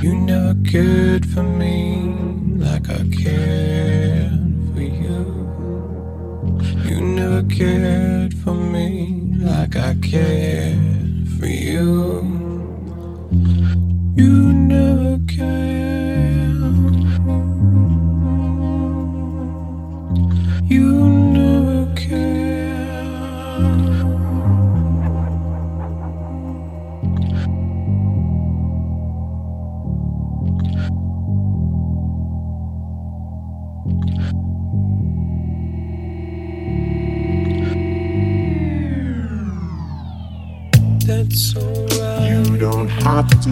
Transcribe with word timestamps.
You 0.00 0.14
never 0.14 0.54
cared 0.62 1.26
for 1.26 1.42
me 1.42 2.14
like 2.56 2.88
I 2.88 3.02
cared 3.08 4.30
for 4.72 4.80
you. 4.80 5.24
You 6.84 7.00
never 7.00 7.42
cared 7.42 8.32
for 8.34 8.54
me 8.54 9.34
like 9.38 9.74
I 9.74 9.96
cared 9.96 11.28
for 11.40 11.46
you. 11.46 12.37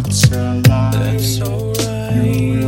Tell 0.03 0.61
lies. 0.69 1.39
That's 1.39 1.49
alright. 1.49 2.66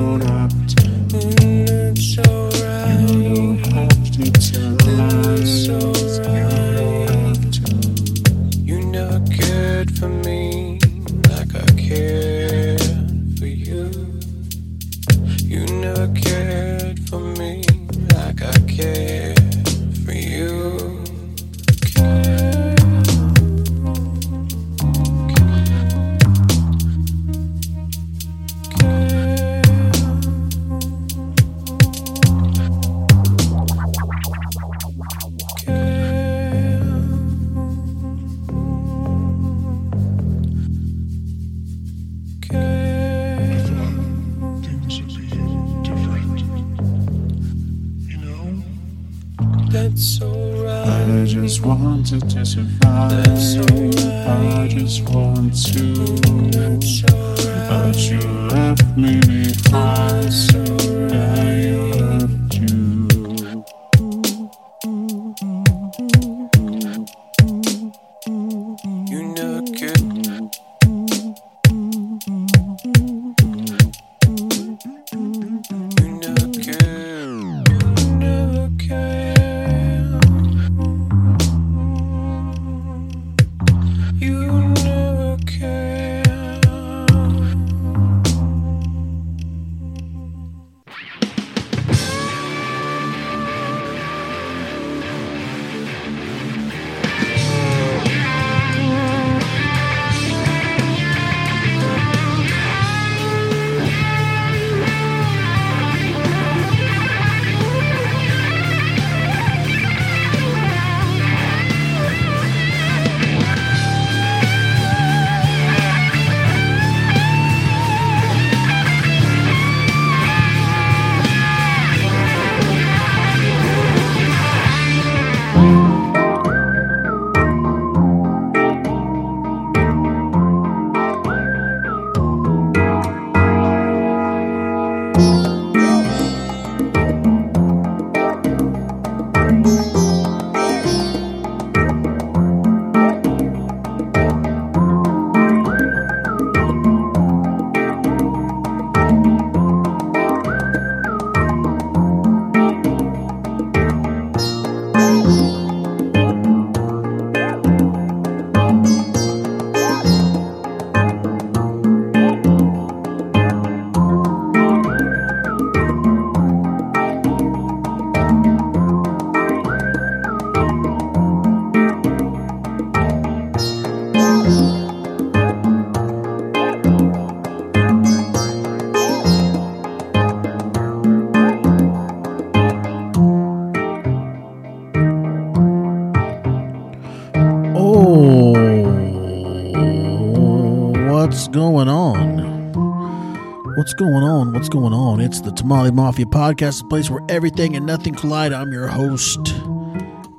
Going 193.98 194.22
on? 194.22 194.52
What's 194.52 194.68
going 194.68 194.92
on? 194.92 195.20
It's 195.20 195.40
the 195.40 195.50
Tamale 195.50 195.90
Mafia 195.90 196.24
podcast, 196.24 196.82
the 196.82 196.88
place 196.88 197.10
where 197.10 197.20
everything 197.28 197.74
and 197.74 197.84
nothing 197.84 198.14
collide. 198.14 198.52
I'm 198.52 198.72
your 198.72 198.86
host, 198.86 199.40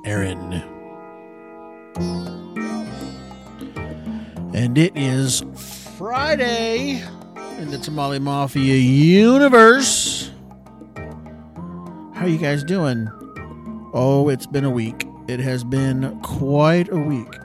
Aaron. 0.06 0.62
And 4.54 4.78
it 4.78 4.96
is 4.96 5.44
Friday 5.98 7.02
in 7.58 7.70
the 7.70 7.76
Tamale 7.76 8.18
Mafia 8.18 8.76
universe. 8.76 10.30
How 12.14 12.24
you 12.24 12.38
guys 12.38 12.64
doing? 12.64 13.10
Oh, 13.92 14.30
it's 14.30 14.46
been 14.46 14.64
a 14.64 14.70
week. 14.70 15.06
It 15.28 15.38
has 15.40 15.64
been 15.64 16.18
quite 16.22 16.90
a 16.90 16.98
week. 16.98 17.39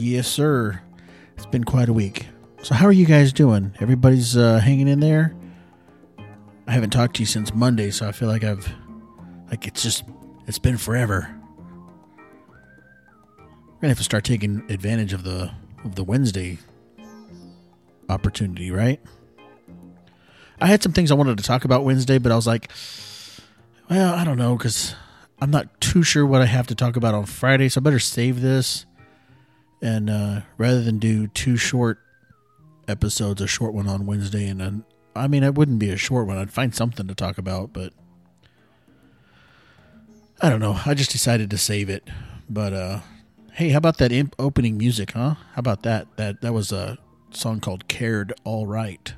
Yes, 0.00 0.26
sir. 0.26 0.80
It's 1.36 1.44
been 1.44 1.64
quite 1.64 1.88
a 1.90 1.92
week. 1.92 2.26
So, 2.62 2.74
how 2.74 2.86
are 2.86 2.92
you 2.92 3.04
guys 3.04 3.32
doing? 3.32 3.74
Everybody's 3.78 4.36
uh, 4.36 4.58
hanging 4.58 4.88
in 4.88 5.00
there. 5.00 5.34
I 6.66 6.72
haven't 6.72 6.90
talked 6.90 7.16
to 7.16 7.22
you 7.22 7.26
since 7.26 7.52
Monday, 7.52 7.90
so 7.90 8.08
I 8.08 8.12
feel 8.12 8.28
like 8.28 8.42
I've, 8.42 8.72
like 9.50 9.66
it's 9.66 9.82
just, 9.82 10.04
it's 10.46 10.58
been 10.58 10.78
forever. 10.78 11.28
We're 13.36 13.80
gonna 13.82 13.90
have 13.90 13.98
to 13.98 14.04
start 14.04 14.24
taking 14.24 14.64
advantage 14.70 15.12
of 15.12 15.24
the 15.24 15.50
of 15.84 15.96
the 15.96 16.04
Wednesday 16.04 16.58
opportunity, 18.08 18.70
right? 18.70 19.00
I 20.60 20.68
had 20.68 20.82
some 20.82 20.92
things 20.92 21.10
I 21.10 21.16
wanted 21.16 21.36
to 21.36 21.44
talk 21.44 21.64
about 21.64 21.84
Wednesday, 21.84 22.18
but 22.18 22.32
I 22.32 22.36
was 22.36 22.46
like, 22.46 22.70
well, 23.90 24.14
I 24.14 24.24
don't 24.24 24.38
know 24.38 24.56
because 24.56 24.94
I'm 25.40 25.50
not 25.50 25.80
too 25.80 26.02
sure 26.02 26.24
what 26.24 26.40
I 26.40 26.46
have 26.46 26.68
to 26.68 26.74
talk 26.74 26.96
about 26.96 27.14
on 27.14 27.26
Friday, 27.26 27.68
so 27.68 27.80
I 27.80 27.82
better 27.82 27.98
save 27.98 28.40
this 28.40 28.86
And 29.82 30.08
uh, 30.08 30.40
rather 30.56 30.80
than 30.80 30.98
do 30.98 31.26
two 31.26 31.56
short 31.56 31.98
episodes, 32.86 33.42
a 33.42 33.46
short 33.46 33.74
one 33.74 33.88
on 33.88 34.06
Wednesday, 34.06 34.46
and 34.46 34.60
then 34.60 34.84
I 35.14 35.28
mean, 35.28 35.42
it 35.42 35.54
wouldn't 35.54 35.78
be 35.78 35.90
a 35.90 35.96
short 35.96 36.26
one. 36.26 36.38
I'd 36.38 36.52
find 36.52 36.74
something 36.74 37.06
to 37.06 37.14
talk 37.14 37.36
about, 37.36 37.72
but 37.72 37.92
I 40.40 40.48
don't 40.48 40.60
know. 40.60 40.80
I 40.86 40.94
just 40.94 41.10
decided 41.10 41.50
to 41.50 41.58
save 41.58 41.90
it. 41.90 42.08
But 42.48 42.72
uh, 42.72 43.00
hey, 43.52 43.70
how 43.70 43.78
about 43.78 43.98
that 43.98 44.12
imp 44.12 44.34
opening 44.38 44.78
music, 44.78 45.12
huh? 45.12 45.34
How 45.34 45.58
about 45.58 45.82
that? 45.82 46.16
That 46.16 46.40
that 46.40 46.52
was 46.52 46.72
a 46.72 46.98
song 47.30 47.60
called 47.60 47.88
"Cared 47.88 48.32
All 48.44 48.66
Right" 48.66 49.14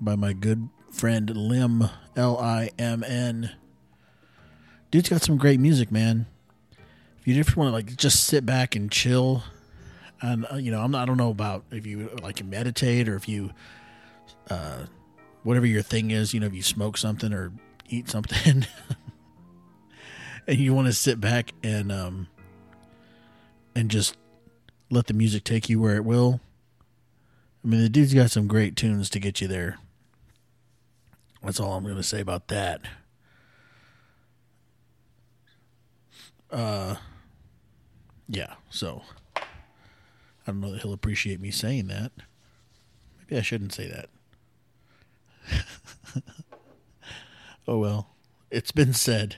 by 0.00 0.16
my 0.16 0.32
good 0.32 0.68
friend 0.90 1.34
Limn 1.34 1.88
L 2.16 2.38
I 2.38 2.70
M 2.78 3.02
N. 3.04 3.52
Dude's 4.90 5.08
got 5.08 5.22
some 5.22 5.38
great 5.38 5.60
music, 5.60 5.90
man. 5.90 6.26
If 7.20 7.26
you 7.26 7.34
just 7.34 7.56
want 7.56 7.68
to 7.68 7.72
like 7.72 7.96
just 7.96 8.24
sit 8.24 8.44
back 8.44 8.76
and 8.76 8.90
chill, 8.90 9.44
and 10.22 10.46
uh, 10.50 10.56
you 10.56 10.70
know, 10.70 10.80
I'm 10.80 10.92
not, 10.92 11.02
I 11.02 11.04
don't 11.04 11.16
know 11.16 11.30
about 11.30 11.64
if 11.70 11.86
you 11.86 12.08
like 12.22 12.42
meditate 12.44 13.08
or 13.08 13.16
if 13.16 13.28
you, 13.28 13.50
uh, 14.48 14.86
whatever 15.42 15.66
your 15.66 15.82
thing 15.82 16.12
is, 16.12 16.32
you 16.32 16.40
know, 16.40 16.46
if 16.46 16.54
you 16.54 16.62
smoke 16.62 16.96
something 16.96 17.32
or 17.32 17.52
eat 17.88 18.08
something, 18.08 18.64
and 20.46 20.58
you 20.58 20.72
want 20.72 20.86
to 20.86 20.92
sit 20.92 21.20
back 21.20 21.52
and 21.62 21.92
um 21.92 22.28
and 23.74 23.90
just 23.90 24.16
let 24.90 25.06
the 25.06 25.14
music 25.14 25.44
take 25.44 25.68
you 25.68 25.80
where 25.80 25.96
it 25.96 26.04
will. 26.04 26.40
I 27.64 27.68
mean, 27.68 27.80
the 27.80 27.88
dude's 27.88 28.14
got 28.14 28.30
some 28.30 28.46
great 28.46 28.76
tunes 28.76 29.08
to 29.10 29.20
get 29.20 29.40
you 29.40 29.48
there. 29.48 29.78
That's 31.42 31.58
all 31.58 31.74
I'm 31.74 31.84
going 31.84 31.96
to 31.96 32.02
say 32.02 32.20
about 32.20 32.48
that. 32.48 32.82
Uh, 36.50 36.96
yeah. 38.28 38.54
So 38.68 39.02
I 40.46 40.50
don't 40.50 40.60
know 40.60 40.72
that 40.72 40.82
he'll 40.82 40.92
appreciate 40.92 41.40
me 41.40 41.50
saying 41.50 41.86
that. 41.88 42.12
Maybe 43.20 43.38
I 43.38 43.42
shouldn't 43.42 43.72
say 43.72 43.88
that. 43.88 44.08
oh 47.68 47.78
well, 47.78 48.08
it's 48.50 48.72
been 48.72 48.92
said. 48.92 49.36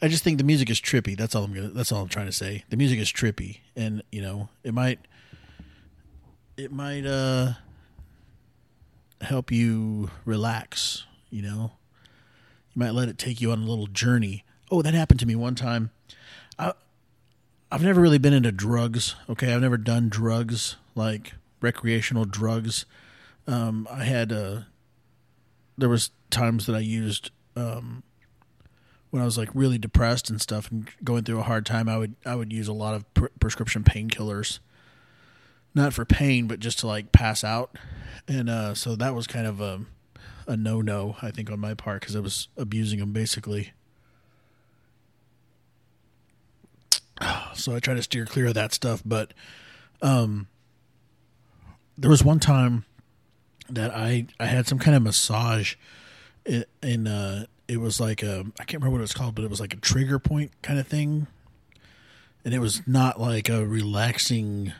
I 0.00 0.08
just 0.08 0.22
think 0.22 0.38
the 0.38 0.44
music 0.44 0.68
is 0.70 0.80
trippy. 0.80 1.16
That's 1.16 1.34
all 1.34 1.44
I'm 1.44 1.54
gonna. 1.54 1.68
That's 1.68 1.90
all 1.90 2.02
I'm 2.02 2.08
trying 2.08 2.26
to 2.26 2.32
say. 2.32 2.64
The 2.68 2.76
music 2.76 2.98
is 2.98 3.10
trippy, 3.12 3.60
and 3.74 4.02
you 4.12 4.20
know, 4.20 4.48
it 4.62 4.74
might, 4.74 5.00
it 6.56 6.70
might 6.70 7.06
uh 7.06 7.54
help 9.22 9.50
you 9.50 10.10
relax. 10.24 11.04
You 11.30 11.42
know, 11.42 11.72
you 12.74 12.80
might 12.80 12.92
let 12.92 13.08
it 13.08 13.18
take 13.18 13.40
you 13.40 13.52
on 13.52 13.62
a 13.62 13.66
little 13.66 13.86
journey. 13.86 14.44
Oh, 14.70 14.82
that 14.82 14.94
happened 14.94 15.20
to 15.20 15.26
me 15.26 15.34
one 15.34 15.54
time. 15.54 15.90
I, 16.58 16.72
I've 17.70 17.82
never 17.82 18.00
really 18.00 18.18
been 18.18 18.32
into 18.32 18.52
drugs. 18.52 19.16
Okay, 19.28 19.52
I've 19.52 19.60
never 19.60 19.76
done 19.76 20.08
drugs 20.08 20.76
like 20.94 21.34
recreational 21.60 22.24
drugs. 22.24 22.86
Um, 23.46 23.88
I 23.90 24.04
had 24.04 24.32
uh, 24.32 24.60
there 25.76 25.88
was 25.88 26.10
times 26.30 26.66
that 26.66 26.76
I 26.76 26.80
used 26.80 27.30
um, 27.56 28.02
when 29.10 29.22
I 29.22 29.24
was 29.24 29.36
like 29.38 29.50
really 29.54 29.78
depressed 29.78 30.30
and 30.30 30.40
stuff 30.40 30.70
and 30.70 30.88
going 31.02 31.24
through 31.24 31.40
a 31.40 31.44
hard 31.44 31.66
time. 31.66 31.88
I 31.88 31.98
would 31.98 32.14
I 32.24 32.34
would 32.34 32.52
use 32.52 32.68
a 32.68 32.72
lot 32.72 32.94
of 32.94 33.14
pr- 33.14 33.26
prescription 33.40 33.82
painkillers, 33.82 34.60
not 35.74 35.92
for 35.92 36.04
pain, 36.04 36.46
but 36.46 36.60
just 36.60 36.78
to 36.80 36.86
like 36.86 37.12
pass 37.12 37.42
out. 37.42 37.76
And 38.28 38.48
uh, 38.48 38.74
so 38.74 38.96
that 38.96 39.14
was 39.14 39.26
kind 39.26 39.46
of 39.46 39.60
a 39.60 39.82
a 40.46 40.56
no 40.56 40.80
no, 40.80 41.16
I 41.20 41.30
think, 41.32 41.50
on 41.50 41.58
my 41.58 41.74
part 41.74 42.00
because 42.00 42.14
I 42.16 42.20
was 42.20 42.48
abusing 42.56 43.00
them 43.00 43.12
basically. 43.12 43.72
So 47.54 47.74
I 47.74 47.80
try 47.80 47.94
to 47.94 48.02
steer 48.02 48.26
clear 48.26 48.48
of 48.48 48.54
that 48.54 48.74
stuff, 48.74 49.02
but 49.04 49.32
um, 50.02 50.46
there 51.96 52.10
was 52.10 52.22
one 52.22 52.38
time 52.38 52.84
that 53.70 53.90
I 53.94 54.26
I 54.38 54.46
had 54.46 54.66
some 54.66 54.78
kind 54.78 54.96
of 54.96 55.02
massage 55.02 55.74
in, 56.44 57.06
uh 57.06 57.46
it 57.68 57.80
was 57.80 57.98
like 57.98 58.22
a 58.22 58.44
I 58.60 58.64
can't 58.64 58.82
remember 58.82 58.90
what 58.90 58.98
it 58.98 59.02
was 59.02 59.14
called, 59.14 59.34
but 59.34 59.44
it 59.44 59.50
was 59.50 59.60
like 59.60 59.74
a 59.74 59.78
trigger 59.78 60.18
point 60.18 60.52
kind 60.62 60.78
of 60.78 60.86
thing, 60.86 61.26
and 62.44 62.54
it 62.54 62.60
was 62.60 62.82
not 62.86 63.20
like 63.20 63.48
a 63.48 63.66
relaxing, 63.66 64.72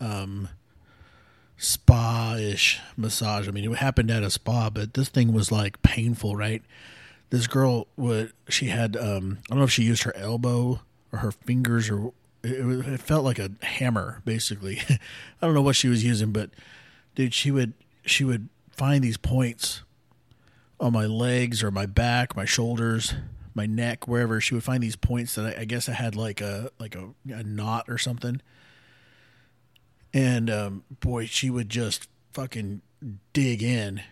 um, 0.00 0.50
spa 1.56 2.36
ish 2.38 2.78
massage. 2.96 3.48
I 3.48 3.52
mean, 3.52 3.70
it 3.70 3.78
happened 3.78 4.10
at 4.10 4.22
a 4.22 4.30
spa, 4.30 4.68
but 4.68 4.92
this 4.94 5.08
thing 5.08 5.32
was 5.32 5.50
like 5.50 5.80
painful, 5.82 6.36
right? 6.36 6.62
This 7.30 7.46
girl 7.46 7.86
would 7.96 8.32
she 8.48 8.66
had 8.66 8.96
um 8.96 9.38
I 9.44 9.54
don't 9.54 9.58
know 9.58 9.64
if 9.64 9.70
she 9.70 9.84
used 9.84 10.02
her 10.02 10.14
elbow 10.14 10.80
or 11.12 11.18
her 11.18 11.32
fingers 11.32 11.90
or 11.90 12.12
it, 12.42 12.86
it 12.86 13.00
felt 13.00 13.24
like 13.24 13.38
a 13.38 13.52
hammer 13.62 14.22
basically. 14.24 14.80
I 14.88 14.98
don't 15.46 15.54
know 15.54 15.62
what 15.62 15.76
she 15.76 15.88
was 15.88 16.04
using, 16.04 16.32
but 16.32 16.50
dude, 17.14 17.34
she 17.34 17.50
would 17.50 17.74
she 18.04 18.24
would 18.24 18.48
find 18.70 19.04
these 19.04 19.16
points 19.16 19.82
on 20.80 20.92
my 20.92 21.06
legs 21.06 21.62
or 21.62 21.70
my 21.70 21.86
back, 21.86 22.36
my 22.36 22.44
shoulders, 22.44 23.14
my 23.54 23.66
neck, 23.66 24.08
wherever. 24.08 24.40
She 24.40 24.54
would 24.54 24.64
find 24.64 24.82
these 24.82 24.96
points 24.96 25.34
that 25.36 25.56
I, 25.58 25.60
I 25.62 25.64
guess 25.64 25.88
I 25.88 25.92
had 25.92 26.16
like 26.16 26.40
a 26.40 26.70
like 26.78 26.94
a, 26.94 27.10
a 27.32 27.42
knot 27.42 27.86
or 27.88 27.98
something. 27.98 28.40
And 30.14 30.50
um, 30.50 30.84
boy, 31.00 31.26
she 31.26 31.48
would 31.48 31.68
just 31.68 32.08
fucking 32.32 32.82
dig 33.32 33.62
in 33.62 34.02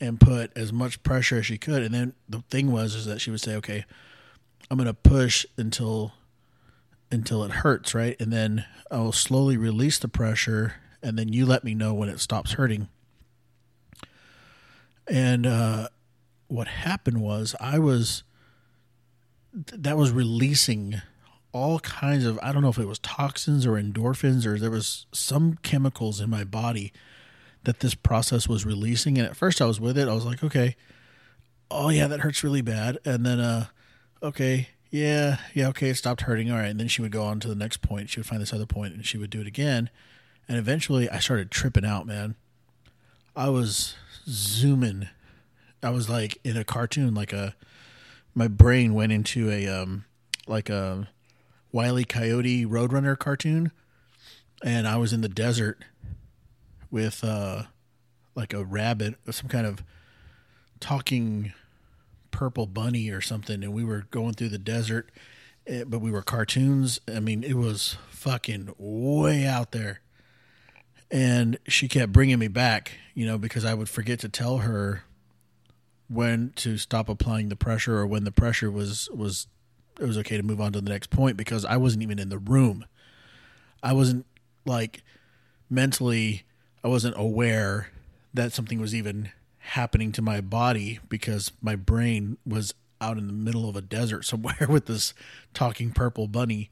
and 0.00 0.20
put 0.20 0.56
as 0.56 0.72
much 0.72 1.02
pressure 1.02 1.38
as 1.38 1.46
she 1.46 1.58
could. 1.58 1.82
And 1.82 1.94
then 1.94 2.14
the 2.28 2.42
thing 2.50 2.70
was 2.70 2.94
is 2.94 3.06
that 3.06 3.20
she 3.20 3.30
would 3.30 3.40
say, 3.40 3.56
"Okay, 3.56 3.84
I'm 4.70 4.78
gonna 4.78 4.94
push 4.94 5.44
until 5.56 6.12
until 7.10 7.44
it 7.44 7.50
hurts, 7.50 7.94
right? 7.94 8.16
And 8.20 8.32
then 8.32 8.64
I 8.90 8.98
will 8.98 9.12
slowly 9.12 9.56
release 9.56 9.98
the 9.98 10.08
pressure, 10.08 10.74
and 11.02 11.18
then 11.18 11.32
you 11.32 11.46
let 11.46 11.64
me 11.64 11.74
know 11.74 11.94
when 11.94 12.08
it 12.08 12.20
stops 12.20 12.52
hurting." 12.52 12.88
And 15.08 15.46
uh, 15.46 15.88
what 16.48 16.68
happened 16.68 17.20
was 17.20 17.54
I 17.60 17.78
was 17.78 18.22
that 19.52 19.96
was 19.96 20.10
releasing 20.10 21.00
all 21.52 21.78
kinds 21.80 22.26
of 22.26 22.38
I 22.42 22.52
don't 22.52 22.62
know 22.62 22.68
if 22.68 22.78
it 22.78 22.86
was 22.86 22.98
toxins 22.98 23.64
or 23.66 23.72
endorphins 23.72 24.44
or 24.44 24.58
there 24.58 24.70
was 24.70 25.06
some 25.12 25.58
chemicals 25.62 26.20
in 26.20 26.28
my 26.28 26.44
body 26.44 26.92
that 27.64 27.80
this 27.80 27.94
process 27.94 28.46
was 28.46 28.66
releasing 28.66 29.16
and 29.16 29.26
at 29.26 29.36
first 29.36 29.62
I 29.62 29.64
was 29.64 29.80
with 29.80 29.96
it 29.96 30.08
I 30.08 30.12
was 30.12 30.26
like 30.26 30.44
okay 30.44 30.76
oh 31.70 31.88
yeah 31.88 32.06
that 32.08 32.20
hurts 32.20 32.44
really 32.44 32.60
bad 32.60 32.98
and 33.06 33.24
then 33.24 33.40
uh 33.40 33.66
okay 34.22 34.68
yeah 34.96 35.36
yeah 35.52 35.68
okay 35.68 35.90
it 35.90 35.96
stopped 35.96 36.22
hurting 36.22 36.50
all 36.50 36.58
right. 36.58 36.68
And 36.68 36.80
then 36.80 36.88
she 36.88 37.02
would 37.02 37.12
go 37.12 37.24
on 37.24 37.40
to 37.40 37.48
the 37.48 37.54
next 37.54 37.82
point. 37.82 38.10
She 38.10 38.18
would 38.18 38.26
find 38.26 38.40
this 38.40 38.52
other 38.52 38.66
point 38.66 38.94
and 38.94 39.04
she 39.04 39.18
would 39.18 39.30
do 39.30 39.40
it 39.40 39.46
again. 39.46 39.90
And 40.48 40.58
eventually 40.58 41.08
I 41.10 41.18
started 41.18 41.50
tripping 41.50 41.84
out 41.84 42.06
man. 42.06 42.36
I 43.34 43.50
was 43.50 43.94
zooming. 44.26 45.08
I 45.82 45.90
was 45.90 46.08
like 46.08 46.38
in 46.42 46.56
a 46.56 46.64
cartoon, 46.64 47.14
like 47.14 47.32
a 47.32 47.54
my 48.34 48.48
brain 48.48 48.94
went 48.94 49.12
into 49.12 49.50
a 49.50 49.66
um 49.68 50.04
like 50.46 50.70
a 50.70 51.08
Wile 51.72 51.98
E. 51.98 52.04
Coyote 52.04 52.64
Roadrunner 52.64 53.18
cartoon, 53.18 53.72
and 54.62 54.88
I 54.88 54.96
was 54.96 55.12
in 55.12 55.20
the 55.20 55.28
desert 55.28 55.84
with 56.90 57.22
uh 57.22 57.64
like 58.34 58.54
a 58.54 58.64
rabbit, 58.64 59.16
some 59.30 59.48
kind 59.48 59.66
of 59.66 59.82
talking 60.80 61.52
purple 62.36 62.66
bunny 62.66 63.08
or 63.08 63.22
something, 63.22 63.64
and 63.64 63.72
we 63.72 63.82
were 63.82 64.06
going 64.10 64.34
through 64.34 64.50
the 64.50 64.58
desert, 64.58 65.10
eh, 65.66 65.84
but 65.86 66.00
we 66.00 66.10
were 66.10 66.20
cartoons. 66.20 67.00
I 67.08 67.18
mean, 67.18 67.42
it 67.42 67.54
was 67.54 67.96
fucking 68.10 68.74
way 68.76 69.46
out 69.46 69.72
there. 69.72 70.02
And 71.10 71.58
she 71.66 71.88
kept 71.88 72.12
bringing 72.12 72.38
me 72.38 72.48
back, 72.48 72.92
you 73.14 73.24
know, 73.24 73.38
because 73.38 73.64
I 73.64 73.72
would 73.72 73.88
forget 73.88 74.20
to 74.20 74.28
tell 74.28 74.58
her 74.58 75.04
when 76.08 76.52
to 76.56 76.76
stop 76.76 77.08
applying 77.08 77.48
the 77.48 77.56
pressure 77.56 77.96
or 77.96 78.06
when 78.06 78.24
the 78.24 78.32
pressure 78.32 78.70
was 78.70 79.08
was 79.14 79.46
it 79.98 80.04
was 80.04 80.18
okay 80.18 80.36
to 80.36 80.42
move 80.42 80.60
on 80.60 80.72
to 80.72 80.80
the 80.82 80.90
next 80.90 81.08
point 81.08 81.38
because 81.38 81.64
I 81.64 81.78
wasn't 81.78 82.02
even 82.02 82.18
in 82.18 82.28
the 82.28 82.38
room. 82.38 82.84
I 83.82 83.94
wasn't 83.94 84.26
like 84.66 85.02
mentally 85.70 86.42
I 86.84 86.88
wasn't 86.88 87.14
aware 87.16 87.88
that 88.34 88.52
something 88.52 88.78
was 88.78 88.94
even 88.94 89.30
happening 89.66 90.12
to 90.12 90.22
my 90.22 90.40
body 90.40 91.00
because 91.08 91.52
my 91.60 91.76
brain 91.76 92.38
was 92.46 92.74
out 93.00 93.18
in 93.18 93.26
the 93.26 93.32
middle 93.32 93.68
of 93.68 93.76
a 93.76 93.82
desert 93.82 94.24
somewhere 94.24 94.66
with 94.68 94.86
this 94.86 95.12
talking 95.54 95.90
purple 95.90 96.28
bunny. 96.28 96.70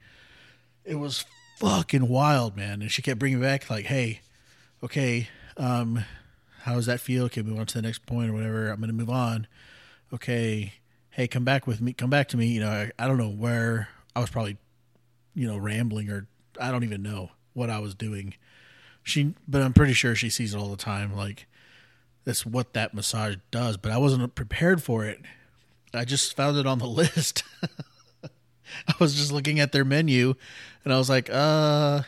It 0.85 0.97
was 0.97 1.25
fucking 1.59 2.09
wild, 2.09 2.57
man. 2.57 2.83
And 2.83 2.91
she 2.91 3.03
kept 3.03 3.19
bringing 3.19 3.41
back 3.41 3.69
like, 3.69 3.87
"Hey, 3.87 4.21
okay, 4.83 5.29
um 5.57 6.05
how 6.65 6.77
does 6.77 6.87
that 6.87 7.01
feel? 7.01 7.25
Okay, 7.25 7.43
move 7.43 7.59
on 7.59 7.67
to 7.67 7.75
the 7.75 7.83
next 7.83 8.07
point 8.07 8.31
or 8.31 8.33
whatever. 8.33 8.71
I'm 8.71 8.81
to 8.81 8.93
move 8.93 9.11
on. 9.11 9.47
Okay, 10.15 10.73
hey, 11.11 11.29
come 11.29 11.45
back 11.45 11.67
with 11.67 11.83
me. 11.83 11.93
Come 11.93 12.09
back 12.09 12.29
to 12.29 12.39
me. 12.39 12.47
You 12.47 12.61
know, 12.61 12.71
I, 12.71 12.91
I 12.99 13.07
don't 13.07 13.19
know 13.19 13.29
where 13.29 13.89
I 14.17 14.21
was 14.21 14.31
probably, 14.31 14.57
you 15.35 15.47
know, 15.47 15.59
rambling 15.59 16.09
or 16.09 16.27
I 16.59 16.71
don't 16.71 16.83
even 16.83 17.03
know 17.03 17.33
what 17.53 17.69
I 17.69 17.81
was 17.81 17.95
doing. 17.95 18.33
She, 19.03 19.35
but 19.47 19.61
I'm 19.61 19.75
pretty 19.75 19.93
sure 19.93 20.15
she 20.15 20.31
sees 20.31 20.55
it 20.55 20.59
all 20.59 20.71
the 20.71 20.79
time. 20.79 21.15
Like 21.15 21.47
that's 22.25 22.47
what 22.47 22.73
that 22.73 22.95
massage 22.95 23.37
does. 23.51 23.77
But 23.77 23.93
I 23.93 23.99
wasn't 23.99 24.35
prepared 24.35 24.83
for 24.83 25.05
it. 25.05 25.21
I 25.93 26.05
just 26.05 26.37
found 26.37 26.57
it 26.57 26.67
on 26.67 26.79
the 26.79 26.87
list. 26.89 27.45
I 28.89 28.95
was 28.99 29.15
just 29.15 29.33
looking 29.33 29.61
at 29.61 29.73
their 29.73 29.85
menu, 29.85 30.35
and 30.85 30.93
I 30.93 30.99
was 30.99 31.09
like, 31.09 31.29
uh, 31.31 32.03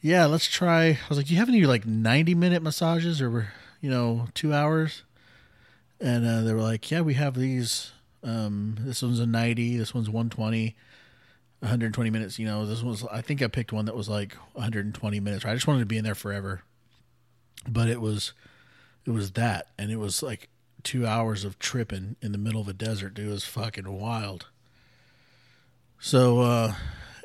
yeah, 0.00 0.26
let's 0.26 0.46
try. 0.46 0.84
I 0.86 0.98
was 1.08 1.18
like, 1.18 1.26
do 1.26 1.32
you 1.32 1.38
have 1.38 1.48
any 1.48 1.64
like 1.64 1.86
90 1.86 2.34
minute 2.34 2.62
massages 2.62 3.22
or, 3.22 3.52
you 3.80 3.88
know, 3.88 4.26
two 4.34 4.52
hours? 4.52 5.04
And 6.00 6.26
uh, 6.26 6.42
they 6.42 6.52
were 6.52 6.60
like, 6.60 6.90
yeah, 6.90 7.00
we 7.00 7.14
have 7.14 7.34
these. 7.34 7.92
Um, 8.24 8.76
this 8.80 9.02
one's 9.02 9.20
a 9.20 9.26
90, 9.26 9.76
this 9.76 9.94
one's 9.94 10.08
120, 10.08 10.76
120 11.60 12.10
minutes. 12.10 12.38
You 12.38 12.46
know, 12.46 12.66
this 12.66 12.82
was, 12.82 13.04
I 13.10 13.20
think 13.20 13.42
I 13.42 13.46
picked 13.48 13.72
one 13.72 13.84
that 13.86 13.96
was 13.96 14.08
like 14.08 14.34
120 14.54 15.20
minutes. 15.20 15.44
I 15.44 15.54
just 15.54 15.66
wanted 15.66 15.80
to 15.80 15.86
be 15.86 15.98
in 15.98 16.04
there 16.04 16.14
forever. 16.14 16.62
But 17.68 17.88
it 17.88 18.00
was, 18.00 18.32
it 19.04 19.10
was 19.10 19.32
that. 19.32 19.68
And 19.78 19.90
it 19.90 19.98
was 19.98 20.22
like 20.22 20.48
two 20.82 21.06
hours 21.06 21.44
of 21.44 21.58
tripping 21.58 22.16
in 22.20 22.32
the 22.32 22.38
middle 22.38 22.60
of 22.60 22.68
a 22.68 22.72
desert, 22.72 23.14
dude. 23.14 23.28
It 23.28 23.30
was 23.30 23.44
fucking 23.44 23.90
wild. 23.90 24.46
So, 25.98 26.40
uh, 26.40 26.74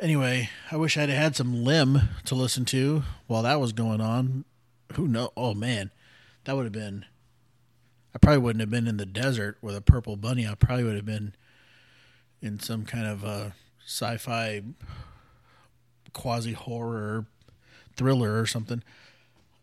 anyway, 0.02 0.50
I 0.72 0.78
wish 0.78 0.98
I'd 0.98 1.10
had 1.10 1.36
some 1.36 1.64
Limn 1.64 2.10
to 2.26 2.36
listen 2.36 2.66
to 2.66 3.04
while 3.26 3.44
that 3.44 3.60
was 3.60 3.74
going 3.74 4.02
on. 4.02 4.46
Who 4.94 5.08
know? 5.08 5.32
Oh 5.36 5.54
man, 5.54 5.92
that 6.46 6.56
would 6.56 6.66
have 6.66 6.72
been. 6.72 7.06
I 8.16 8.20
probably 8.20 8.40
wouldn't 8.40 8.62
have 8.62 8.70
been 8.70 8.88
in 8.88 8.98
the 8.98 9.06
desert 9.06 9.58
with 9.62 9.76
a 9.76 9.82
purple 9.82 10.16
bunny. 10.16 10.48
I 10.48 10.56
probably 10.56 10.84
would 10.86 10.96
have 10.96 11.06
been 11.06 11.36
in 12.42 12.60
some 12.60 12.86
kind 12.86 13.06
of 13.06 13.26
uh, 13.26 13.50
sci-fi, 13.86 14.62
quasi 16.14 16.54
horror 16.54 17.26
thriller 17.96 18.40
or 18.40 18.46
something. 18.46 18.84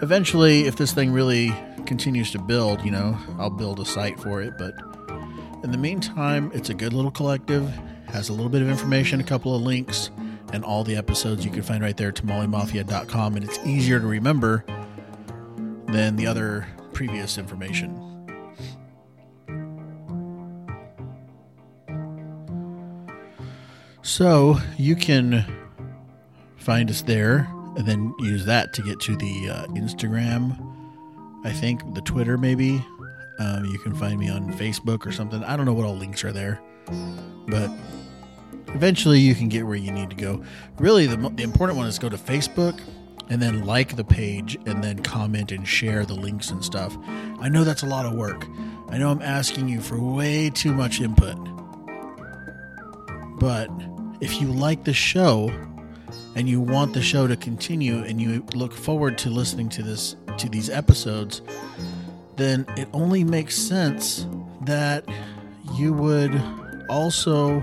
Eventually, 0.00 0.66
if 0.66 0.76
this 0.76 0.92
thing 0.92 1.10
really 1.10 1.52
continues 1.86 2.30
to 2.32 2.38
build, 2.38 2.84
you 2.84 2.90
know, 2.90 3.18
I'll 3.38 3.50
build 3.50 3.80
a 3.80 3.84
site 3.84 4.18
for 4.20 4.40
it. 4.42 4.56
But 4.58 4.74
in 5.64 5.72
the 5.72 5.78
meantime, 5.78 6.52
it's 6.54 6.70
a 6.70 6.74
good 6.74 6.92
little 6.92 7.10
collective, 7.10 7.68
has 8.06 8.28
a 8.28 8.32
little 8.32 8.50
bit 8.50 8.62
of 8.62 8.68
information, 8.68 9.20
a 9.20 9.24
couple 9.24 9.54
of 9.54 9.62
links, 9.62 10.10
and 10.52 10.64
all 10.64 10.84
the 10.84 10.96
episodes 10.96 11.44
you 11.44 11.50
can 11.50 11.62
find 11.62 11.82
right 11.82 11.96
there 11.96 12.08
at 12.08 12.16
tamalemafia.com. 12.16 13.36
And 13.36 13.44
it's 13.44 13.58
easier 13.66 14.00
to 14.00 14.06
remember 14.06 14.64
than 15.86 16.16
the 16.16 16.26
other 16.26 16.66
previous 16.92 17.38
information. 17.38 18.04
So 24.02 24.58
you 24.78 24.96
can 24.96 25.44
find 26.56 26.90
us 26.90 27.02
there 27.02 27.48
and 27.76 27.86
then 27.86 28.14
use 28.18 28.44
that 28.46 28.72
to 28.72 28.82
get 28.82 28.98
to 29.00 29.16
the 29.16 29.50
uh, 29.50 29.66
Instagram, 29.68 30.58
I 31.44 31.52
think, 31.52 31.94
the 31.94 32.00
Twitter 32.00 32.36
maybe. 32.36 32.84
Um, 33.38 33.64
you 33.66 33.78
can 33.78 33.94
find 33.94 34.18
me 34.18 34.28
on 34.28 34.52
Facebook 34.54 35.06
or 35.06 35.12
something. 35.12 35.44
I 35.44 35.56
don't 35.56 35.66
know 35.66 35.72
what 35.72 35.86
all 35.86 35.94
links 35.94 36.24
are 36.24 36.32
there, 36.32 36.60
but 37.46 37.70
eventually 38.74 39.20
you 39.20 39.34
can 39.34 39.48
get 39.48 39.66
where 39.66 39.76
you 39.76 39.90
need 39.90 40.10
to 40.10 40.16
go. 40.16 40.42
Really, 40.78 41.06
the, 41.06 41.16
the 41.16 41.42
important 41.42 41.78
one 41.78 41.86
is 41.86 41.98
go 41.98 42.08
to 42.08 42.16
Facebook 42.16 42.80
and 43.30 43.42
then 43.42 43.64
like 43.64 43.96
the 43.96 44.04
page 44.04 44.56
and 44.66 44.82
then 44.82 45.02
comment 45.02 45.52
and 45.52 45.66
share 45.66 46.04
the 46.04 46.14
links 46.14 46.50
and 46.50 46.64
stuff. 46.64 46.96
I 47.40 47.48
know 47.48 47.64
that's 47.64 47.82
a 47.82 47.86
lot 47.86 48.06
of 48.06 48.14
work. 48.14 48.46
I 48.88 48.98
know 48.98 49.10
I'm 49.10 49.22
asking 49.22 49.68
you 49.68 49.80
for 49.80 50.00
way 50.00 50.50
too 50.50 50.72
much 50.72 51.00
input. 51.00 51.36
But 53.38 53.70
if 54.20 54.40
you 54.40 54.48
like 54.48 54.84
the 54.84 54.94
show 54.94 55.50
and 56.34 56.48
you 56.48 56.60
want 56.60 56.94
the 56.94 57.02
show 57.02 57.26
to 57.26 57.36
continue 57.36 58.02
and 58.02 58.20
you 58.20 58.44
look 58.54 58.72
forward 58.72 59.18
to 59.18 59.30
listening 59.30 59.68
to 59.70 59.82
this 59.82 60.16
to 60.38 60.48
these 60.48 60.70
episodes, 60.70 61.42
then 62.36 62.64
it 62.76 62.88
only 62.92 63.24
makes 63.24 63.56
sense 63.56 64.26
that 64.62 65.04
you 65.74 65.92
would 65.92 66.40
also 66.88 67.60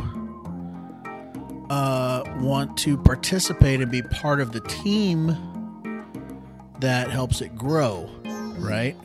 uh, 1.70 2.24
want 2.38 2.78
to 2.80 2.98
participate 2.98 3.82
and 3.82 3.92
be 3.92 4.02
part 4.02 4.40
of 4.40 4.52
the 4.52 4.62
team 4.62 5.36
that 6.80 7.10
helps 7.10 7.42
it 7.42 7.56
grow, 7.56 8.10
right? 8.58 8.96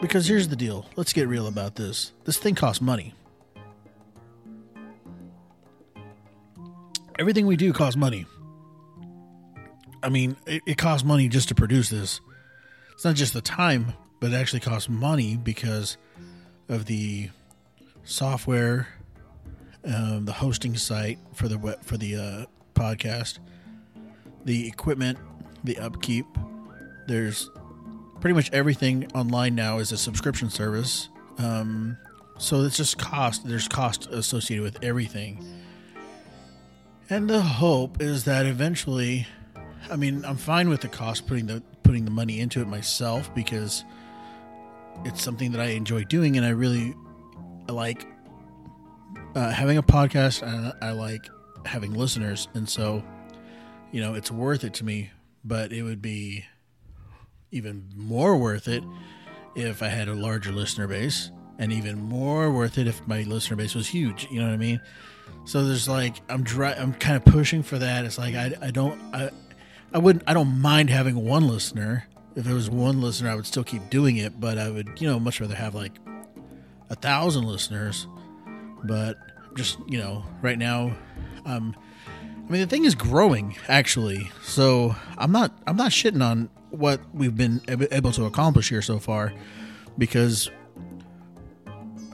Because 0.00 0.26
here's 0.26 0.48
the 0.48 0.56
deal. 0.56 0.86
Let's 0.96 1.12
get 1.12 1.28
real 1.28 1.46
about 1.46 1.76
this. 1.76 2.12
This 2.24 2.38
thing 2.38 2.54
costs 2.54 2.80
money. 2.80 3.14
Everything 7.18 7.46
we 7.46 7.56
do 7.56 7.72
costs 7.72 7.96
money. 7.96 8.26
I 10.02 10.10
mean, 10.10 10.36
it, 10.46 10.62
it 10.66 10.78
costs 10.78 11.04
money 11.04 11.28
just 11.28 11.48
to 11.48 11.54
produce 11.54 11.88
this. 11.88 12.20
It's 12.92 13.04
not 13.04 13.14
just 13.14 13.32
the 13.32 13.40
time, 13.40 13.94
but 14.20 14.32
it 14.32 14.36
actually 14.36 14.60
costs 14.60 14.88
money 14.88 15.36
because 15.36 15.96
of 16.68 16.84
the 16.86 17.30
software, 18.04 18.88
um, 19.86 20.24
the 20.24 20.32
hosting 20.32 20.76
site 20.76 21.18
for 21.34 21.48
the 21.48 21.78
for 21.82 21.96
the 21.96 22.16
uh, 22.16 22.46
podcast, 22.74 23.38
the 24.44 24.66
equipment, 24.66 25.18
the 25.64 25.78
upkeep. 25.78 26.26
There's 27.06 27.50
pretty 28.20 28.34
much 28.34 28.50
everything 28.52 29.10
online 29.14 29.54
now 29.54 29.78
is 29.78 29.92
a 29.92 29.96
subscription 29.96 30.50
service. 30.50 31.08
Um, 31.38 31.96
so 32.38 32.62
it's 32.62 32.76
just 32.76 32.98
cost. 32.98 33.46
There's 33.46 33.68
cost 33.68 34.08
associated 34.08 34.62
with 34.62 34.82
everything. 34.82 35.44
And 37.08 37.30
the 37.30 37.40
hope 37.40 38.02
is 38.02 38.24
that 38.24 38.46
eventually, 38.46 39.26
I 39.90 39.96
mean, 39.96 40.24
I'm 40.24 40.36
fine 40.36 40.68
with 40.68 40.80
the 40.80 40.88
cost 40.88 41.26
putting 41.26 41.46
the 41.46 41.62
putting 41.84 42.04
the 42.04 42.10
money 42.10 42.40
into 42.40 42.60
it 42.60 42.66
myself 42.66 43.32
because 43.34 43.84
it's 45.04 45.22
something 45.22 45.52
that 45.52 45.60
I 45.60 45.68
enjoy 45.68 46.02
doing, 46.04 46.36
and 46.36 46.44
I 46.44 46.50
really 46.50 46.94
like 47.68 48.06
uh, 49.36 49.50
having 49.50 49.76
a 49.76 49.82
podcast, 49.82 50.42
and 50.42 50.72
I 50.82 50.92
like 50.92 51.28
having 51.66 51.92
listeners, 51.92 52.48
and 52.54 52.68
so 52.68 53.04
you 53.92 54.00
know 54.00 54.14
it's 54.14 54.30
worth 54.30 54.64
it 54.64 54.74
to 54.74 54.84
me. 54.84 55.10
But 55.44 55.72
it 55.72 55.82
would 55.82 56.02
be 56.02 56.44
even 57.52 57.88
more 57.94 58.36
worth 58.36 58.66
it 58.66 58.82
if 59.54 59.82
I 59.82 59.88
had 59.88 60.08
a 60.08 60.14
larger 60.14 60.50
listener 60.50 60.88
base, 60.88 61.30
and 61.58 61.70
even 61.70 62.02
more 62.02 62.50
worth 62.50 62.78
it 62.78 62.88
if 62.88 63.06
my 63.06 63.22
listener 63.22 63.56
base 63.56 63.74
was 63.74 63.86
huge. 63.86 64.26
You 64.30 64.40
know 64.40 64.46
what 64.46 64.54
I 64.54 64.56
mean? 64.56 64.80
So 65.44 65.64
there's 65.64 65.86
like 65.86 66.16
I'm 66.30 66.42
dry, 66.42 66.72
I'm 66.72 66.94
kind 66.94 67.16
of 67.16 67.24
pushing 67.24 67.62
for 67.62 67.78
that. 67.78 68.04
It's 68.06 68.18
like 68.18 68.34
I, 68.34 68.52
I 68.60 68.70
don't 68.70 68.98
I 69.14 69.30
I 69.92 69.98
wouldn't 69.98 70.24
I 70.26 70.32
don't 70.34 70.60
mind 70.60 70.88
having 70.90 71.14
one 71.24 71.46
listener. 71.46 72.08
If 72.34 72.44
there 72.44 72.54
was 72.54 72.68
one 72.68 73.00
listener, 73.00 73.30
I 73.30 73.34
would 73.34 73.46
still 73.46 73.64
keep 73.64 73.88
doing 73.90 74.16
it, 74.16 74.40
but 74.40 74.56
I 74.56 74.70
would 74.70 74.98
you 75.00 75.06
know 75.06 75.20
much 75.20 75.40
rather 75.40 75.54
have 75.54 75.74
like 75.74 75.92
a 76.88 76.94
thousand 76.94 77.44
listeners. 77.44 78.06
But 78.84 79.18
just 79.54 79.78
you 79.86 79.98
know 79.98 80.24
right 80.42 80.58
now, 80.58 80.96
um, 81.44 81.76
I 82.06 82.50
mean 82.50 82.60
the 82.60 82.66
thing 82.66 82.84
is 82.84 82.94
growing 82.94 83.56
actually. 83.68 84.30
So 84.42 84.94
I'm 85.18 85.32
not 85.32 85.56
I'm 85.66 85.76
not 85.76 85.90
shitting 85.90 86.24
on 86.24 86.50
what 86.70 87.00
we've 87.14 87.36
been 87.36 87.60
able 87.68 88.12
to 88.12 88.24
accomplish 88.24 88.68
here 88.68 88.82
so 88.82 88.98
far 88.98 89.32
because 89.96 90.50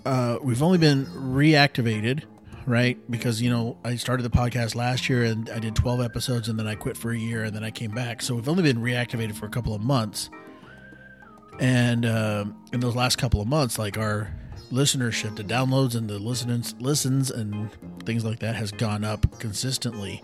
uh, 0.05 0.39
we've 0.43 0.63
only 0.63 0.79
been 0.79 1.07
reactivated 1.07 2.25
right? 2.67 2.99
Because, 3.11 3.41
you 3.43 3.51
know, 3.51 3.77
I 3.85 3.97
started 3.97 4.23
the 4.23 4.31
podcast 4.31 4.75
last 4.75 5.09
year 5.09 5.25
and 5.25 5.49
I 5.51 5.59
did 5.59 5.75
12 5.75 6.01
episodes 6.01 6.49
and 6.49 6.59
then 6.59 6.67
I 6.67 6.75
quit 6.75 6.97
for 6.97 7.11
a 7.11 7.19
year 7.19 7.45
and 7.45 7.55
then 7.55 7.65
I 7.65 7.71
came 7.71 7.91
back. 7.91 8.23
So 8.23 8.35
we've 8.35 8.49
only 8.49 8.63
been 8.63 8.79
reactivated 8.79 9.35
for 9.35 9.47
a 9.47 9.51
couple 9.51 9.75
of 9.75 9.81
months. 9.81 10.31
And 11.59 12.07
uh, 12.07 12.45
in 12.73 12.81
those 12.81 12.97
last 12.97 13.17
couple 13.17 13.41
of 13.41 13.49
months, 13.49 13.79
like 13.79 13.99
our 13.99 14.33
listenership, 14.73 15.37
the 15.37 15.45
downloads 15.45 15.95
and 15.95 16.09
the 16.09 16.19
listens, 16.19 16.75
listens 16.81 17.31
and 17.31 17.71
things 18.05 18.25
like 18.25 18.39
that 18.41 18.57
has 18.57 18.73
gone 18.73 19.05
up 19.05 19.39
consistently. 19.39 20.23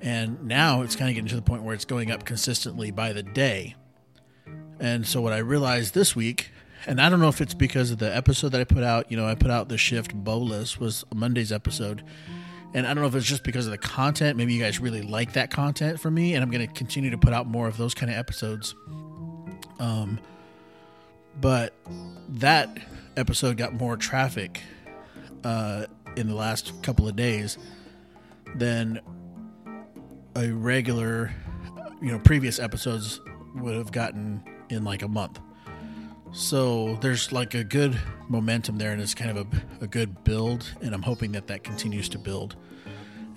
And 0.00 0.44
now 0.44 0.82
it's 0.82 0.94
kind 0.94 1.10
of 1.10 1.14
getting 1.14 1.28
to 1.28 1.36
the 1.36 1.42
point 1.42 1.62
where 1.62 1.74
it's 1.74 1.84
going 1.84 2.10
up 2.10 2.24
consistently 2.24 2.90
by 2.90 3.12
the 3.12 3.22
day. 3.22 3.74
And 4.78 5.06
so 5.06 5.20
what 5.20 5.32
I 5.32 5.38
realized 5.38 5.94
this 5.94 6.14
week 6.14 6.50
and 6.86 7.00
I 7.00 7.08
don't 7.08 7.20
know 7.20 7.28
if 7.28 7.40
it's 7.40 7.54
because 7.54 7.90
of 7.90 7.98
the 7.98 8.14
episode 8.14 8.50
that 8.50 8.60
I 8.60 8.64
put 8.64 8.84
out. 8.84 9.10
You 9.10 9.16
know, 9.16 9.26
I 9.26 9.34
put 9.34 9.50
out 9.50 9.68
the 9.68 9.76
shift 9.76 10.14
bolus 10.14 10.78
was 10.78 11.04
Monday's 11.14 11.50
episode, 11.50 12.04
and 12.74 12.86
I 12.86 12.94
don't 12.94 13.02
know 13.02 13.08
if 13.08 13.14
it's 13.16 13.26
just 13.26 13.42
because 13.42 13.66
of 13.66 13.72
the 13.72 13.78
content. 13.78 14.36
Maybe 14.36 14.54
you 14.54 14.62
guys 14.62 14.78
really 14.78 15.02
like 15.02 15.32
that 15.32 15.50
content 15.50 15.98
from 15.98 16.14
me, 16.14 16.34
and 16.34 16.44
I'm 16.44 16.50
going 16.50 16.66
to 16.66 16.72
continue 16.72 17.10
to 17.10 17.18
put 17.18 17.32
out 17.32 17.46
more 17.46 17.66
of 17.66 17.76
those 17.76 17.92
kind 17.92 18.10
of 18.10 18.16
episodes. 18.16 18.74
Um, 19.80 20.20
but 21.40 21.74
that 22.28 22.78
episode 23.16 23.56
got 23.56 23.74
more 23.74 23.96
traffic 23.96 24.62
uh, 25.44 25.86
in 26.16 26.28
the 26.28 26.34
last 26.34 26.82
couple 26.82 27.06
of 27.06 27.16
days 27.16 27.58
than 28.54 29.00
a 30.34 30.50
regular, 30.50 31.32
you 32.00 32.10
know, 32.12 32.18
previous 32.18 32.58
episodes 32.58 33.20
would 33.56 33.74
have 33.74 33.92
gotten 33.92 34.42
in 34.68 34.84
like 34.84 35.02
a 35.02 35.08
month. 35.08 35.40
So 36.32 36.96
there's 37.00 37.32
like 37.32 37.54
a 37.54 37.64
good 37.64 37.98
momentum 38.28 38.76
there, 38.78 38.92
and 38.92 39.00
it's 39.00 39.14
kind 39.14 39.38
of 39.38 39.46
a, 39.46 39.84
a 39.84 39.86
good 39.86 40.24
build, 40.24 40.70
and 40.82 40.94
I'm 40.94 41.02
hoping 41.02 41.32
that 41.32 41.46
that 41.46 41.64
continues 41.64 42.08
to 42.10 42.18
build. 42.18 42.56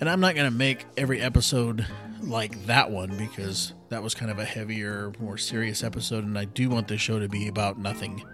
And 0.00 0.08
I'm 0.08 0.20
not 0.20 0.34
going 0.34 0.50
to 0.50 0.56
make 0.56 0.86
every 0.96 1.20
episode 1.20 1.86
like 2.22 2.66
that 2.66 2.90
one 2.90 3.16
because 3.16 3.72
that 3.88 4.02
was 4.02 4.14
kind 4.14 4.30
of 4.30 4.38
a 4.38 4.44
heavier, 4.44 5.12
more 5.18 5.38
serious 5.38 5.82
episode, 5.82 6.24
and 6.24 6.38
I 6.38 6.44
do 6.44 6.68
want 6.68 6.88
this 6.88 7.00
show 7.00 7.18
to 7.18 7.28
be 7.28 7.48
about 7.48 7.78
nothing. 7.78 8.24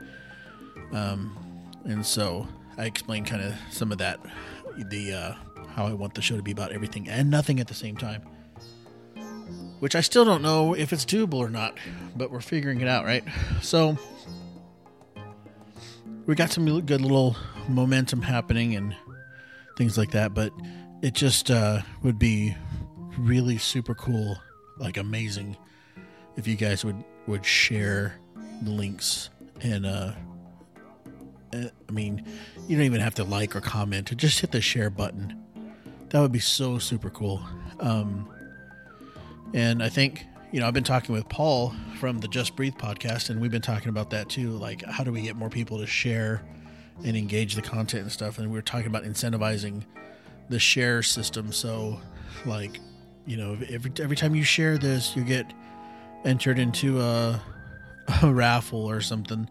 Um, 0.92 1.36
and 1.84 2.04
so 2.04 2.46
I 2.76 2.84
explained 2.84 3.26
kind 3.26 3.42
of 3.42 3.54
some 3.70 3.92
of 3.92 3.98
that, 3.98 4.20
the 4.76 5.12
uh, 5.12 5.32
how 5.74 5.86
I 5.86 5.92
want 5.92 6.14
the 6.14 6.22
show 6.22 6.36
to 6.36 6.42
be 6.42 6.52
about 6.52 6.72
everything 6.72 7.08
and 7.08 7.30
nothing 7.30 7.60
at 7.60 7.68
the 7.68 7.74
same 7.74 7.96
time. 7.96 8.22
Which 9.78 9.94
I 9.94 10.00
still 10.00 10.24
don't 10.24 10.42
know 10.42 10.74
if 10.74 10.92
it's 10.92 11.04
doable 11.04 11.34
or 11.34 11.50
not, 11.50 11.76
but 12.16 12.30
we're 12.30 12.40
figuring 12.40 12.80
it 12.80 12.88
out, 12.88 13.04
right? 13.04 13.22
So 13.60 13.98
we 16.26 16.34
got 16.34 16.50
some 16.50 16.80
good 16.80 17.00
little 17.00 17.36
momentum 17.68 18.22
happening 18.22 18.74
and 18.74 18.96
things 19.76 19.98
like 19.98 20.12
that, 20.12 20.32
but 20.34 20.52
it 21.02 21.14
just 21.14 21.50
uh, 21.50 21.82
would 22.02 22.18
be 22.18 22.56
really 23.18 23.58
super 23.58 23.94
cool, 23.94 24.38
like 24.78 24.96
amazing, 24.96 25.56
if 26.36 26.46
you 26.46 26.56
guys 26.56 26.84
would 26.84 27.02
would 27.26 27.44
share 27.44 28.18
the 28.62 28.70
links 28.70 29.30
and 29.62 29.86
uh, 29.86 30.12
uh, 31.52 31.68
I 31.88 31.92
mean, 31.92 32.24
you 32.68 32.76
don't 32.76 32.86
even 32.86 33.00
have 33.00 33.14
to 33.16 33.24
like 33.24 33.56
or 33.56 33.60
comment, 33.60 34.14
just 34.16 34.40
hit 34.40 34.52
the 34.52 34.60
share 34.60 34.90
button. 34.90 35.42
That 36.10 36.20
would 36.20 36.32
be 36.32 36.38
so 36.38 36.78
super 36.78 37.10
cool. 37.10 37.42
Um, 37.80 38.28
and 39.54 39.82
I 39.82 39.88
think 39.88 40.24
you 40.52 40.60
know 40.60 40.66
I've 40.66 40.74
been 40.74 40.84
talking 40.84 41.14
with 41.14 41.28
Paul 41.28 41.74
from 41.98 42.18
the 42.18 42.28
Just 42.28 42.56
Breathe 42.56 42.74
podcast, 42.74 43.30
and 43.30 43.40
we've 43.40 43.50
been 43.50 43.62
talking 43.62 43.88
about 43.88 44.10
that 44.10 44.28
too. 44.28 44.50
Like, 44.50 44.84
how 44.84 45.04
do 45.04 45.12
we 45.12 45.22
get 45.22 45.36
more 45.36 45.50
people 45.50 45.78
to 45.78 45.86
share 45.86 46.42
and 47.04 47.16
engage 47.16 47.54
the 47.54 47.62
content 47.62 48.02
and 48.02 48.12
stuff? 48.12 48.38
And 48.38 48.50
we 48.50 48.58
are 48.58 48.62
talking 48.62 48.86
about 48.86 49.04
incentivizing 49.04 49.84
the 50.48 50.58
share 50.58 51.02
system. 51.02 51.52
So, 51.52 52.00
like, 52.44 52.80
you 53.26 53.36
know, 53.36 53.58
every 53.68 53.92
every 54.00 54.16
time 54.16 54.34
you 54.34 54.44
share 54.44 54.78
this, 54.78 55.16
you 55.16 55.24
get 55.24 55.52
entered 56.24 56.58
into 56.58 57.00
a, 57.00 57.40
a 58.22 58.32
raffle 58.32 58.88
or 58.88 59.00
something, 59.00 59.48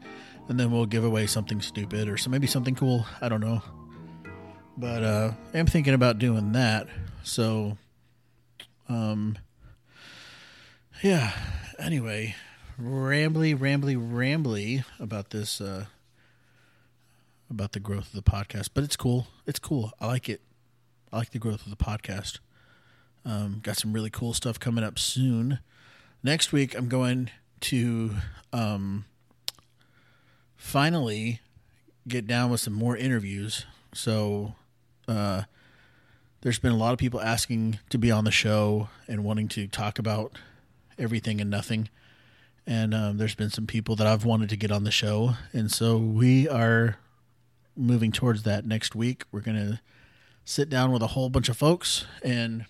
and 0.48 0.60
then 0.60 0.72
we'll 0.72 0.86
give 0.86 1.03
away 1.03 1.27
something 1.27 1.62
stupid 1.62 2.08
or 2.08 2.17
so 2.17 2.29
maybe 2.29 2.48
something 2.48 2.75
cool. 2.75 3.05
I 3.22 3.29
don't 3.29 3.41
know, 3.41 3.62
but 4.77 5.03
uh, 5.03 5.32
I'm 5.53 5.67
thinking 5.67 5.94
about 5.94 6.20
doing 6.20 6.53
that. 6.53 6.88
So, 7.24 7.77
um, 8.88 9.38
yeah. 11.03 11.32
Anyway, 11.77 12.36
rambly, 12.82 13.58
rambly, 13.58 13.98
rambly 13.98 14.86
about 15.00 15.32
this. 15.32 15.60
Uh, 15.60 15.86
about 17.50 17.74
the 17.74 17.79
growth 17.79 18.08
of 18.08 18.13
the 18.13 18.29
podcast, 18.32 18.70
but 18.74 18.84
it's 18.84 18.96
cool. 18.96 19.27
It's 19.46 19.60
cool. 19.60 19.91
I 20.00 20.08
like 20.08 20.29
it. 20.29 20.41
I 21.13 21.17
like 21.17 21.29
the 21.29 21.39
growth 21.39 21.63
of 21.63 21.70
the 21.70 21.77
podcast. 21.77 22.39
Um, 23.25 23.59
got 23.64 23.77
some 23.77 23.92
really 23.92 24.09
cool 24.09 24.33
stuff 24.33 24.59
coming 24.59 24.83
up 24.83 25.00
soon. 25.00 25.59
Next 26.22 26.51
week, 26.51 26.75
I'm 26.77 26.88
going 26.88 27.31
to 27.61 28.11
um, 28.53 29.05
finally 30.55 31.42
get 32.07 32.27
down 32.27 32.51
with 32.51 32.59
some 32.59 32.74
more 32.74 32.96
interviews. 32.96 33.66
So, 33.94 34.55
uh, 35.07 35.44
there's 36.42 36.59
been 36.59 36.72
a 36.72 36.77
lot 36.77 36.94
of 36.94 37.00
people 37.00 37.20
asking 37.20 37.79
to 37.90 37.98
be 37.98 38.11
on 38.11 38.24
the 38.24 38.31
show 38.31 38.90
and 39.07 39.24
wanting 39.24 39.48
to 39.48 39.68
talk 39.68 39.98
about 39.98 40.33
everything 41.00 41.42
and 41.42 41.50
nothing. 41.50 41.90
And 42.68 42.94
um, 42.94 43.18
there's 43.18 43.33
been 43.33 43.50
some 43.50 43.66
people 43.66 43.96
that 43.96 44.05
I've 44.05 44.25
wanted 44.25 44.50
to 44.50 44.55
get 44.55 44.72
on 44.72 44.83
the 44.83 44.92
show. 44.92 45.33
And 45.53 45.72
so 45.72 45.98
we 45.98 46.48
are 46.48 46.98
moving 47.75 48.11
towards 48.11 48.44
that 48.44 48.64
next 48.64 48.94
week. 48.96 49.24
We're 49.31 49.42
going 49.42 49.57
to 49.57 49.79
sit 50.44 50.70
down 50.70 50.92
with 50.92 51.01
a 51.01 51.07
whole 51.07 51.31
bunch 51.31 51.50
of 51.50 51.57
folks 51.57 52.05
and 52.24 52.66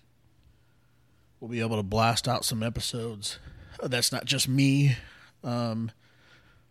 we'll 1.46 1.52
be 1.52 1.62
able 1.62 1.78
to 1.78 1.84
blast 1.84 2.28
out 2.28 2.44
some 2.44 2.64
episodes. 2.64 3.38
That's 3.84 4.12
not 4.12 4.26
just 4.26 4.48
me 4.48 4.98
um, 5.44 5.92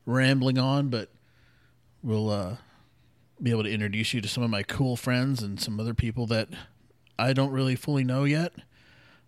rambling 0.05 0.59
on, 0.59 0.89
but 0.89 1.11
we'll 2.03 2.29
uh, 2.29 2.57
be 3.41 3.53
able 3.53 3.63
to 3.63 3.71
introduce 3.71 4.13
you 4.13 4.21
to 4.21 4.27
some 4.27 4.43
of 4.43 4.51
my 4.51 4.65
cool 4.65 4.97
friends 4.97 5.45
and 5.45 5.61
some 5.61 5.79
other 5.79 5.95
people 5.95 6.27
that 6.27 6.49
I 7.17 7.33
don't 7.35 7.53
really 7.53 7.77
fully 7.77 8.03
know 8.03 8.25
yet, 8.25 8.53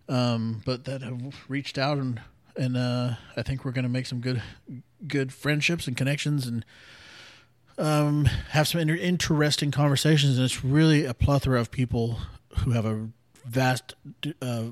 um, 0.09 0.63
but 0.65 0.83
that 0.83 1.01
have 1.01 1.45
reached 1.47 1.77
out 1.77 1.97
and 1.97 2.19
and 2.57 2.75
uh, 2.75 3.13
I 3.37 3.41
think 3.41 3.63
we're 3.63 3.71
going 3.71 3.83
to 3.83 3.89
make 3.89 4.07
some 4.07 4.19
good 4.19 4.41
good 5.07 5.31
friendships 5.31 5.87
and 5.87 5.95
connections 5.95 6.45
and 6.45 6.65
um, 7.77 8.25
have 8.49 8.67
some 8.67 8.81
inter- 8.81 8.95
interesting 8.95 9.71
conversations. 9.71 10.35
And 10.35 10.43
it's 10.43 10.65
really 10.65 11.05
a 11.05 11.13
plethora 11.13 11.61
of 11.61 11.71
people 11.71 12.19
who 12.57 12.71
have 12.71 12.85
a 12.85 13.07
vast 13.45 13.93
uh, 14.41 14.71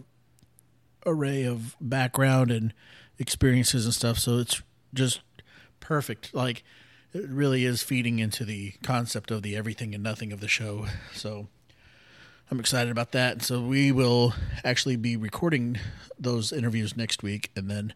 array 1.06 1.44
of 1.44 1.76
background 1.80 2.52
and 2.52 2.74
experiences 3.18 3.86
and 3.86 3.94
stuff. 3.94 4.20
So 4.20 4.40
it's 4.40 4.62
just 4.94 5.22
perfect. 5.80 6.34
Like 6.34 6.64
it 7.14 7.30
really 7.30 7.66
is 7.66 7.84
feeding 7.84 8.20
into 8.20 8.44
the 8.44 8.74
concept 8.84 9.32
of 9.32 9.42
the 9.42 9.56
everything 9.56 9.94
and 9.94 10.04
nothing 10.04 10.32
of 10.32 10.40
the 10.40 10.48
show. 10.48 10.88
So 11.14 11.48
I'm 12.52 12.60
excited 12.60 12.92
about 12.92 13.12
that. 13.14 13.42
So 13.42 13.62
we 13.62 13.92
will 13.92 14.34
actually 14.64 14.98
be 14.98 15.18
recording 15.18 15.80
those 16.20 16.52
interviews 16.52 16.96
next 16.96 17.24
week 17.24 17.50
and 17.56 17.70
then 17.70 17.94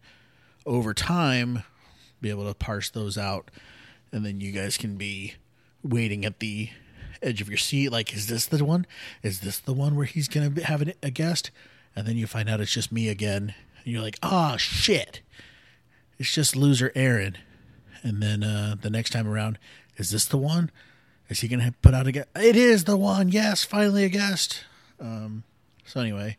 over 0.66 0.92
time 0.92 1.62
be 2.20 2.30
able 2.30 2.46
to 2.46 2.54
parse 2.54 2.90
those 2.90 3.16
out 3.16 3.50
and 4.12 4.24
then 4.26 4.40
you 4.40 4.52
guys 4.52 4.76
can 4.76 4.96
be 4.96 5.34
waiting 5.82 6.24
at 6.24 6.40
the 6.40 6.70
edge 7.22 7.40
of 7.40 7.48
your 7.48 7.58
seat 7.58 7.90
like 7.90 8.12
is 8.14 8.26
this 8.26 8.46
the 8.46 8.64
one? 8.64 8.86
Is 9.22 9.40
this 9.40 9.58
the 9.58 9.74
one 9.74 9.94
where 9.94 10.06
he's 10.06 10.28
going 10.28 10.54
to 10.54 10.64
have 10.64 10.82
a 11.02 11.10
guest? 11.10 11.50
And 11.96 12.06
then 12.06 12.16
you 12.16 12.26
find 12.26 12.48
out 12.48 12.60
it's 12.60 12.72
just 12.72 12.92
me 12.92 13.08
again. 13.08 13.54
And 13.84 13.92
you're 13.92 14.02
like, 14.02 14.18
"Ah, 14.22 14.54
oh, 14.54 14.56
shit." 14.56 15.22
It's 16.18 16.32
just 16.32 16.54
loser 16.54 16.92
Aaron. 16.94 17.38
And 18.02 18.22
then 18.22 18.42
uh, 18.42 18.76
the 18.80 18.90
next 18.90 19.10
time 19.10 19.26
around, 19.26 19.58
is 19.96 20.10
this 20.10 20.26
the 20.26 20.36
one? 20.36 20.70
Is 21.28 21.40
he 21.40 21.48
to 21.48 21.74
put 21.80 21.94
out 21.94 22.06
a 22.06 22.12
guest? 22.12 22.28
It 22.36 22.56
is 22.56 22.84
the 22.84 22.96
one. 22.96 23.28
Yes, 23.28 23.64
finally 23.64 24.04
a 24.04 24.08
guest. 24.08 24.64
Um, 24.98 25.44
so 25.84 26.00
anyway, 26.00 26.36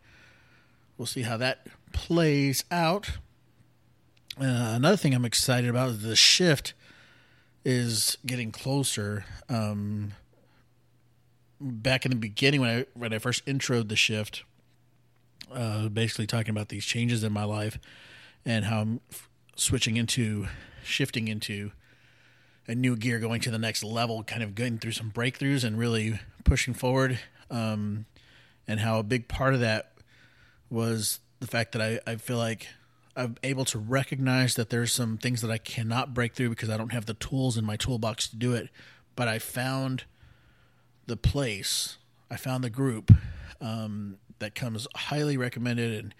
we'll 0.97 1.05
see 1.05 1.21
how 1.21 1.37
that 1.37 1.65
plays 1.93 2.65
out. 2.69 3.11
Uh, 4.39 4.73
another 4.75 4.97
thing 4.97 5.13
I'm 5.13 5.25
excited 5.25 5.69
about 5.69 5.89
is 5.89 6.01
the 6.03 6.15
shift 6.15 6.73
is 7.63 8.17
getting 8.25 8.51
closer. 8.51 9.25
Um, 9.49 10.13
back 11.59 12.05
in 12.05 12.11
the 12.11 12.17
beginning, 12.17 12.61
when 12.61 12.69
I 12.69 12.85
when 12.93 13.13
I 13.13 13.19
first 13.19 13.45
introed 13.45 13.89
the 13.89 13.95
shift, 13.95 14.43
uh, 15.53 15.89
basically 15.89 16.27
talking 16.27 16.51
about 16.51 16.69
these 16.69 16.85
changes 16.85 17.23
in 17.23 17.31
my 17.31 17.43
life 17.43 17.79
and 18.45 18.65
how 18.65 18.81
I'm 18.81 19.01
f- 19.11 19.29
switching 19.55 19.97
into 19.97 20.47
shifting 20.83 21.27
into 21.27 21.71
a 22.67 22.75
new 22.75 22.95
gear, 22.95 23.19
going 23.19 23.41
to 23.41 23.51
the 23.51 23.59
next 23.59 23.83
level, 23.83 24.23
kind 24.23 24.43
of 24.43 24.55
going 24.55 24.77
through 24.77 24.93
some 24.93 25.11
breakthroughs 25.11 25.63
and 25.63 25.77
really 25.77 26.19
pushing 26.43 26.73
forward. 26.73 27.19
Um, 27.49 28.05
and 28.67 28.79
how 28.79 28.99
a 28.99 29.03
big 29.03 29.27
part 29.27 29.53
of 29.53 29.59
that 29.59 29.93
was 30.69 31.19
the 31.39 31.47
fact 31.47 31.73
that 31.73 31.81
I, 31.81 31.99
I 32.09 32.15
feel 32.15 32.37
like 32.37 32.67
I'm 33.15 33.35
able 33.43 33.65
to 33.65 33.79
recognize 33.79 34.55
that 34.55 34.69
there's 34.69 34.93
some 34.93 35.17
things 35.17 35.41
that 35.41 35.51
I 35.51 35.57
cannot 35.57 36.13
break 36.13 36.33
through 36.33 36.49
because 36.49 36.69
I 36.69 36.77
don't 36.77 36.93
have 36.93 37.05
the 37.05 37.13
tools 37.15 37.57
in 37.57 37.65
my 37.65 37.75
toolbox 37.75 38.29
to 38.29 38.37
do 38.37 38.53
it. 38.53 38.69
But 39.15 39.27
I 39.27 39.39
found 39.39 40.05
the 41.07 41.17
place, 41.17 41.97
I 42.29 42.37
found 42.37 42.63
the 42.63 42.69
group 42.69 43.11
um, 43.59 44.17
that 44.41 44.53
comes 44.53 44.87
highly 44.95 45.37
recommended 45.37 45.97
and 45.97 46.13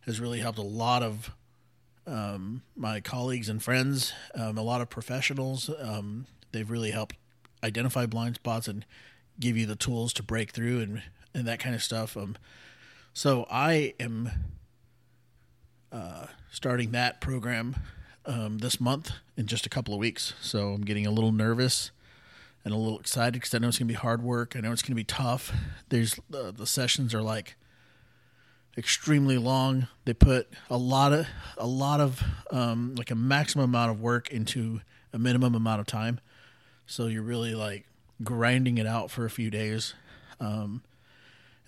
has 0.00 0.20
really 0.20 0.40
helped 0.40 0.58
a 0.58 0.62
lot 0.62 1.02
of 1.02 1.32
um, 2.06 2.62
my 2.76 3.00
colleagues 3.00 3.48
and 3.48 3.62
friends, 3.62 4.12
um, 4.34 4.58
a 4.58 4.62
lot 4.62 4.80
of 4.80 4.90
professionals. 4.90 5.70
Um, 5.80 6.26
they've 6.52 6.70
really 6.70 6.90
helped 6.90 7.16
identify 7.62 8.06
blind 8.06 8.36
spots 8.36 8.68
and 8.68 8.84
give 9.38 9.56
you 9.56 9.66
the 9.66 9.76
tools 9.76 10.12
to 10.14 10.22
break 10.22 10.50
through 10.50 10.80
and 10.80 11.02
and 11.32 11.46
that 11.46 11.60
kind 11.60 11.74
of 11.74 11.82
stuff. 11.82 12.16
Um, 12.16 12.36
so 13.12 13.46
I 13.50 13.94
am 14.00 14.30
uh, 15.92 16.26
starting 16.50 16.90
that 16.90 17.20
program 17.20 17.76
um, 18.26 18.58
this 18.58 18.80
month 18.80 19.12
in 19.36 19.46
just 19.46 19.64
a 19.64 19.68
couple 19.68 19.94
of 19.94 20.00
weeks. 20.00 20.34
So 20.40 20.72
I'm 20.72 20.82
getting 20.82 21.06
a 21.06 21.10
little 21.10 21.32
nervous 21.32 21.92
and 22.64 22.74
a 22.74 22.76
little 22.76 22.98
excited 22.98 23.34
because 23.34 23.54
I 23.54 23.58
know 23.58 23.68
it's 23.68 23.78
going 23.78 23.88
to 23.88 23.92
be 23.92 23.98
hard 23.98 24.22
work. 24.22 24.54
I 24.56 24.60
know 24.60 24.72
it's 24.72 24.82
going 24.82 24.92
to 24.92 24.96
be 24.96 25.04
tough. 25.04 25.52
There's 25.88 26.18
uh, 26.34 26.50
the 26.50 26.66
sessions 26.66 27.14
are 27.14 27.22
like 27.22 27.56
extremely 28.80 29.36
long. 29.36 29.86
They 30.06 30.14
put 30.14 30.48
a 30.70 30.76
lot 30.76 31.12
of 31.12 31.28
a 31.58 31.66
lot 31.66 32.00
of 32.00 32.24
um, 32.50 32.94
like 32.96 33.10
a 33.10 33.14
maximum 33.14 33.66
amount 33.66 33.92
of 33.92 34.00
work 34.00 34.30
into 34.30 34.80
a 35.12 35.18
minimum 35.18 35.54
amount 35.54 35.80
of 35.80 35.86
time. 35.86 36.18
So 36.86 37.06
you're 37.06 37.22
really 37.22 37.54
like 37.54 37.86
grinding 38.24 38.78
it 38.78 38.86
out 38.86 39.10
for 39.10 39.24
a 39.24 39.30
few 39.30 39.50
days. 39.50 39.94
Um, 40.40 40.82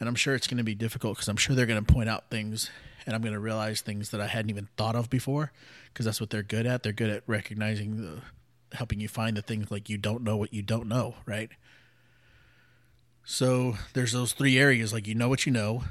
and 0.00 0.08
I'm 0.08 0.14
sure 0.14 0.34
it's 0.34 0.46
going 0.46 0.58
to 0.58 0.64
be 0.64 0.74
difficult 0.74 1.16
because 1.16 1.28
I'm 1.28 1.36
sure 1.36 1.54
they're 1.54 1.66
going 1.66 1.84
to 1.84 1.92
point 1.92 2.08
out 2.08 2.30
things 2.30 2.70
and 3.06 3.14
I'm 3.14 3.20
going 3.20 3.34
to 3.34 3.40
realize 3.40 3.82
things 3.82 4.10
that 4.10 4.20
I 4.20 4.26
hadn't 4.26 4.50
even 4.50 4.68
thought 4.76 4.96
of 4.96 5.10
before 5.10 5.52
because 5.92 6.06
that's 6.06 6.20
what 6.20 6.30
they're 6.30 6.42
good 6.42 6.66
at. 6.66 6.82
They're 6.82 6.92
good 6.92 7.10
at 7.10 7.22
recognizing 7.26 7.98
the, 7.98 8.76
helping 8.76 9.00
you 9.00 9.08
find 9.08 9.36
the 9.36 9.42
things 9.42 9.70
like 9.70 9.90
you 9.90 9.98
don't 9.98 10.24
know 10.24 10.38
what 10.38 10.52
you 10.54 10.62
don't 10.62 10.88
know, 10.88 11.16
right? 11.26 11.50
So 13.22 13.76
there's 13.92 14.12
those 14.12 14.32
three 14.32 14.58
areas 14.58 14.92
like 14.92 15.06
you 15.06 15.14
know 15.14 15.28
what 15.28 15.46
you 15.46 15.52
know, 15.52 15.84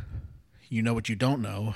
you 0.72 0.82
know 0.82 0.94
what 0.94 1.10
you 1.10 1.16
don't 1.16 1.42
know, 1.42 1.76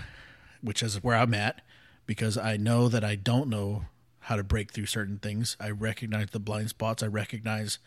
which 0.61 0.81
is 0.81 1.03
where 1.03 1.17
I'm 1.17 1.33
at 1.33 1.61
because 2.05 2.37
I 2.37 2.55
know 2.55 2.87
that 2.87 3.03
I 3.03 3.15
don't 3.15 3.49
know 3.49 3.85
how 4.21 4.37
to 4.37 4.43
break 4.43 4.71
through 4.71 4.85
certain 4.85 5.19
things. 5.19 5.57
I 5.59 5.69
recognize 5.69 6.29
the 6.31 6.39
blind 6.39 6.69
spots. 6.69 7.03
I 7.03 7.07
recognize 7.07 7.77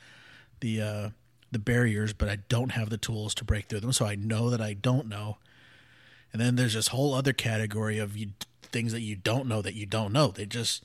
the 0.61 0.83
uh, 0.83 1.09
the 1.51 1.59
barriers, 1.59 2.12
but 2.12 2.29
I 2.29 2.37
don't 2.51 2.73
have 2.73 2.90
the 2.90 2.99
tools 2.99 3.35
to 3.37 3.44
break 3.44 3.66
through 3.66 3.81
them. 3.81 3.92
So 3.92 4.05
I 4.05 4.16
know 4.16 4.51
that 4.51 4.61
I 4.61 4.75
don't 4.75 5.09
know. 5.09 5.38
And 6.31 6.42
then 6.42 6.57
there's 6.57 6.75
this 6.75 6.88
whole 6.88 7.14
other 7.14 7.33
category 7.33 7.99
of 7.99 8.14
you, 8.14 8.33
things 8.61 8.92
that 8.92 9.01
you 9.01 9.16
don't 9.16 9.49
know 9.49 9.62
that 9.62 9.75
you 9.75 9.87
don't 9.87 10.12
know. 10.12 10.29
They 10.29 10.44
just 10.44 10.85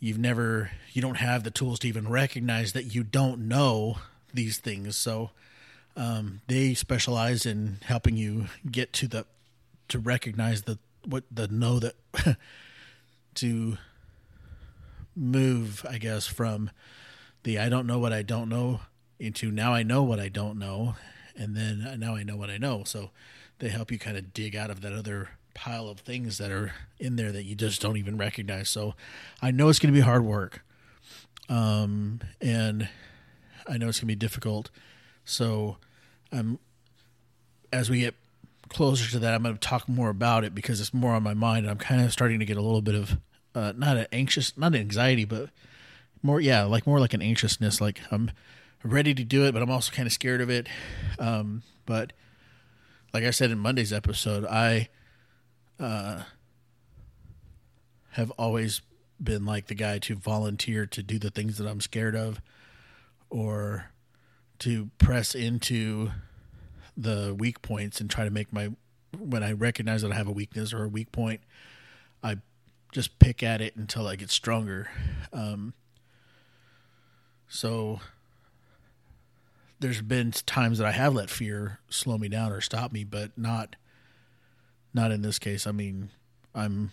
you've 0.00 0.18
never 0.18 0.70
you 0.94 1.02
don't 1.02 1.18
have 1.18 1.44
the 1.44 1.50
tools 1.50 1.80
to 1.80 1.88
even 1.88 2.08
recognize 2.08 2.72
that 2.72 2.94
you 2.94 3.04
don't 3.04 3.46
know 3.46 3.98
these 4.32 4.56
things. 4.56 4.96
So 4.96 5.32
um, 5.98 6.40
they 6.46 6.74
specialize 6.74 7.44
in 7.44 7.78
helping 7.84 8.16
you 8.16 8.46
get 8.70 8.92
to 8.94 9.08
the 9.08 9.26
to 9.88 9.98
recognize 9.98 10.62
the 10.62 10.78
what 11.04 11.24
the 11.30 11.48
know 11.48 11.80
that 11.80 11.96
to 13.34 13.76
move, 15.16 15.84
I 15.90 15.98
guess, 15.98 16.26
from 16.26 16.70
the 17.42 17.58
I 17.58 17.68
don't 17.68 17.86
know 17.86 17.98
what 17.98 18.12
I 18.12 18.22
don't 18.22 18.48
know 18.48 18.80
into 19.18 19.50
now 19.50 19.74
I 19.74 19.82
know 19.82 20.04
what 20.04 20.20
I 20.20 20.28
don't 20.28 20.56
know, 20.56 20.94
and 21.36 21.56
then 21.56 21.96
now 21.98 22.14
I 22.14 22.22
know 22.22 22.36
what 22.36 22.48
I 22.48 22.58
know. 22.58 22.84
So 22.84 23.10
they 23.58 23.68
help 23.68 23.90
you 23.90 23.98
kind 23.98 24.16
of 24.16 24.32
dig 24.32 24.54
out 24.54 24.70
of 24.70 24.82
that 24.82 24.92
other 24.92 25.30
pile 25.54 25.88
of 25.88 25.98
things 25.98 26.38
that 26.38 26.52
are 26.52 26.72
in 27.00 27.16
there 27.16 27.32
that 27.32 27.42
you 27.42 27.56
just 27.56 27.82
don't 27.82 27.96
even 27.96 28.16
recognize. 28.16 28.70
So 28.70 28.94
I 29.42 29.50
know 29.50 29.68
it's 29.68 29.80
going 29.80 29.92
to 29.92 29.98
be 29.98 30.04
hard 30.04 30.24
work. 30.24 30.62
Um, 31.48 32.20
and 32.40 32.88
I 33.66 33.78
know 33.78 33.88
it's 33.88 33.98
going 33.98 34.06
to 34.06 34.06
be 34.06 34.14
difficult. 34.14 34.70
So 35.24 35.78
I'm, 36.32 36.58
as 37.72 37.90
we 37.90 38.00
get 38.00 38.14
closer 38.68 39.10
to 39.10 39.18
that, 39.20 39.34
I'm 39.34 39.42
going 39.42 39.54
to 39.54 39.60
talk 39.60 39.88
more 39.88 40.10
about 40.10 40.44
it 40.44 40.54
because 40.54 40.80
it's 40.80 40.92
more 40.92 41.12
on 41.12 41.22
my 41.22 41.34
mind. 41.34 41.68
I'm 41.68 41.78
kind 41.78 42.02
of 42.02 42.12
starting 42.12 42.38
to 42.40 42.44
get 42.44 42.56
a 42.56 42.62
little 42.62 42.82
bit 42.82 42.94
of, 42.94 43.18
uh, 43.54 43.72
not 43.76 43.96
an 43.96 44.06
anxious, 44.12 44.56
not 44.56 44.74
an 44.74 44.80
anxiety, 44.80 45.24
but 45.24 45.50
more, 46.22 46.40
yeah, 46.40 46.64
like 46.64 46.86
more 46.86 47.00
like 47.00 47.14
an 47.14 47.22
anxiousness. 47.22 47.80
Like 47.80 48.00
I'm 48.10 48.30
ready 48.82 49.14
to 49.14 49.24
do 49.24 49.44
it, 49.44 49.52
but 49.52 49.62
I'm 49.62 49.70
also 49.70 49.92
kind 49.92 50.06
of 50.06 50.12
scared 50.12 50.40
of 50.40 50.50
it. 50.50 50.68
Um, 51.18 51.62
but 51.86 52.12
like 53.12 53.24
I 53.24 53.30
said 53.30 53.50
in 53.50 53.58
Monday's 53.58 53.92
episode, 53.92 54.44
I 54.44 54.88
uh, 55.80 56.22
have 58.12 58.30
always 58.32 58.82
been 59.22 59.44
like 59.44 59.66
the 59.66 59.74
guy 59.74 59.98
to 59.98 60.14
volunteer 60.14 60.86
to 60.86 61.02
do 61.02 61.18
the 61.18 61.30
things 61.30 61.58
that 61.58 61.66
I'm 61.66 61.80
scared 61.80 62.14
of 62.14 62.40
or 63.30 63.90
to 64.60 64.90
press 64.98 65.34
into 65.34 66.10
the 66.96 67.34
weak 67.38 67.62
points 67.62 68.00
and 68.00 68.10
try 68.10 68.24
to 68.24 68.30
make 68.30 68.52
my 68.52 68.70
when 69.18 69.42
I 69.42 69.52
recognize 69.52 70.02
that 70.02 70.12
I 70.12 70.16
have 70.16 70.28
a 70.28 70.32
weakness 70.32 70.72
or 70.72 70.84
a 70.84 70.88
weak 70.88 71.12
point, 71.12 71.40
I 72.22 72.38
just 72.92 73.18
pick 73.18 73.42
at 73.42 73.60
it 73.60 73.76
until 73.76 74.06
I 74.06 74.16
get 74.16 74.30
stronger. 74.30 74.90
Um, 75.32 75.74
so 77.48 78.00
there's 79.80 80.02
been 80.02 80.32
times 80.32 80.78
that 80.78 80.86
I 80.86 80.92
have 80.92 81.14
let 81.14 81.30
fear 81.30 81.78
slow 81.88 82.18
me 82.18 82.28
down 82.28 82.52
or 82.52 82.60
stop 82.60 82.92
me, 82.92 83.04
but 83.04 83.36
not 83.36 83.76
not 84.92 85.12
in 85.12 85.22
this 85.22 85.38
case. 85.38 85.66
I 85.66 85.72
mean, 85.72 86.10
I'm 86.54 86.90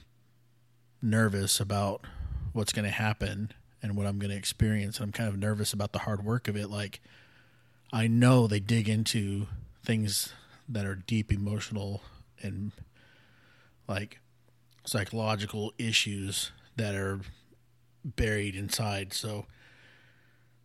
nervous 1.02 1.60
about 1.60 2.06
what's 2.54 2.74
going 2.74 2.86
to 2.86 2.92
happen 2.92 3.52
and 3.82 3.96
what 3.96 4.06
I'm 4.06 4.20
going 4.20 4.32
to 4.32 4.38
experience. 4.38 4.98
And 4.98 5.06
I'm 5.06 5.12
kind 5.12 5.30
of 5.30 5.38
nervous 5.38 5.74
about 5.74 5.92
the 5.94 6.00
hard 6.00 6.24
work 6.24 6.48
of 6.48 6.56
it. 6.56 6.70
Like 6.70 7.02
I 7.94 8.08
know 8.08 8.48
they 8.48 8.60
dig 8.60 8.90
into 8.90 9.48
things 9.84 10.34
that 10.68 10.86
are 10.86 10.96
deep 10.96 11.32
emotional 11.32 12.02
and 12.42 12.72
like 13.88 14.20
psychological 14.86 15.74
issues 15.78 16.52
that 16.76 16.96
are 16.96 17.22
buried 18.04 18.56
inside. 18.56 19.14
So 19.14 19.46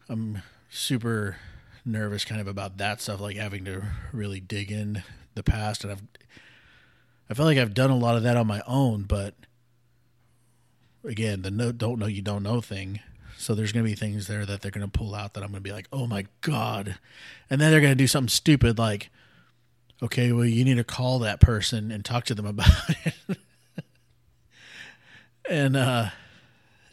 I'm 0.09 0.43
super 0.69 1.37
nervous 1.85 2.25
kind 2.25 2.41
of 2.41 2.47
about 2.47 2.79
that 2.79 3.01
stuff, 3.01 3.21
like 3.21 3.37
having 3.37 3.65
to 3.65 3.83
really 4.13 4.41
dig 4.41 4.71
in 4.71 5.03
the 5.35 5.43
past. 5.43 5.85
And 5.85 5.93
I've, 5.93 6.03
I 7.29 7.35
feel 7.35 7.47
like 7.47 7.59
I've 7.59 7.75
done 7.75 7.91
a 7.91 7.97
lot 7.97 8.17
of 8.17 8.23
that 8.25 8.37
on 8.37 8.47
my 8.47 8.63
own, 8.67 9.05
but 9.05 9.35
again, 11.05 11.43
the 11.43 11.51
no, 11.51 11.73
don't 11.73 11.99
know 11.99 12.07
you 12.07 12.23
don't 12.23 12.43
know 12.43 12.61
thing. 12.61 13.01
So 13.41 13.55
there's 13.55 13.73
going 13.73 13.85
to 13.85 13.91
be 13.91 13.97
things 13.97 14.27
there 14.27 14.45
that 14.45 14.61
they're 14.61 14.71
going 14.71 14.89
to 14.89 14.99
pull 14.99 15.15
out 15.15 15.35
that 15.35 15.43
I'm 15.43 15.51
going 15.51 15.63
to 15.63 15.69
be 15.69 15.73
like, 15.73 15.89
oh 15.93 16.07
my 16.07 16.27
God. 16.41 16.97
And 17.49 17.61
then 17.61 17.71
they're 17.71 17.81
going 17.81 17.93
to 17.93 17.97
do 17.97 18.07
something 18.07 18.29
stupid 18.29 18.79
like, 18.79 19.11
okay, 20.03 20.33
well, 20.33 20.45
you 20.45 20.65
need 20.65 20.77
to 20.77 20.85
call 20.85 21.21
that 21.21 21.41
person 21.41 21.91
and 21.91 22.05
talk 22.05 22.25
to 22.27 22.35
them 22.35 22.47
about 22.47 22.69
it. 23.05 23.39
and, 25.49 25.77
uh, 25.77 26.11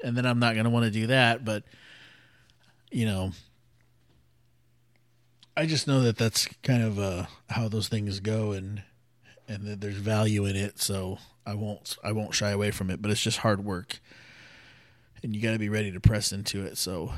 and 0.03 0.15
then 0.17 0.25
I'm 0.25 0.39
not 0.39 0.53
going 0.53 0.63
to 0.63 0.69
want 0.69 0.85
to 0.85 0.91
do 0.91 1.07
that. 1.07 1.43
But, 1.43 1.63
you 2.91 3.05
know, 3.05 3.31
I 5.57 5.65
just 5.65 5.87
know 5.87 6.01
that 6.01 6.17
that's 6.17 6.47
kind 6.61 6.83
of 6.83 6.99
uh, 6.99 7.25
how 7.49 7.67
those 7.67 7.87
things 7.87 8.19
go, 8.19 8.51
and 8.51 8.83
and 9.47 9.65
that 9.65 9.81
there's 9.81 9.97
value 9.97 10.45
in 10.45 10.55
it. 10.55 10.79
So 10.79 11.17
I 11.47 11.55
won't 11.55 11.97
I 12.03 12.11
won't 12.11 12.35
shy 12.35 12.51
away 12.51 12.69
from 12.69 12.91
it. 12.91 13.01
But 13.01 13.09
it's 13.09 13.23
just 13.23 13.39
hard 13.39 13.65
work, 13.65 13.99
and 15.27 15.35
you 15.35 15.41
got 15.41 15.51
to 15.51 15.59
be 15.59 15.69
ready 15.69 15.91
to 15.91 15.99
press 15.99 16.31
into 16.31 16.65
it. 16.65 16.77
So 16.77 17.13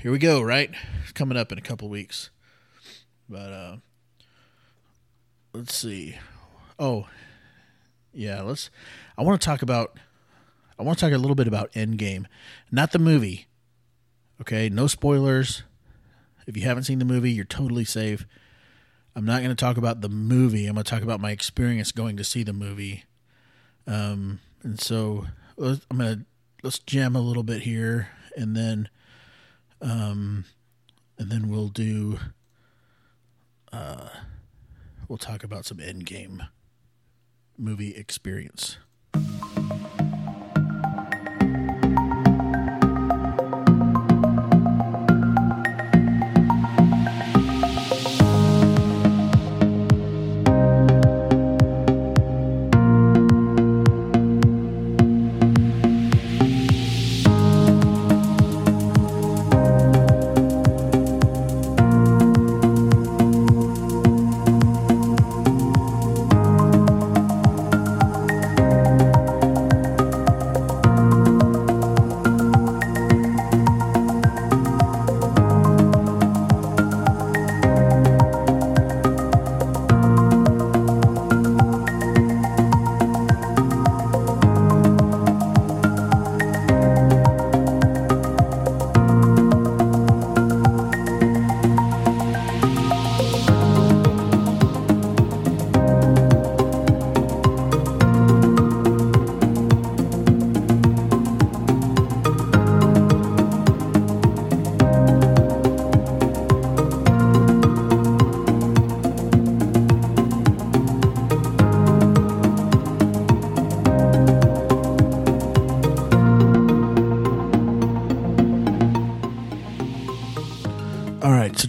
here 0.00 0.10
we 0.10 0.18
go. 0.18 0.40
Right, 0.40 0.70
it's 1.02 1.12
coming 1.12 1.36
up 1.36 1.52
in 1.52 1.58
a 1.58 1.62
couple 1.62 1.88
weeks. 1.88 2.30
But 3.28 3.52
uh, 3.52 3.76
let's 5.52 5.74
see. 5.74 6.16
Oh, 6.78 7.06
yeah. 8.12 8.42
Let's. 8.42 8.70
I 9.16 9.22
want 9.22 9.40
to 9.40 9.44
talk 9.44 9.62
about. 9.62 9.98
I 10.78 10.82
want 10.82 10.98
to 10.98 11.04
talk 11.04 11.14
a 11.14 11.18
little 11.18 11.34
bit 11.34 11.46
about 11.46 11.72
Endgame, 11.72 12.24
not 12.72 12.92
the 12.92 12.98
movie. 12.98 13.46
Okay, 14.40 14.70
no 14.70 14.86
spoilers 14.86 15.64
if 16.50 16.56
you 16.56 16.64
haven't 16.64 16.84
seen 16.84 16.98
the 16.98 17.04
movie, 17.04 17.30
you're 17.30 17.44
totally 17.44 17.84
safe. 17.84 18.26
I'm 19.14 19.24
not 19.24 19.38
going 19.42 19.54
to 19.54 19.54
talk 19.54 19.76
about 19.76 20.00
the 20.00 20.08
movie. 20.08 20.66
I'm 20.66 20.74
going 20.74 20.84
to 20.84 20.90
talk 20.90 21.02
about 21.02 21.20
my 21.20 21.30
experience 21.30 21.92
going 21.92 22.16
to 22.16 22.24
see 22.24 22.42
the 22.42 22.52
movie. 22.52 23.04
Um, 23.86 24.40
and 24.62 24.80
so 24.80 25.26
I'm 25.58 25.98
going 25.98 26.18
to 26.18 26.26
let's 26.62 26.78
jam 26.78 27.16
a 27.16 27.20
little 27.20 27.42
bit 27.42 27.62
here, 27.62 28.08
and 28.36 28.56
then, 28.56 28.88
um, 29.80 30.44
and 31.18 31.30
then 31.30 31.48
we'll 31.48 31.68
do. 31.68 32.18
Uh, 33.72 34.08
we'll 35.08 35.18
talk 35.18 35.44
about 35.44 35.64
some 35.64 35.78
Endgame 35.78 36.48
movie 37.56 37.94
experience. 37.94 38.78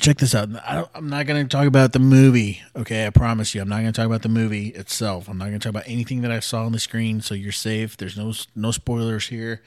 Check 0.01 0.17
this 0.17 0.35
out. 0.35 0.49
I 0.55 0.85
I'm 0.93 1.09
not 1.09 1.25
going 1.25 1.47
to 1.47 1.49
talk 1.49 1.67
about 1.67 1.93
the 1.93 1.99
movie. 1.99 2.61
Okay, 2.75 3.05
I 3.05 3.09
promise 3.09 3.55
you, 3.55 3.61
I'm 3.61 3.69
not 3.69 3.81
going 3.81 3.93
to 3.93 3.97
talk 3.97 4.05
about 4.05 4.23
the 4.23 4.29
movie 4.29 4.69
itself. 4.69 5.29
I'm 5.29 5.37
not 5.37 5.45
going 5.45 5.59
to 5.59 5.63
talk 5.63 5.69
about 5.69 5.87
anything 5.87 6.21
that 6.21 6.31
I 6.31 6.39
saw 6.39 6.65
on 6.65 6.71
the 6.71 6.79
screen. 6.79 7.21
So 7.21 7.33
you're 7.35 7.51
safe. 7.51 7.95
There's 7.95 8.17
no 8.17 8.33
no 8.55 8.71
spoilers 8.71 9.27
here. 9.27 9.61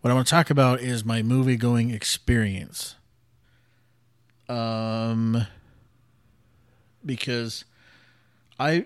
What 0.00 0.10
I 0.10 0.14
want 0.14 0.26
to 0.26 0.30
talk 0.30 0.50
about 0.50 0.80
is 0.80 1.04
my 1.04 1.22
movie 1.22 1.56
going 1.56 1.90
experience. 1.90 2.96
Um, 4.48 5.46
because 7.04 7.64
I 8.60 8.84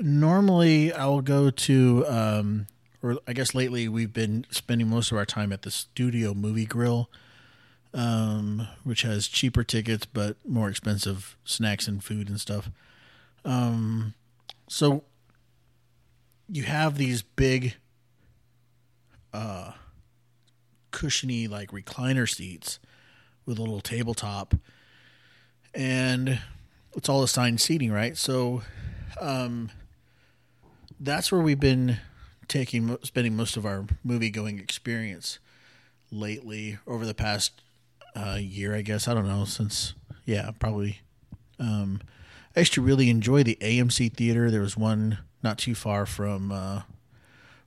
normally 0.00 0.92
I'll 0.92 1.20
go 1.20 1.50
to 1.50 2.04
um, 2.08 2.66
or 3.02 3.18
I 3.28 3.34
guess 3.34 3.54
lately 3.54 3.88
we've 3.88 4.12
been 4.12 4.46
spending 4.50 4.88
most 4.88 5.12
of 5.12 5.18
our 5.18 5.26
time 5.26 5.52
at 5.52 5.62
the 5.62 5.70
Studio 5.70 6.32
Movie 6.32 6.64
Grill, 6.66 7.10
um, 7.94 8.66
which 8.84 9.02
has 9.02 9.28
cheaper 9.28 9.64
tickets 9.64 10.06
but 10.06 10.36
more 10.46 10.68
expensive 10.68 11.36
snacks 11.44 11.88
and 11.88 12.02
food 12.02 12.28
and 12.28 12.40
stuff. 12.40 12.70
Um, 13.44 14.14
so 14.68 15.04
you 16.48 16.64
have 16.64 16.98
these 16.98 17.22
big, 17.22 17.76
uh, 19.32 19.72
cushiony 20.90 21.46
like 21.46 21.70
recliner 21.70 22.28
seats 22.28 22.78
with 23.46 23.58
a 23.58 23.62
little 23.62 23.80
tabletop, 23.80 24.54
and 25.74 26.40
it's 26.96 27.08
all 27.08 27.22
assigned 27.22 27.60
seating, 27.60 27.92
right? 27.92 28.16
So, 28.16 28.62
um, 29.20 29.70
that's 31.00 31.30
where 31.30 31.40
we've 31.40 31.60
been 31.60 31.98
taking 32.48 32.96
spending 33.02 33.36
most 33.36 33.56
of 33.56 33.64
our 33.64 33.84
movie 34.02 34.30
going 34.30 34.58
experience 34.58 35.38
lately 36.10 36.78
over 36.86 37.06
the 37.06 37.14
past 37.14 37.60
uh, 38.18 38.36
year, 38.36 38.74
I 38.74 38.82
guess. 38.82 39.08
I 39.08 39.14
don't 39.14 39.28
know 39.28 39.44
since 39.44 39.94
yeah, 40.24 40.50
probably. 40.58 41.00
Um, 41.58 42.00
I 42.54 42.60
used 42.60 42.74
to 42.74 42.82
really 42.82 43.08
enjoy 43.08 43.42
the 43.42 43.56
AMC 43.60 44.14
theater. 44.14 44.50
There 44.50 44.60
was 44.60 44.76
one 44.76 45.18
not 45.42 45.58
too 45.58 45.74
far 45.74 46.06
from 46.06 46.52
uh, 46.52 46.82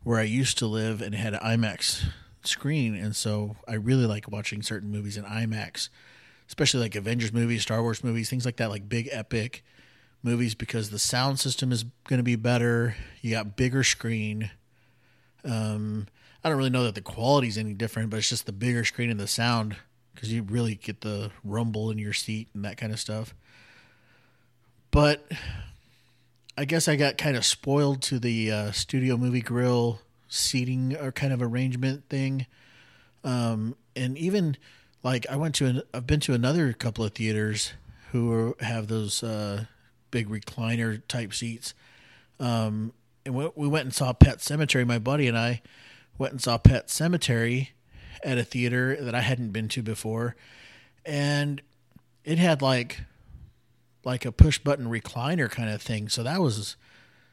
where 0.04 0.20
I 0.20 0.24
used 0.24 0.58
to 0.60 0.68
live, 0.68 1.02
and 1.02 1.16
it 1.16 1.18
had 1.18 1.34
an 1.34 1.40
IMAX 1.40 2.06
screen, 2.44 2.96
and 2.96 3.16
so 3.16 3.56
I 3.68 3.76
really 3.76 4.06
like 4.06 4.32
watching 4.32 4.62
certain 4.62 4.92
movies 4.92 5.18
in 5.18 5.24
IMAX, 5.24 5.90
especially 6.48 6.82
like 6.82 6.96
Avengers 6.96 7.34
movies, 7.34 7.62
Star 7.62 7.82
Wars 7.82 8.04
movies, 8.04 8.30
things 8.30 8.46
like 8.46 8.58
that, 8.58 8.70
like 8.70 8.90
big 8.90 9.10
epic 9.12 9.64
movies, 10.24 10.56
because 10.56 10.90
the 10.90 11.00
sound 11.00 11.40
system 11.40 11.72
is 11.72 11.86
going 12.08 12.20
to 12.20 12.24
be 12.24 12.36
better. 12.36 12.96
You 13.22 13.32
got 13.32 13.56
bigger 13.56 13.84
screen. 13.84 14.52
Um, 15.44 16.08
I 16.44 16.50
don't 16.50 16.58
really 16.58 16.70
know 16.70 16.84
that 16.84 16.96
the 16.96 17.02
quality 17.02 17.48
is 17.48 17.58
any 17.58 17.74
different, 17.74 18.10
but 18.10 18.18
it's 18.18 18.30
just 18.30 18.46
the 18.46 18.52
bigger 18.52 18.84
screen 18.86 19.10
and 19.10 19.20
the 19.20 19.28
sound 19.28 19.78
because 20.22 20.32
you 20.32 20.44
really 20.44 20.76
get 20.76 21.02
the 21.02 21.32
rumble 21.44 21.90
in 21.90 21.98
your 21.98 22.14
seat 22.14 22.48
and 22.54 22.64
that 22.64 22.78
kind 22.78 22.94
of 22.94 23.00
stuff. 23.00 23.34
But 24.92 25.26
I 26.56 26.66
guess 26.66 26.88
I 26.88 26.96
got 26.96 27.18
kind 27.18 27.36
of 27.36 27.44
spoiled 27.44 28.04
to 28.04 28.20
the 28.20 28.52
uh, 28.52 28.72
studio 28.72 29.18
movie 29.18 29.42
grill 29.42 30.00
seating 30.28 30.96
or 30.96 31.12
kind 31.12 31.34
of 31.34 31.42
arrangement 31.42 32.08
thing. 32.08 32.46
Um, 33.24 33.76
and 33.96 34.16
even 34.16 34.58
like 35.02 35.26
I 35.28 35.38
went 35.38 35.56
to 35.56 35.66
an, 35.66 35.82
I've 35.92 36.06
been 36.06 36.20
to 36.20 36.36
another 36.36 36.72
couple 36.72 37.04
of 37.04 37.14
theaters 37.14 37.74
who 38.12 38.56
have 38.60 38.90
those 38.90 39.24
uh, 39.24 39.66
big 40.12 40.30
recliner 40.30 41.02
type 41.08 41.34
seats. 41.34 41.74
Um, 42.40 42.94
and 43.26 43.34
we, 43.34 43.50
we 43.56 43.68
went 43.68 43.86
and 43.86 43.94
saw 43.94 44.14
Pet 44.14 44.38
Sematary. 44.38 44.86
My 44.86 45.00
buddy 45.00 45.28
and 45.28 45.38
I 45.38 45.64
went 46.20 46.34
and 46.34 46.42
saw 46.42 46.60
Pet 46.60 46.90
Sematary 46.90 47.70
at 48.24 48.38
a 48.38 48.44
theater 48.44 48.98
that 49.00 49.16
I 49.16 49.22
hadn't 49.22 49.52
been 49.52 49.68
to 49.70 49.82
before, 49.82 50.36
and 51.06 51.62
it 52.24 52.38
had 52.38 52.62
like 52.62 53.02
like 54.04 54.26
a 54.26 54.32
push 54.32 54.58
button 54.58 54.88
recliner 54.88 55.50
kind 55.50 55.70
of 55.70 55.82
thing. 55.82 56.10
So 56.10 56.24
that 56.24 56.42
was 56.42 56.76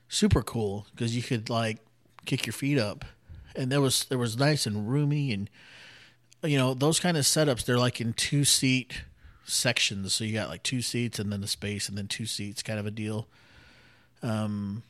super 0.08 0.42
cool 0.42 0.86
because 0.94 1.16
you 1.16 1.22
could 1.22 1.48
like 1.48 1.78
kick 2.24 2.46
your 2.46 2.52
feet 2.52 2.78
up, 2.78 3.04
and 3.56 3.70
there 3.70 3.80
was 3.80 4.04
there 4.04 4.18
was 4.18 4.36
nice 4.36 4.66
and 4.66 4.90
roomy 4.90 5.32
and 5.32 5.50
you 6.42 6.58
know 6.58 6.74
those 6.74 7.00
kind 7.00 7.16
of 7.16 7.24
setups. 7.24 7.64
They're 7.64 7.78
like 7.78 8.00
in 8.00 8.12
two 8.12 8.44
seat 8.44 9.02
sections, 9.44 10.14
so 10.14 10.24
you 10.24 10.34
got 10.34 10.48
like 10.48 10.62
two 10.62 10.82
seats 10.82 11.18
and 11.18 11.32
then 11.32 11.40
the 11.40 11.48
space 11.48 11.88
and 11.88 11.96
then 11.96 12.06
two 12.06 12.26
seats 12.26 12.62
kind 12.62 12.78
of 12.78 12.86
a 12.86 12.90
deal. 12.90 13.28
Um, 14.22 14.82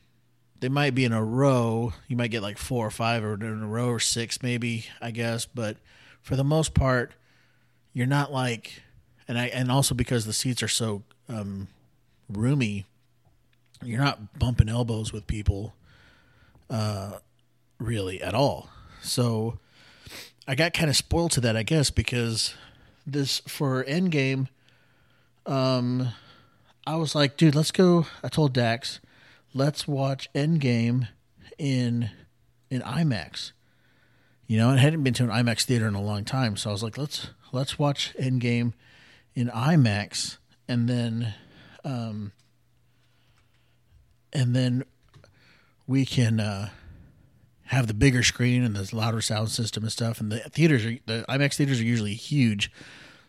they 0.59 0.69
might 0.69 0.95
be 0.95 1.05
in 1.05 1.13
a 1.13 1.23
row. 1.23 1.93
You 2.07 2.17
might 2.17 2.31
get 2.31 2.41
like 2.41 2.57
four 2.57 2.85
or 2.85 2.91
five 2.91 3.23
or 3.23 3.33
in 3.33 3.63
a 3.63 3.67
row 3.67 3.89
or 3.89 3.99
six 3.99 4.43
maybe, 4.43 4.85
I 5.01 5.11
guess, 5.11 5.45
but 5.45 5.77
for 6.21 6.35
the 6.35 6.43
most 6.43 6.73
part, 6.73 7.13
you're 7.93 8.07
not 8.07 8.31
like 8.31 8.83
and 9.27 9.37
I 9.37 9.45
and 9.47 9.71
also 9.71 9.95
because 9.95 10.25
the 10.25 10.33
seats 10.33 10.63
are 10.63 10.67
so 10.67 11.03
um, 11.29 11.67
roomy, 12.27 12.85
you're 13.83 14.01
not 14.01 14.39
bumping 14.39 14.69
elbows 14.69 15.13
with 15.13 15.27
people 15.27 15.75
uh, 16.69 17.13
really 17.79 18.21
at 18.21 18.33
all. 18.33 18.69
So 19.01 19.59
I 20.47 20.55
got 20.55 20.73
kind 20.73 20.89
of 20.89 20.97
spoiled 20.97 21.31
to 21.33 21.41
that, 21.41 21.55
I 21.55 21.63
guess, 21.63 21.91
because 21.91 22.55
this 23.05 23.39
for 23.47 23.83
Endgame, 23.83 24.47
um, 25.45 26.09
I 26.85 26.95
was 26.95 27.13
like, 27.13 27.37
dude, 27.37 27.55
let's 27.55 27.71
go. 27.71 28.07
I 28.23 28.29
told 28.29 28.53
Dax, 28.53 28.99
let's 29.53 29.87
watch 29.87 30.29
Endgame 30.33 31.07
in 31.57 32.09
in 32.69 32.81
IMAX. 32.81 33.51
You 34.47 34.57
know, 34.57 34.69
I 34.69 34.77
hadn't 34.77 35.03
been 35.03 35.13
to 35.15 35.23
an 35.23 35.29
IMAX 35.29 35.63
theater 35.65 35.87
in 35.87 35.95
a 35.95 36.01
long 36.01 36.25
time, 36.25 36.55
so 36.57 36.69
I 36.69 36.73
was 36.73 36.83
like, 36.83 36.97
let's 36.97 37.29
let's 37.51 37.77
watch 37.77 38.15
Endgame 38.19 38.73
in 39.35 39.47
IMAX, 39.47 40.37
and 40.67 40.89
then, 40.89 41.33
um, 41.83 42.31
and 44.33 44.55
then 44.55 44.83
we 45.87 46.05
can 46.05 46.39
uh, 46.39 46.69
have 47.65 47.87
the 47.87 47.93
bigger 47.93 48.23
screen 48.23 48.63
and 48.63 48.75
the 48.75 48.95
louder 48.95 49.21
sound 49.21 49.49
system 49.49 49.83
and 49.83 49.91
stuff. 49.91 50.19
And 50.19 50.31
the 50.31 50.39
theaters 50.39 50.85
are 50.85 50.97
the 51.05 51.25
IMAX 51.29 51.55
theaters 51.55 51.79
are 51.79 51.85
usually 51.85 52.15
huge, 52.15 52.71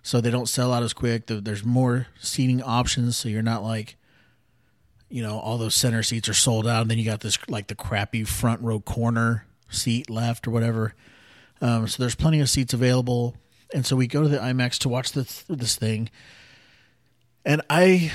so 0.02 0.20
they 0.20 0.30
don't 0.30 0.48
sell 0.48 0.72
out 0.72 0.82
as 0.82 0.92
quick. 0.92 1.26
There's 1.26 1.64
more 1.64 2.06
seating 2.18 2.62
options, 2.62 3.16
so 3.18 3.28
you're 3.28 3.42
not 3.42 3.62
like 3.62 3.96
you 5.10 5.22
know 5.22 5.38
all 5.38 5.58
those 5.58 5.74
center 5.74 6.02
seats 6.02 6.28
are 6.28 6.34
sold 6.34 6.66
out 6.66 6.82
and 6.82 6.90
then 6.90 6.98
you 6.98 7.04
got 7.04 7.20
this 7.20 7.38
like 7.48 7.66
the 7.66 7.74
crappy 7.74 8.24
front 8.24 8.62
row 8.62 8.80
corner 8.80 9.44
seat 9.68 10.08
left 10.08 10.46
or 10.46 10.50
whatever. 10.50 10.94
Um, 11.60 11.86
so 11.86 12.02
there's 12.02 12.14
plenty 12.14 12.40
of 12.40 12.48
seats 12.48 12.72
available. 12.72 13.36
And 13.74 13.84
so 13.84 13.94
we 13.94 14.06
go 14.06 14.22
to 14.22 14.28
the 14.28 14.38
imax 14.38 14.78
to 14.78 14.88
watch 14.88 15.12
this 15.12 15.44
this 15.48 15.76
thing. 15.76 16.10
And 17.44 17.62
i 17.68 18.12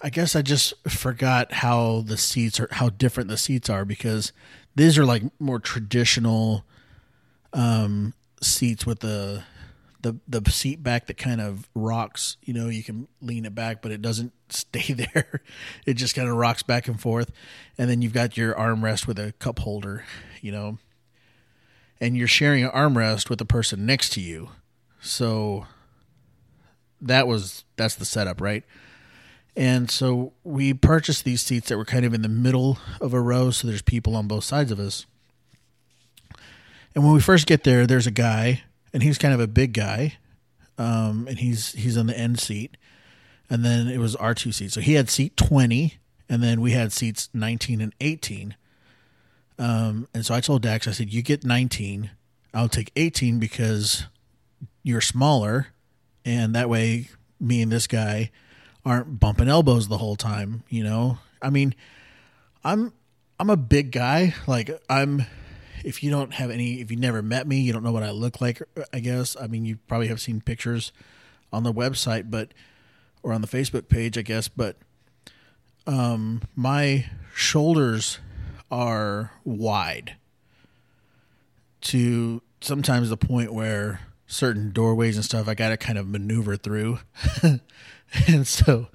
i 0.00 0.10
guess 0.10 0.36
i 0.36 0.42
just 0.42 0.74
forgot 0.88 1.52
how 1.52 2.02
the 2.06 2.16
seats 2.16 2.60
are 2.60 2.68
how 2.70 2.88
different 2.88 3.28
the 3.28 3.36
seats 3.36 3.68
are 3.68 3.84
because 3.84 4.32
these 4.76 4.96
are 4.96 5.04
like 5.04 5.24
more 5.40 5.58
traditional 5.58 6.64
um 7.52 8.14
seats 8.40 8.86
with 8.86 9.00
the 9.00 9.42
the 10.00 10.16
the 10.28 10.50
seat 10.50 10.82
back 10.82 11.06
that 11.06 11.16
kind 11.16 11.40
of 11.40 11.68
rocks. 11.74 12.36
You 12.42 12.54
know, 12.54 12.68
you 12.68 12.82
can 12.82 13.08
lean 13.20 13.44
it 13.44 13.54
back, 13.54 13.82
but 13.82 13.90
it 13.90 14.02
doesn't 14.02 14.32
stay 14.52 14.92
there. 15.14 15.42
It 15.86 15.94
just 15.94 16.14
kind 16.14 16.28
of 16.28 16.36
rocks 16.36 16.62
back 16.62 16.88
and 16.88 17.00
forth, 17.00 17.30
and 17.76 17.88
then 17.88 18.02
you've 18.02 18.12
got 18.12 18.36
your 18.36 18.54
armrest 18.54 19.06
with 19.06 19.18
a 19.18 19.32
cup 19.38 19.60
holder. 19.60 20.04
You 20.40 20.52
know, 20.52 20.78
and 22.00 22.16
you're 22.16 22.28
sharing 22.28 22.64
an 22.64 22.70
armrest 22.70 23.28
with 23.28 23.38
the 23.38 23.44
person 23.44 23.86
next 23.86 24.10
to 24.10 24.20
you. 24.20 24.50
So 25.00 25.66
that 27.00 27.26
was 27.26 27.64
that's 27.76 27.94
the 27.94 28.04
setup, 28.04 28.40
right? 28.40 28.64
And 29.56 29.90
so 29.90 30.34
we 30.44 30.72
purchased 30.72 31.24
these 31.24 31.42
seats 31.42 31.68
that 31.68 31.76
were 31.76 31.84
kind 31.84 32.04
of 32.04 32.14
in 32.14 32.22
the 32.22 32.28
middle 32.28 32.78
of 33.00 33.12
a 33.12 33.20
row, 33.20 33.50
so 33.50 33.66
there's 33.66 33.82
people 33.82 34.14
on 34.14 34.28
both 34.28 34.44
sides 34.44 34.70
of 34.70 34.78
us. 34.78 35.04
And 36.94 37.04
when 37.04 37.12
we 37.12 37.20
first 37.20 37.46
get 37.46 37.64
there, 37.64 37.86
there's 37.86 38.06
a 38.06 38.12
guy 38.12 38.62
and 38.92 39.02
he's 39.02 39.18
kind 39.18 39.34
of 39.34 39.40
a 39.40 39.46
big 39.46 39.72
guy, 39.72 40.16
um, 40.78 41.26
and 41.28 41.38
he's 41.38 41.72
he's 41.72 41.96
on 41.96 42.06
the 42.06 42.18
end 42.18 42.38
seat, 42.38 42.76
and 43.50 43.64
then 43.64 43.88
it 43.88 43.98
was 43.98 44.14
our 44.16 44.34
two 44.34 44.52
seats. 44.52 44.74
So 44.74 44.80
he 44.80 44.94
had 44.94 45.08
seat 45.08 45.36
twenty, 45.36 45.98
and 46.28 46.42
then 46.42 46.60
we 46.60 46.72
had 46.72 46.92
seats 46.92 47.28
nineteen 47.32 47.80
and 47.80 47.94
eighteen. 48.00 48.56
Um, 49.58 50.06
and 50.14 50.24
so 50.24 50.34
I 50.34 50.40
told 50.40 50.62
Dax, 50.62 50.86
I 50.86 50.92
said, 50.92 51.12
"You 51.12 51.22
get 51.22 51.44
nineteen, 51.44 52.10
I'll 52.54 52.68
take 52.68 52.92
eighteen 52.96 53.38
because 53.38 54.06
you're 54.82 55.00
smaller, 55.00 55.68
and 56.24 56.54
that 56.54 56.68
way 56.68 57.08
me 57.40 57.62
and 57.62 57.72
this 57.72 57.86
guy 57.86 58.30
aren't 58.84 59.20
bumping 59.20 59.48
elbows 59.48 59.88
the 59.88 59.98
whole 59.98 60.16
time." 60.16 60.62
You 60.68 60.84
know, 60.84 61.18
I 61.42 61.50
mean, 61.50 61.74
I'm 62.64 62.92
I'm 63.40 63.50
a 63.50 63.56
big 63.56 63.92
guy, 63.92 64.34
like 64.46 64.70
I'm 64.88 65.24
if 65.84 66.02
you 66.02 66.10
don't 66.10 66.34
have 66.34 66.50
any, 66.50 66.80
if 66.80 66.90
you 66.90 66.96
never 66.96 67.22
met 67.22 67.46
me, 67.46 67.60
you 67.60 67.72
don't 67.72 67.84
know 67.84 67.92
what 67.92 68.02
I 68.02 68.10
look 68.10 68.40
like. 68.40 68.60
I 68.92 69.00
guess. 69.00 69.36
I 69.40 69.46
mean, 69.46 69.64
you 69.64 69.78
probably 69.88 70.08
have 70.08 70.20
seen 70.20 70.40
pictures 70.40 70.92
on 71.52 71.62
the 71.62 71.72
website, 71.72 72.30
but 72.30 72.52
or 73.22 73.32
on 73.32 73.40
the 73.40 73.48
Facebook 73.48 73.88
page, 73.88 74.16
I 74.16 74.22
guess. 74.22 74.48
But 74.48 74.76
um, 75.86 76.42
my 76.54 77.06
shoulders 77.34 78.18
are 78.70 79.32
wide 79.44 80.16
to 81.80 82.42
sometimes 82.60 83.08
the 83.08 83.16
point 83.16 83.52
where 83.52 84.00
certain 84.26 84.70
doorways 84.70 85.16
and 85.16 85.24
stuff 85.24 85.48
I 85.48 85.54
got 85.54 85.70
to 85.70 85.76
kind 85.76 85.98
of 85.98 86.06
maneuver 86.06 86.56
through. 86.56 86.98
and 88.26 88.46
so 88.46 88.88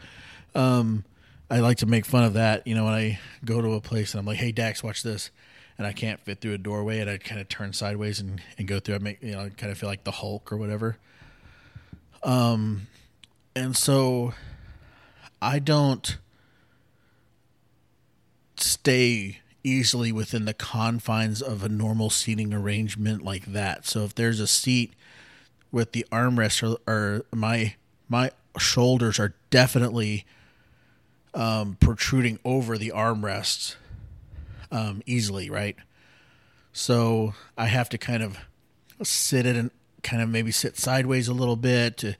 um 0.55 1.03
I 1.49 1.59
like 1.59 1.77
to 1.77 1.85
make 1.85 2.05
fun 2.05 2.23
of 2.23 2.33
that, 2.33 2.65
you 2.65 2.73
know, 2.73 2.85
when 2.85 2.93
I 2.93 3.19
go 3.45 3.61
to 3.61 3.73
a 3.73 3.81
place 3.81 4.13
and 4.13 4.19
I'm 4.19 4.25
like, 4.25 4.37
"Hey 4.37 4.51
Dax, 4.51 4.83
watch 4.83 5.03
this." 5.03 5.29
And 5.77 5.85
I 5.85 5.91
can't 5.91 6.19
fit 6.19 6.39
through 6.39 6.53
a 6.53 6.57
doorway 6.57 6.99
and 6.99 7.09
I 7.09 7.17
kind 7.17 7.41
of 7.41 7.49
turn 7.49 7.73
sideways 7.73 8.19
and, 8.19 8.41
and 8.57 8.67
go 8.67 8.79
through 8.79 8.95
I 8.95 8.97
make, 8.99 9.23
you 9.23 9.31
know, 9.31 9.41
I 9.41 9.49
kind 9.49 9.71
of 9.71 9.77
feel 9.77 9.89
like 9.89 10.03
the 10.03 10.11
Hulk 10.11 10.51
or 10.51 10.57
whatever. 10.57 10.97
Um 12.21 12.87
and 13.55 13.75
so 13.75 14.33
I 15.41 15.59
don't 15.59 16.17
stay 18.55 19.39
easily 19.63 20.11
within 20.11 20.45
the 20.45 20.53
confines 20.53 21.41
of 21.41 21.63
a 21.63 21.69
normal 21.69 22.09
seating 22.09 22.53
arrangement 22.53 23.23
like 23.23 23.45
that. 23.45 23.85
So 23.85 24.03
if 24.03 24.15
there's 24.15 24.39
a 24.39 24.47
seat 24.47 24.93
with 25.71 25.91
the 25.91 26.05
armrest 26.11 26.63
or, 26.63 26.79
or 26.91 27.25
my 27.33 27.75
my 28.09 28.31
shoulders 28.57 29.19
are 29.19 29.33
definitely 29.49 30.25
um, 31.33 31.77
protruding 31.79 32.39
over 32.45 32.77
the 32.77 32.91
armrests 32.95 33.75
um, 34.71 35.01
easily, 35.05 35.49
right? 35.49 35.75
So 36.71 37.33
I 37.57 37.65
have 37.65 37.89
to 37.89 37.97
kind 37.97 38.21
of 38.21 38.37
sit 39.01 39.45
it 39.45 39.55
and 39.55 39.71
kind 40.03 40.21
of 40.21 40.29
maybe 40.29 40.51
sit 40.51 40.77
sideways 40.77 41.27
a 41.27 41.33
little 41.33 41.55
bit 41.55 41.97
to 41.97 42.15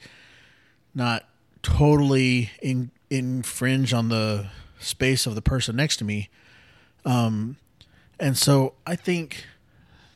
not 0.93 1.25
totally 1.61 2.51
in, 2.61 2.91
infringe 3.09 3.93
on 3.93 4.09
the 4.09 4.49
space 4.79 5.25
of 5.25 5.35
the 5.35 5.41
person 5.41 5.75
next 5.75 5.97
to 5.97 6.05
me. 6.05 6.29
Um, 7.05 7.57
and 8.19 8.37
so 8.37 8.73
I 8.85 8.95
think 8.95 9.45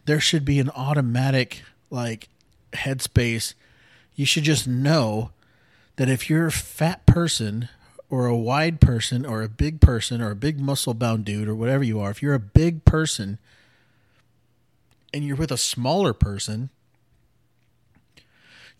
there 0.05 0.19
should 0.19 0.45
be 0.45 0.59
an 0.59 0.69
automatic 0.71 1.63
like 1.89 2.29
headspace. 2.73 3.53
You 4.15 4.25
should 4.25 4.43
just 4.43 4.67
know 4.67 5.31
that 5.95 6.09
if 6.09 6.29
you're 6.29 6.47
a 6.47 6.51
fat 6.51 7.05
person 7.05 7.69
or 8.09 8.25
a 8.25 8.37
wide 8.37 8.79
person 8.79 9.25
or 9.25 9.41
a 9.41 9.49
big 9.49 9.81
person 9.81 10.21
or 10.21 10.31
a 10.31 10.35
big 10.35 10.59
muscle 10.59 10.93
bound 10.93 11.25
dude 11.25 11.47
or 11.47 11.55
whatever 11.55 11.83
you 11.83 11.99
are, 11.99 12.09
if 12.09 12.21
you're 12.21 12.33
a 12.33 12.39
big 12.39 12.85
person 12.85 13.37
and 15.13 15.23
you're 15.23 15.35
with 15.35 15.51
a 15.51 15.57
smaller 15.57 16.13
person, 16.13 16.69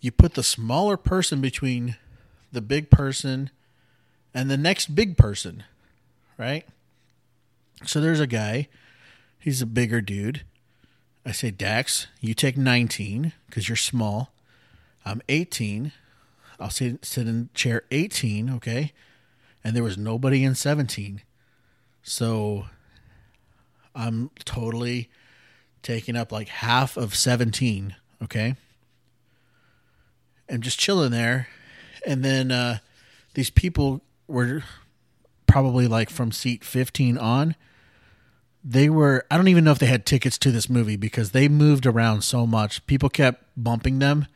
you 0.00 0.12
put 0.12 0.34
the 0.34 0.42
smaller 0.42 0.96
person 0.96 1.40
between 1.40 1.96
the 2.52 2.60
big 2.60 2.90
person 2.90 3.50
and 4.32 4.50
the 4.50 4.56
next 4.56 4.94
big 4.94 5.16
person, 5.16 5.64
right? 6.36 6.64
So 7.84 8.00
there's 8.00 8.20
a 8.20 8.26
guy, 8.26 8.68
he's 9.38 9.62
a 9.62 9.66
bigger 9.66 10.00
dude. 10.00 10.42
I 11.24 11.32
say, 11.32 11.50
Dax, 11.50 12.06
you 12.20 12.34
take 12.34 12.56
19 12.56 13.32
because 13.46 13.68
you're 13.68 13.76
small. 13.76 14.32
I'm 15.04 15.20
18. 15.28 15.92
I'll 16.60 16.70
sit, 16.70 17.04
sit 17.04 17.28
in 17.28 17.50
chair 17.54 17.82
18, 17.90 18.50
okay? 18.50 18.92
And 19.62 19.76
there 19.76 19.82
was 19.82 19.98
nobody 19.98 20.44
in 20.44 20.54
17. 20.54 21.22
So 22.02 22.66
I'm 23.94 24.30
totally 24.44 25.10
taking 25.82 26.16
up 26.16 26.32
like 26.32 26.48
half 26.48 26.96
of 26.96 27.14
17, 27.14 27.94
okay? 28.22 28.54
And 30.48 30.62
just 30.62 30.78
chilling 30.78 31.10
there. 31.10 31.48
And 32.06 32.24
then 32.24 32.50
uh, 32.50 32.78
these 33.34 33.50
people 33.50 34.00
were 34.26 34.62
probably 35.46 35.86
like 35.86 36.10
from 36.10 36.32
seat 36.32 36.64
15 36.64 37.18
on. 37.18 37.56
They 38.64 38.88
were, 38.88 39.24
I 39.30 39.36
don't 39.36 39.48
even 39.48 39.64
know 39.64 39.72
if 39.72 39.78
they 39.78 39.86
had 39.86 40.06
tickets 40.06 40.38
to 40.38 40.50
this 40.50 40.68
movie 40.68 40.96
because 40.96 41.30
they 41.30 41.48
moved 41.48 41.86
around 41.86 42.22
so 42.22 42.46
much. 42.46 42.86
People 42.86 43.08
kept 43.08 43.44
bumping 43.56 43.98
them. 43.98 44.26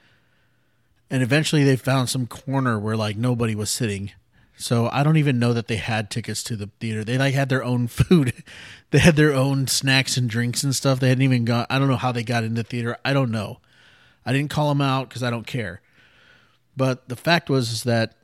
And 1.11 1.23
eventually 1.23 1.65
they 1.65 1.77
found 1.77 2.09
some 2.09 2.27
corner 2.27 2.79
where 2.79 2.97
like 2.97 3.17
nobody 3.17 3.55
was 3.55 3.69
sitting. 3.71 4.13
So 4.57 4.89
I 4.93 5.03
don't 5.03 5.17
even 5.17 5.39
know 5.39 5.53
that 5.53 5.67
they 5.67 5.77
had 5.77 6.11
tickets 6.11 6.43
to 6.45 6.57
the 6.57 6.71
theater. 6.79 7.05
They 7.05 7.19
like 7.19 7.35
had 7.35 7.49
their 7.49 7.65
own 7.65 7.87
food. 7.89 8.33
they 8.91 8.99
had 8.99 9.17
their 9.17 9.33
own 9.33 9.67
snacks 9.67 10.17
and 10.17 10.31
drinks 10.31 10.63
and 10.63 10.75
stuff. 10.75 11.01
They 11.01 11.09
hadn't 11.09 11.23
even 11.23 11.45
got 11.45 11.67
I 11.69 11.79
don't 11.79 11.89
know 11.89 11.97
how 11.97 12.13
they 12.13 12.23
got 12.23 12.45
into 12.45 12.63
theater. 12.63 12.97
I 13.05 13.13
don't 13.13 13.31
know. 13.31 13.61
I 14.25 14.33
didn't 14.33 14.51
call 14.51 14.69
them 14.69 14.81
out 14.81 15.11
cuz 15.11 15.23
I 15.23 15.31
don't 15.31 15.47
care. 15.47 15.83
But 16.77 17.09
the 17.09 17.17
fact 17.17 17.51
was 17.51 17.83
that 17.85 18.15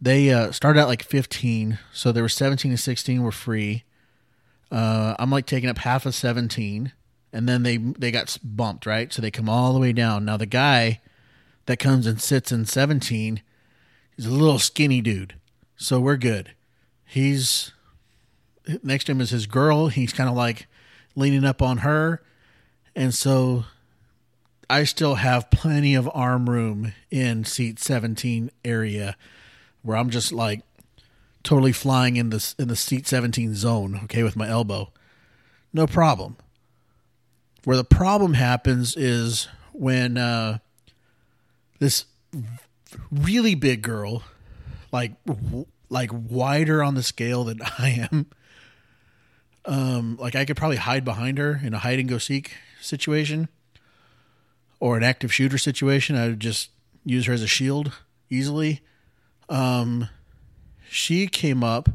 they 0.00 0.30
uh, 0.30 0.52
started 0.52 0.80
out 0.80 0.88
like 0.88 1.02
15, 1.02 1.78
so 1.92 2.12
there 2.12 2.22
were 2.22 2.28
17 2.28 2.70
and 2.70 2.80
16 2.80 3.22
were 3.22 3.32
free. 3.32 3.84
Uh, 4.70 5.14
I'm 5.18 5.30
like 5.30 5.46
taking 5.46 5.68
up 5.68 5.78
half 5.78 6.06
of 6.06 6.14
17, 6.14 6.92
and 7.32 7.48
then 7.48 7.62
they 7.62 7.76
they 7.76 8.10
got 8.10 8.36
bumped 8.42 8.86
right, 8.86 9.12
so 9.12 9.22
they 9.22 9.30
come 9.30 9.48
all 9.48 9.72
the 9.72 9.78
way 9.78 9.92
down. 9.92 10.24
Now 10.24 10.36
the 10.36 10.46
guy 10.46 11.00
that 11.66 11.78
comes 11.78 12.06
and 12.06 12.20
sits 12.20 12.50
in 12.50 12.66
17 12.66 13.42
is 14.16 14.26
a 14.26 14.30
little 14.30 14.58
skinny 14.58 15.00
dude, 15.00 15.34
so 15.76 16.00
we're 16.00 16.16
good. 16.16 16.54
He's 17.04 17.72
next 18.82 19.04
to 19.04 19.12
him 19.12 19.20
is 19.20 19.30
his 19.30 19.46
girl. 19.46 19.88
He's 19.88 20.12
kind 20.12 20.28
of 20.28 20.36
like 20.36 20.66
leaning 21.14 21.44
up 21.44 21.62
on 21.62 21.78
her, 21.78 22.22
and 22.94 23.14
so 23.14 23.64
I 24.68 24.84
still 24.84 25.16
have 25.16 25.50
plenty 25.50 25.94
of 25.94 26.10
arm 26.12 26.50
room 26.50 26.92
in 27.10 27.44
seat 27.44 27.78
17 27.78 28.50
area 28.64 29.16
where 29.82 29.96
I'm 29.96 30.10
just 30.10 30.32
like 30.32 30.62
totally 31.44 31.72
flying 31.72 32.16
in 32.16 32.30
the 32.30 32.54
in 32.58 32.66
the 32.66 32.74
seat 32.74 33.06
17 33.06 33.54
zone, 33.54 34.00
okay, 34.04 34.24
with 34.24 34.34
my 34.34 34.48
elbow. 34.48 34.92
No 35.72 35.86
problem. 35.86 36.36
Where 37.62 37.76
the 37.76 37.84
problem 37.84 38.34
happens 38.34 38.96
is 38.96 39.48
when 39.72 40.18
uh, 40.18 40.58
this 41.78 42.06
really 43.10 43.54
big 43.54 43.82
girl, 43.82 44.24
like 44.90 45.12
like 45.88 46.10
wider 46.12 46.82
on 46.82 46.94
the 46.96 47.02
scale 47.04 47.44
than 47.44 47.60
I 47.78 48.08
am, 48.10 48.26
um, 49.64 50.16
like 50.20 50.34
I 50.34 50.44
could 50.44 50.56
probably 50.56 50.78
hide 50.78 51.04
behind 51.04 51.38
her 51.38 51.60
in 51.62 51.72
a 51.72 51.78
hide 51.78 52.00
and 52.00 52.08
go 52.08 52.18
seek 52.18 52.56
situation 52.80 53.48
or 54.80 54.96
an 54.96 55.02
active 55.02 55.32
shooter 55.32 55.58
situation. 55.58 56.16
I 56.16 56.28
would 56.28 56.40
just 56.40 56.70
use 57.04 57.26
her 57.26 57.32
as 57.32 57.42
a 57.42 57.46
shield 57.46 57.92
easily 58.28 58.82
um, 59.48 60.08
she 60.88 61.26
came 61.26 61.62
up 61.62 61.88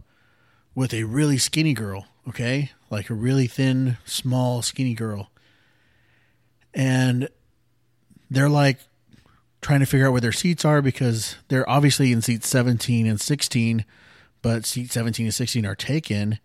with 0.75 0.93
a 0.93 1.03
really 1.03 1.37
skinny 1.37 1.73
girl, 1.73 2.07
okay? 2.27 2.71
Like 2.89 3.09
a 3.09 3.13
really 3.13 3.47
thin, 3.47 3.97
small, 4.05 4.61
skinny 4.61 4.93
girl. 4.93 5.29
And 6.73 7.27
they're 8.29 8.49
like 8.49 8.79
trying 9.61 9.81
to 9.81 9.85
figure 9.85 10.07
out 10.07 10.11
where 10.11 10.21
their 10.21 10.31
seats 10.31 10.65
are 10.65 10.81
because 10.81 11.35
they're 11.49 11.69
obviously 11.69 12.11
in 12.11 12.21
seats 12.21 12.47
17 12.47 13.05
and 13.05 13.19
16, 13.19 13.85
but 14.41 14.65
seats 14.65 14.93
17 14.93 15.27
and 15.27 15.35
16 15.35 15.65
are 15.65 15.75
taken 15.75 16.39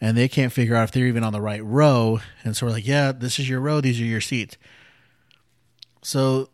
and 0.00 0.16
they 0.16 0.28
can't 0.28 0.52
figure 0.52 0.74
out 0.76 0.84
if 0.84 0.92
they're 0.92 1.06
even 1.06 1.24
on 1.24 1.32
the 1.32 1.40
right 1.40 1.64
row. 1.64 2.20
And 2.44 2.56
so 2.56 2.66
we're 2.66 2.72
like, 2.72 2.86
yeah, 2.86 3.12
this 3.12 3.38
is 3.38 3.48
your 3.48 3.60
row, 3.60 3.80
these 3.80 4.00
are 4.00 4.04
your 4.04 4.20
seats. 4.20 4.56
So 6.06 6.50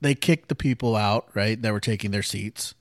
they 0.00 0.14
kick 0.14 0.48
the 0.48 0.54
people 0.54 0.96
out, 0.96 1.28
right, 1.34 1.60
that 1.60 1.74
were 1.74 1.78
taking 1.78 2.10
their 2.10 2.22
seats 2.22 2.74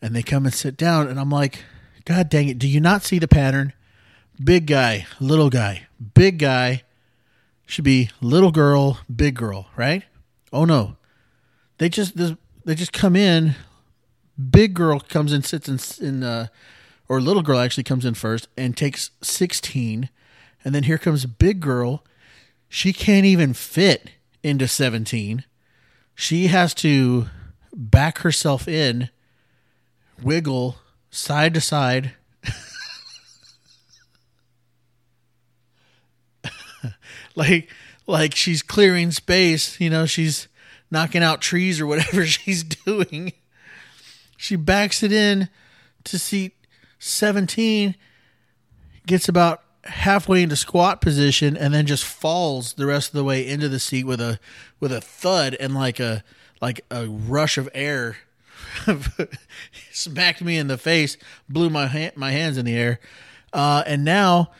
and 0.00 0.14
they 0.14 0.22
come 0.22 0.44
and 0.44 0.54
sit 0.54 0.76
down 0.76 1.08
and 1.08 1.18
I'm 1.18 1.30
like, 1.30 1.64
God 2.04 2.28
dang 2.28 2.48
it, 2.48 2.60
do 2.60 2.68
you 2.68 2.80
not 2.80 3.02
see 3.02 3.18
the 3.18 3.26
pattern? 3.26 3.72
Big 4.42 4.68
guy, 4.68 5.08
little 5.18 5.50
guy, 5.50 5.88
big 6.14 6.38
guy 6.38 6.84
should 7.66 7.82
be 7.82 8.08
little 8.20 8.52
girl, 8.52 9.00
big 9.12 9.34
girl, 9.34 9.66
right? 9.76 10.04
Oh 10.52 10.64
no. 10.64 10.96
They 11.78 11.88
just 11.88 12.16
they 12.16 12.74
just 12.76 12.92
come 12.92 13.16
in 13.16 13.56
big 14.38 14.74
girl 14.74 15.00
comes 15.00 15.32
and 15.32 15.44
sits 15.44 15.68
in, 15.68 16.06
in 16.06 16.22
uh, 16.22 16.46
or 17.08 17.20
little 17.20 17.42
girl 17.42 17.58
actually 17.58 17.82
comes 17.82 18.04
in 18.04 18.14
first 18.14 18.46
and 18.56 18.76
takes 18.76 19.10
16 19.22 20.08
and 20.64 20.72
then 20.72 20.84
here 20.84 20.98
comes 20.98 21.26
big 21.26 21.58
girl 21.58 22.04
she 22.68 22.92
can't 22.92 23.26
even 23.26 23.52
fit 23.52 24.12
into 24.42 24.68
17 24.68 25.44
she 26.20 26.48
has 26.48 26.74
to 26.74 27.26
back 27.72 28.18
herself 28.18 28.66
in 28.66 29.08
wiggle 30.20 30.78
side 31.12 31.54
to 31.54 31.60
side. 31.60 32.10
like 37.36 37.70
like 38.08 38.34
she's 38.34 38.62
clearing 38.62 39.12
space, 39.12 39.80
you 39.80 39.88
know, 39.88 40.06
she's 40.06 40.48
knocking 40.90 41.22
out 41.22 41.40
trees 41.40 41.80
or 41.80 41.86
whatever 41.86 42.26
she's 42.26 42.64
doing. 42.64 43.32
She 44.36 44.56
backs 44.56 45.04
it 45.04 45.12
in 45.12 45.48
to 46.02 46.18
seat 46.18 46.56
17, 46.98 47.94
gets 49.06 49.28
about 49.28 49.62
halfway 49.88 50.42
into 50.42 50.56
squat 50.56 51.00
position 51.00 51.56
and 51.56 51.74
then 51.74 51.86
just 51.86 52.04
falls 52.04 52.74
the 52.74 52.86
rest 52.86 53.08
of 53.08 53.14
the 53.14 53.24
way 53.24 53.46
into 53.46 53.68
the 53.68 53.80
seat 53.80 54.04
with 54.04 54.20
a 54.20 54.38
with 54.80 54.92
a 54.92 55.00
thud 55.00 55.56
and 55.58 55.74
like 55.74 55.98
a 55.98 56.22
like 56.60 56.84
a 56.90 57.08
rush 57.08 57.58
of 57.58 57.68
air 57.74 58.16
smacked 59.92 60.42
me 60.42 60.56
in 60.56 60.68
the 60.68 60.78
face, 60.78 61.16
blew 61.48 61.70
my 61.70 61.86
ha- 61.86 62.12
my 62.16 62.30
hands 62.30 62.58
in 62.58 62.64
the 62.64 62.76
air, 62.76 63.00
uh, 63.52 63.82
and 63.86 64.04
now 64.04 64.50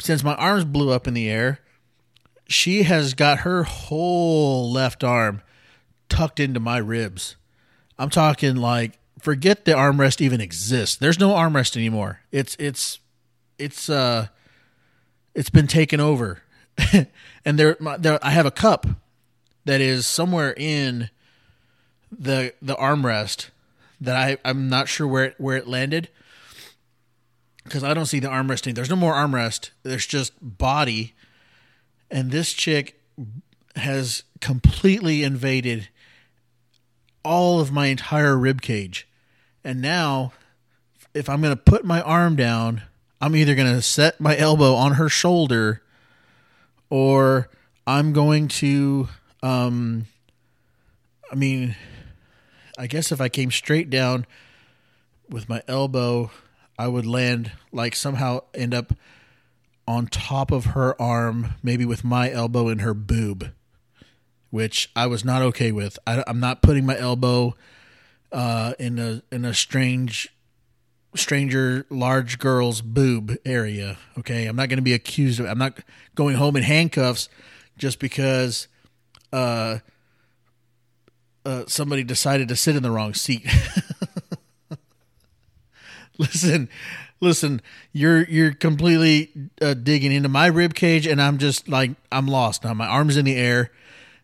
since 0.00 0.22
my 0.22 0.34
arms 0.36 0.64
blew 0.64 0.90
up 0.90 1.06
in 1.06 1.14
the 1.14 1.28
air, 1.28 1.60
she 2.48 2.84
has 2.84 3.14
got 3.14 3.40
her 3.40 3.64
whole 3.64 4.70
left 4.70 5.04
arm 5.04 5.42
tucked 6.08 6.40
into 6.40 6.58
my 6.60 6.78
ribs. 6.78 7.36
I'm 7.98 8.10
talking 8.10 8.56
like 8.56 8.98
forget 9.20 9.64
the 9.64 9.72
armrest 9.72 10.20
even 10.20 10.40
exists. 10.40 10.96
There's 10.96 11.20
no 11.20 11.30
armrest 11.30 11.76
anymore. 11.76 12.20
It's 12.32 12.56
it's 12.58 12.98
it's 13.58 13.88
uh 13.88 14.28
it's 15.34 15.50
been 15.50 15.66
taken 15.66 16.00
over. 16.00 16.42
and 17.44 17.58
there, 17.58 17.76
my, 17.80 17.96
there 17.96 18.18
I 18.22 18.30
have 18.30 18.46
a 18.46 18.50
cup 18.50 18.86
that 19.64 19.80
is 19.80 20.06
somewhere 20.06 20.54
in 20.56 21.10
the 22.10 22.54
the 22.60 22.74
armrest 22.76 23.50
that 24.00 24.16
I 24.16 24.38
I'm 24.44 24.68
not 24.68 24.88
sure 24.88 25.06
where 25.06 25.24
it, 25.26 25.34
where 25.38 25.56
it 25.56 25.68
landed 25.68 26.08
because 27.64 27.84
I 27.84 27.94
don't 27.94 28.06
see 28.06 28.18
the 28.18 28.28
armresting. 28.28 28.74
There's 28.74 28.90
no 28.90 28.96
more 28.96 29.14
armrest. 29.14 29.70
There's 29.82 30.06
just 30.06 30.32
body, 30.40 31.14
and 32.10 32.30
this 32.30 32.52
chick 32.52 33.00
has 33.76 34.24
completely 34.40 35.22
invaded 35.22 35.88
all 37.24 37.60
of 37.60 37.70
my 37.70 37.86
entire 37.86 38.36
rib 38.36 38.62
cage. 38.62 39.06
And 39.62 39.80
now, 39.80 40.32
if 41.14 41.28
I'm 41.28 41.40
going 41.40 41.54
to 41.54 41.62
put 41.62 41.84
my 41.84 42.00
arm 42.00 42.34
down, 42.34 42.82
I'm 43.20 43.36
either 43.36 43.54
going 43.54 43.74
to 43.74 43.82
set 43.82 44.20
my 44.20 44.36
elbow 44.36 44.74
on 44.74 44.94
her 44.94 45.08
shoulder 45.08 45.82
or 46.88 47.50
I'm 47.86 48.12
going 48.12 48.48
to, 48.48 49.08
um, 49.42 50.06
I 51.30 51.34
mean, 51.34 51.76
I 52.78 52.86
guess 52.86 53.12
if 53.12 53.20
I 53.20 53.28
came 53.28 53.50
straight 53.50 53.90
down 53.90 54.26
with 55.28 55.48
my 55.48 55.62
elbow, 55.68 56.30
I 56.78 56.88
would 56.88 57.06
land 57.06 57.52
like 57.72 57.94
somehow 57.94 58.40
end 58.54 58.72
up 58.72 58.94
on 59.86 60.06
top 60.06 60.50
of 60.50 60.66
her 60.66 61.00
arm, 61.00 61.54
maybe 61.62 61.84
with 61.84 62.04
my 62.04 62.30
elbow 62.30 62.68
in 62.68 62.78
her 62.78 62.94
boob, 62.94 63.50
which 64.50 64.90
I 64.96 65.06
was 65.06 65.24
not 65.24 65.42
okay 65.42 65.72
with. 65.72 65.98
I, 66.06 66.24
am 66.26 66.40
not 66.40 66.62
putting 66.62 66.86
my 66.86 66.96
elbow 66.96 67.54
uh, 68.32 68.74
in 68.78 68.98
a 68.98 69.22
in 69.30 69.44
a 69.44 69.52
strange 69.52 70.32
stranger 71.14 71.86
large 71.90 72.38
girl's 72.38 72.80
boob 72.80 73.36
area. 73.44 73.98
Okay, 74.18 74.46
I'm 74.46 74.56
not 74.56 74.68
going 74.68 74.78
to 74.78 74.82
be 74.82 74.94
accused 74.94 75.40
of. 75.40 75.46
I'm 75.46 75.58
not 75.58 75.78
going 76.14 76.36
home 76.36 76.56
in 76.56 76.62
handcuffs 76.62 77.28
just 77.76 77.98
because 77.98 78.68
uh, 79.32 79.78
uh, 81.44 81.64
somebody 81.66 82.04
decided 82.04 82.48
to 82.48 82.56
sit 82.56 82.76
in 82.76 82.82
the 82.82 82.90
wrong 82.90 83.14
seat. 83.14 83.46
listen, 86.18 86.68
listen. 87.20 87.60
You're 87.92 88.24
you're 88.24 88.52
completely 88.52 89.50
uh, 89.60 89.74
digging 89.74 90.12
into 90.12 90.28
my 90.28 90.46
rib 90.46 90.74
cage, 90.74 91.06
and 91.06 91.20
I'm 91.20 91.38
just 91.38 91.68
like 91.68 91.92
I'm 92.12 92.26
lost 92.26 92.64
now. 92.64 92.74
My 92.74 92.86
arms 92.86 93.16
in 93.16 93.24
the 93.24 93.36
air, 93.36 93.72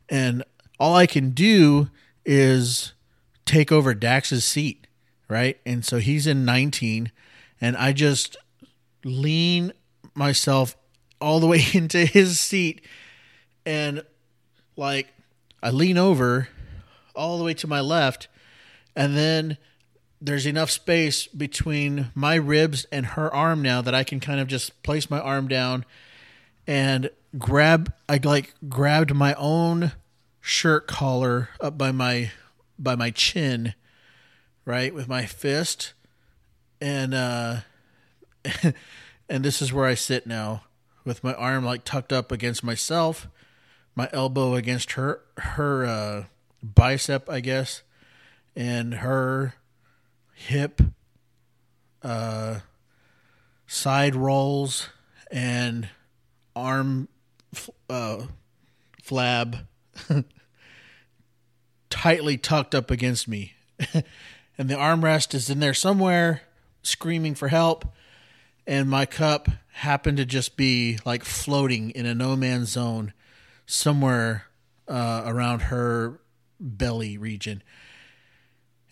and 0.08 0.44
all 0.78 0.94
I 0.94 1.06
can 1.06 1.30
do 1.30 1.88
is 2.24 2.92
take 3.44 3.72
over 3.72 3.94
Dax's 3.94 4.44
seat 4.44 4.85
right? 5.28 5.58
And 5.66 5.84
so 5.84 5.98
he's 5.98 6.26
in 6.26 6.44
19, 6.44 7.10
and 7.60 7.76
I 7.76 7.92
just 7.92 8.36
lean 9.04 9.72
myself 10.14 10.76
all 11.20 11.40
the 11.40 11.46
way 11.46 11.64
into 11.74 12.04
his 12.04 12.38
seat, 12.40 12.82
and 13.64 14.04
like 14.76 15.08
I 15.62 15.70
lean 15.70 15.98
over 15.98 16.48
all 17.14 17.38
the 17.38 17.44
way 17.44 17.54
to 17.54 17.66
my 17.66 17.80
left, 17.80 18.28
and 18.94 19.16
then 19.16 19.58
there's 20.20 20.46
enough 20.46 20.70
space 20.70 21.26
between 21.26 22.10
my 22.14 22.34
ribs 22.36 22.86
and 22.90 23.06
her 23.06 23.32
arm 23.34 23.62
now 23.62 23.82
that 23.82 23.94
I 23.94 24.02
can 24.02 24.20
kind 24.20 24.40
of 24.40 24.48
just 24.48 24.82
place 24.82 25.10
my 25.10 25.20
arm 25.20 25.46
down 25.46 25.84
and 26.66 27.10
grab 27.38 27.92
I 28.08 28.18
like 28.22 28.54
grabbed 28.68 29.14
my 29.14 29.34
own 29.34 29.92
shirt 30.40 30.86
collar 30.86 31.50
up 31.60 31.76
by 31.76 31.92
my 31.92 32.30
by 32.78 32.94
my 32.94 33.10
chin 33.10 33.74
right, 34.66 34.92
with 34.92 35.08
my 35.08 35.24
fist, 35.24 35.94
and 36.80 37.14
uh, 37.14 37.58
and 39.28 39.44
this 39.44 39.62
is 39.62 39.72
where 39.72 39.86
I 39.86 39.94
sit 39.94 40.26
now, 40.26 40.64
with 41.04 41.24
my 41.24 41.32
arm 41.32 41.64
like 41.64 41.84
tucked 41.84 42.12
up 42.12 42.30
against 42.30 42.62
myself, 42.62 43.28
my 43.94 44.10
elbow 44.12 44.54
against 44.54 44.92
her 44.92 45.22
her 45.38 45.86
uh, 45.86 46.24
bicep, 46.62 47.30
I 47.30 47.40
guess, 47.40 47.82
and 48.54 48.94
her 48.94 49.54
hip, 50.34 50.82
uh, 52.02 52.60
side 53.66 54.14
rolls, 54.14 54.90
and 55.30 55.88
arm 56.54 57.08
uh, 57.88 58.26
flab 59.02 59.66
tightly 61.90 62.36
tucked 62.36 62.74
up 62.74 62.90
against 62.90 63.28
me. 63.28 63.54
and 64.58 64.68
the 64.68 64.74
armrest 64.74 65.34
is 65.34 65.50
in 65.50 65.60
there 65.60 65.74
somewhere 65.74 66.42
screaming 66.82 67.34
for 67.34 67.48
help. 67.48 67.84
And 68.66 68.88
my 68.88 69.06
cup 69.06 69.48
happened 69.72 70.16
to 70.16 70.24
just 70.24 70.56
be 70.56 70.98
like 71.04 71.24
floating 71.24 71.90
in 71.90 72.06
a 72.06 72.14
no 72.14 72.36
man's 72.36 72.70
zone 72.70 73.12
somewhere 73.66 74.46
uh, 74.88 75.22
around 75.26 75.62
her 75.62 76.20
belly 76.58 77.18
region. 77.18 77.62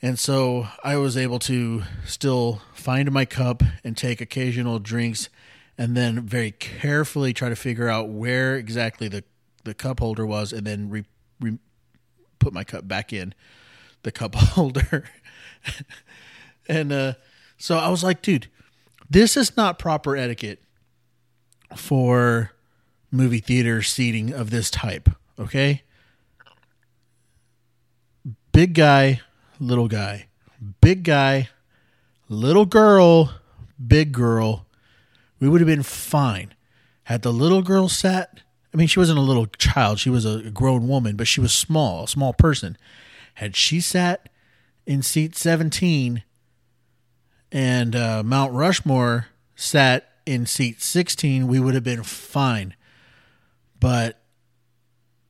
And 0.02 0.18
so 0.18 0.68
i 0.82 0.96
was 0.96 1.16
able 1.16 1.38
to 1.40 1.82
still 2.04 2.60
find 2.74 3.10
my 3.10 3.24
cup 3.24 3.62
and 3.82 3.96
take 3.96 4.20
occasional 4.20 4.78
drinks 4.78 5.30
and 5.78 5.96
then 5.96 6.20
very 6.20 6.50
carefully 6.50 7.32
try 7.32 7.48
to 7.48 7.56
figure 7.56 7.88
out 7.88 8.10
where 8.10 8.54
exactly 8.56 9.08
the, 9.08 9.24
the 9.64 9.72
cup 9.72 10.00
holder 10.00 10.26
was 10.26 10.52
and 10.52 10.66
then 10.66 10.90
re, 10.90 11.04
re, 11.40 11.58
put 12.38 12.52
my 12.52 12.64
cup 12.64 12.86
back 12.86 13.14
in 13.14 13.34
the 14.02 14.12
cup 14.12 14.34
holder 14.34 15.04
and 16.68 16.92
uh, 16.92 17.14
so 17.56 17.78
I 17.78 17.88
was 17.88 18.02
like, 18.02 18.22
dude, 18.22 18.48
this 19.08 19.36
is 19.36 19.56
not 19.56 19.78
proper 19.78 20.16
etiquette 20.16 20.62
for 21.76 22.52
movie 23.10 23.40
theater 23.40 23.82
seating 23.82 24.32
of 24.32 24.50
this 24.50 24.70
type. 24.70 25.08
Okay. 25.38 25.82
Big 28.52 28.74
guy, 28.74 29.20
little 29.58 29.88
guy. 29.88 30.26
Big 30.80 31.02
guy, 31.02 31.48
little 32.28 32.64
girl, 32.64 33.34
big 33.84 34.12
girl. 34.12 34.66
We 35.40 35.48
would 35.48 35.60
have 35.60 35.68
been 35.68 35.82
fine. 35.82 36.54
Had 37.04 37.22
the 37.22 37.32
little 37.32 37.62
girl 37.62 37.88
sat, 37.88 38.40
I 38.72 38.76
mean, 38.76 38.86
she 38.88 38.98
wasn't 38.98 39.18
a 39.18 39.22
little 39.22 39.46
child, 39.46 39.98
she 39.98 40.10
was 40.10 40.24
a 40.24 40.50
grown 40.50 40.88
woman, 40.88 41.16
but 41.16 41.28
she 41.28 41.40
was 41.40 41.52
small, 41.52 42.04
a 42.04 42.08
small 42.08 42.32
person. 42.32 42.78
Had 43.34 43.56
she 43.56 43.80
sat 43.80 44.28
in 44.86 45.02
seat 45.02 45.36
17 45.36 46.22
and 47.52 47.94
uh, 47.94 48.22
Mount 48.24 48.52
Rushmore 48.52 49.28
sat 49.54 50.08
in 50.26 50.46
seat 50.46 50.82
16, 50.82 51.46
we 51.46 51.60
would 51.60 51.74
have 51.74 51.84
been 51.84 52.02
fine. 52.02 52.74
But, 53.78 54.20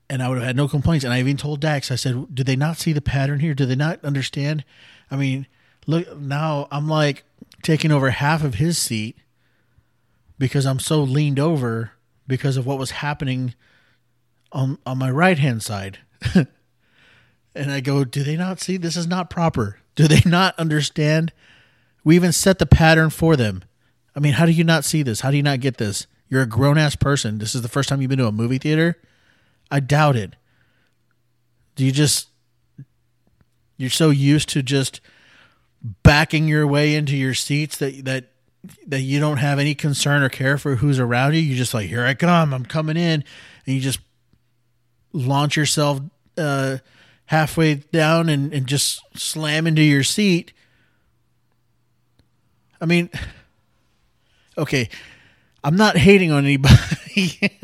and 0.09 0.23
I 0.23 0.29
would 0.29 0.39
have 0.39 0.47
had 0.47 0.57
no 0.57 0.69
complaints. 0.69 1.05
And 1.05 1.13
I 1.13 1.21
even 1.21 1.37
told 1.37 1.61
Dax, 1.61 1.91
I 1.91 1.97
said, 1.97 2.35
do 2.35 2.43
they 2.43 2.57
not 2.57 2.79
see 2.79 2.93
the 2.93 3.01
pattern 3.01 3.41
here? 3.41 3.55
Do 3.55 3.67
they 3.67 3.75
not 3.75 4.03
understand? 4.05 4.65
I 5.11 5.17
mean, 5.17 5.47
look, 5.87 6.17
now 6.19 6.69
I'm 6.71 6.89
like 6.89 7.25
taking 7.63 7.93
over 7.93 8.11
half 8.11 8.43
of 8.43 8.55
his 8.55 8.79
seat 8.79 9.19
because 10.39 10.67
I'm 10.67 10.79
so 10.79 11.03
leaned 11.03 11.39
over 11.39 11.93
because 12.27 12.57
of 12.57 12.67
what 12.67 12.79
was 12.79 12.93
happening 12.93 13.55
on 14.53 14.79
on 14.87 14.99
my 14.99 15.11
right 15.11 15.39
hand 15.39 15.63
side. 15.63 15.99
And 17.55 17.71
I 17.71 17.81
go, 17.81 18.05
do 18.05 18.23
they 18.23 18.37
not 18.37 18.61
see 18.61 18.77
this 18.77 18.97
is 18.97 19.07
not 19.07 19.31
proper? 19.31 19.79
Do 19.95 20.09
they 20.09 20.23
not 20.25 20.59
understand? 20.59 21.33
We 22.03 22.17
even 22.17 22.33
set 22.33 22.59
the 22.59 22.67
pattern 22.67 23.11
for 23.11 23.37
them. 23.37 23.63
I 24.17 24.21
mean, 24.21 24.35
how 24.35 24.47
do 24.47 24.53
you 24.53 24.65
not 24.65 24.85
see 24.85 25.03
this? 25.03 25.21
How 25.21 25.31
do 25.31 25.37
you 25.37 25.43
not 25.43 25.61
get 25.61 25.77
this? 25.77 26.07
You're 26.29 26.43
a 26.43 26.47
grown 26.47 26.79
ass 26.79 26.97
person. 26.97 27.39
This 27.39 27.55
is 27.55 27.63
the 27.63 27.69
first 27.69 27.89
time 27.89 28.01
you've 28.01 28.09
been 28.09 28.19
to 28.19 28.27
a 28.27 28.33
movie 28.33 28.59
theater? 28.59 29.01
I 29.71 29.81
doubt 29.81 30.17
it. 30.17 30.37
Do 31.77 31.85
you 31.85 31.93
just 31.93 32.29
you're 33.77 33.91
so 33.91 34.11
used 34.11 34.49
to 34.51 34.63
just 34.63 35.01
backing 36.03 36.49
your 36.49 36.67
way 36.67 36.95
into 36.95 37.17
your 37.17 37.35
seats 37.35 37.77
that 37.79 38.05
that 38.05 38.31
that 38.87 39.01
you 39.01 39.21
don't 39.21 39.39
have 39.39 39.59
any 39.59 39.75
concern 39.75 40.23
or 40.23 40.29
care 40.29 40.57
for 40.57 40.77
who's 40.77 40.99
around 40.99 41.35
you. 41.35 41.41
You're 41.41 41.59
just 41.59 41.75
like, 41.75 41.89
here 41.89 42.05
I 42.05 42.15
come, 42.15 42.55
I'm 42.55 42.65
coming 42.65 42.97
in, 42.97 43.25
and 43.67 43.75
you 43.75 43.81
just 43.81 44.01
launch 45.13 45.57
yourself 45.57 46.01
uh, 46.39 46.79
halfway 47.27 47.75
down 47.77 48.29
and, 48.29 48.53
and 48.53 48.67
just 48.67 49.03
slam 49.17 49.67
into 49.67 49.83
your 49.83 50.03
seat. 50.03 50.53
I 52.81 52.87
mean, 52.87 53.11
okay, 54.59 54.89
I'm 55.63 55.77
not 55.77 55.97
hating 55.97 56.31
on 56.31 56.45
anybody. 56.45 57.41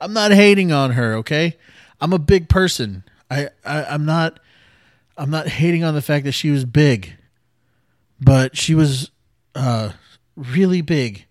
I'm 0.00 0.12
not 0.12 0.32
hating 0.32 0.72
on 0.72 0.92
her, 0.92 1.16
okay? 1.16 1.56
I'm 2.00 2.12
a 2.12 2.18
big 2.18 2.48
person. 2.48 3.04
I, 3.30 3.48
I 3.64 3.84
I'm 3.84 4.04
not 4.04 4.40
I'm 5.16 5.30
not 5.30 5.46
hating 5.46 5.84
on 5.84 5.94
the 5.94 6.02
fact 6.02 6.24
that 6.24 6.32
she 6.32 6.50
was 6.50 6.64
big. 6.64 7.16
But 8.20 8.56
she 8.56 8.74
was 8.74 9.10
uh 9.54 9.92
really 10.36 10.80
big 10.80 11.26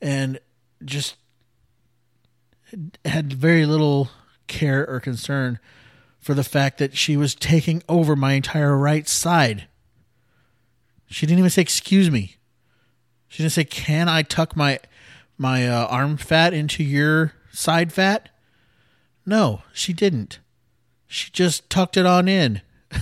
and 0.00 0.38
just 0.84 1.16
had 3.04 3.32
very 3.32 3.66
little 3.66 4.08
care 4.46 4.86
or 4.88 5.00
concern 5.00 5.58
for 6.20 6.34
the 6.34 6.44
fact 6.44 6.78
that 6.78 6.96
she 6.96 7.16
was 7.16 7.34
taking 7.34 7.82
over 7.88 8.16
my 8.16 8.32
entire 8.32 8.76
right 8.76 9.08
side. 9.08 9.68
She 11.08 11.24
didn't 11.26 11.38
even 11.38 11.50
say 11.50 11.62
excuse 11.62 12.10
me. 12.10 12.36
She 13.28 13.42
didn't 13.42 13.52
say 13.52 13.64
can 13.64 14.08
I 14.08 14.22
tuck 14.22 14.56
my 14.56 14.80
my 15.38 15.68
uh, 15.68 15.86
arm 15.86 16.16
fat 16.16 16.52
into 16.52 16.82
your 16.82 17.34
side 17.52 17.92
fat? 17.92 18.30
No, 19.24 19.62
she 19.72 19.92
didn't. 19.92 20.40
She 21.06 21.30
just 21.30 21.70
tucked 21.70 21.96
it 21.96 22.06
on 22.06 22.26
in. 22.28 22.60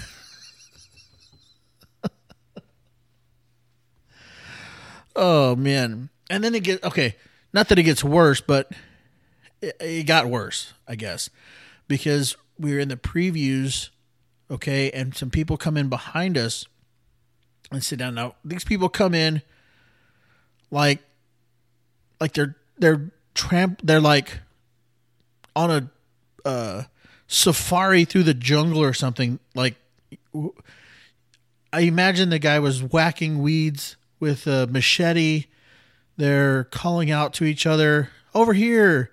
oh 5.17 5.57
man. 5.57 6.11
And 6.29 6.45
then 6.45 6.55
it 6.55 6.63
gets 6.63 6.85
okay, 6.85 7.17
not 7.53 7.69
that 7.69 7.79
it 7.79 7.85
gets 7.85 8.05
worse, 8.05 8.41
but 8.41 8.71
it, 9.69 9.77
it 9.81 10.07
got 10.07 10.27
worse, 10.27 10.73
I 10.87 10.95
guess. 10.95 11.31
Because 11.89 12.37
we 12.59 12.73
were 12.73 12.79
in 12.79 12.89
the 12.89 12.97
previews, 12.97 13.91
okay, 14.51 14.91
and 14.91 15.15
some 15.15 15.31
people 15.31 15.57
come 15.57 15.77
in 15.77 15.89
behind 15.89 16.39
us 16.39 16.67
and 17.71 17.83
sit 17.83 17.99
down. 17.99 18.15
Now, 18.15 18.37
these 18.45 18.65
people 18.65 18.89
come 18.89 19.15
in 19.15 19.43
like 20.71 21.01
like 22.21 22.33
they're 22.33 22.57
they're 22.79 23.11
tramp 23.35 23.81
they're 23.83 24.01
like 24.01 24.41
on 25.57 25.71
a 25.71 25.91
uh 26.49 26.83
safari 27.27 28.05
through 28.05 28.23
the 28.23 28.35
jungle 28.35 28.83
or 28.83 28.93
something 28.93 29.39
like 29.55 29.77
i 31.73 31.81
imagine 31.81 32.31
the 32.31 32.39
guy 32.39 32.59
was 32.59 32.83
whacking 32.83 33.41
weeds 33.41 33.97
with 34.21 34.47
a 34.47 34.67
machete 34.67 35.45
they're 36.17 36.65
calling 36.65 37.11
out 37.11 37.33
to 37.33 37.45
each 37.45 37.67
other 37.67 38.11
over 38.35 38.53
here 38.53 39.11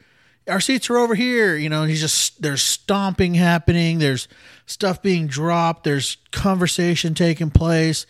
our 0.48 0.60
seats 0.60 0.90
are 0.90 0.98
over 0.98 1.16
here 1.16 1.56
you 1.56 1.70
know 1.70 1.84
he's 1.84 2.02
just 2.02 2.42
there's 2.42 2.62
stomping 2.62 3.34
happening 3.34 4.00
there's 4.00 4.28
stuff 4.66 5.02
being 5.02 5.28
dropped 5.28 5.84
there's 5.84 6.18
conversation 6.32 7.14
taking 7.14 7.50
place 7.50 8.06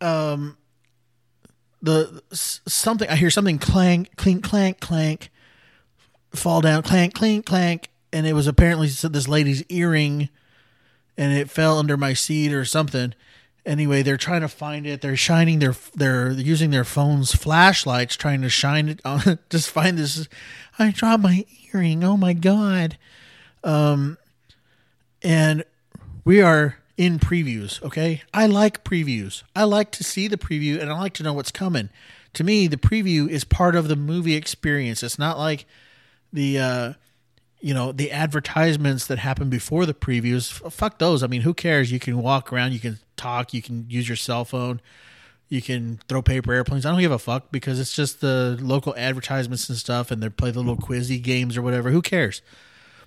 um 0.00 0.56
the 1.82 2.22
something 2.32 3.08
I 3.08 3.16
hear 3.16 3.30
something 3.30 3.58
clank, 3.58 4.16
clink, 4.16 4.44
clank, 4.44 4.80
clank, 4.80 5.30
fall 6.34 6.60
down, 6.60 6.82
clank, 6.82 7.14
clink, 7.14 7.46
clank, 7.46 7.88
and 8.12 8.26
it 8.26 8.34
was 8.34 8.46
apparently 8.46 8.88
this 8.88 9.28
lady's 9.28 9.64
earring, 9.68 10.28
and 11.16 11.32
it 11.32 11.50
fell 11.50 11.78
under 11.78 11.96
my 11.96 12.12
seat 12.12 12.52
or 12.52 12.64
something. 12.64 13.14
Anyway, 13.66 14.02
they're 14.02 14.16
trying 14.16 14.40
to 14.40 14.48
find 14.48 14.86
it. 14.86 15.00
They're 15.00 15.16
shining 15.16 15.58
their 15.58 15.74
they're 15.94 16.30
using 16.30 16.70
their 16.70 16.84
phones 16.84 17.34
flashlights 17.34 18.16
trying 18.16 18.42
to 18.42 18.48
shine 18.48 18.88
it 18.88 19.00
on. 19.04 19.38
Just 19.50 19.70
find 19.70 19.98
this. 19.98 20.28
I 20.78 20.90
dropped 20.90 21.22
my 21.22 21.44
earring. 21.72 22.02
Oh 22.02 22.16
my 22.16 22.32
god. 22.32 22.96
Um, 23.62 24.16
and 25.22 25.64
we 26.24 26.40
are 26.40 26.78
in 26.96 27.18
previews, 27.18 27.82
okay? 27.82 28.22
I 28.32 28.46
like 28.46 28.84
previews. 28.84 29.42
I 29.54 29.64
like 29.64 29.90
to 29.92 30.04
see 30.04 30.28
the 30.28 30.36
preview 30.36 30.80
and 30.80 30.90
I 30.90 30.98
like 30.98 31.14
to 31.14 31.22
know 31.22 31.32
what's 31.32 31.50
coming. 31.50 31.90
To 32.34 32.44
me, 32.44 32.66
the 32.66 32.76
preview 32.76 33.28
is 33.28 33.44
part 33.44 33.74
of 33.74 33.88
the 33.88 33.96
movie 33.96 34.36
experience. 34.36 35.02
It's 35.02 35.18
not 35.18 35.38
like 35.38 35.66
the 36.32 36.58
uh 36.58 36.92
you 37.60 37.74
know, 37.74 37.92
the 37.92 38.10
advertisements 38.10 39.06
that 39.06 39.18
happen 39.18 39.50
before 39.50 39.84
the 39.84 39.94
previews. 39.94 40.50
Fuck 40.72 40.98
those. 40.98 41.22
I 41.22 41.26
mean, 41.26 41.42
who 41.42 41.54
cares? 41.54 41.92
You 41.92 41.98
can 41.98 42.22
walk 42.22 42.52
around, 42.52 42.72
you 42.72 42.80
can 42.80 42.98
talk, 43.16 43.52
you 43.52 43.62
can 43.62 43.86
use 43.88 44.08
your 44.08 44.16
cell 44.16 44.44
phone, 44.44 44.80
you 45.48 45.60
can 45.60 46.00
throw 46.08 46.22
paper 46.22 46.52
airplanes. 46.52 46.86
I 46.86 46.90
don't 46.90 47.00
give 47.00 47.12
a 47.12 47.18
fuck 47.18 47.52
because 47.52 47.78
it's 47.78 47.94
just 47.94 48.20
the 48.20 48.58
local 48.60 48.94
advertisements 48.96 49.68
and 49.68 49.76
stuff 49.76 50.10
and 50.10 50.22
they 50.22 50.30
play 50.30 50.50
the 50.50 50.60
little 50.60 50.76
quizzy 50.76 51.22
games 51.22 51.56
or 51.56 51.62
whatever. 51.62 51.90
Who 51.90 52.02
cares? 52.02 52.40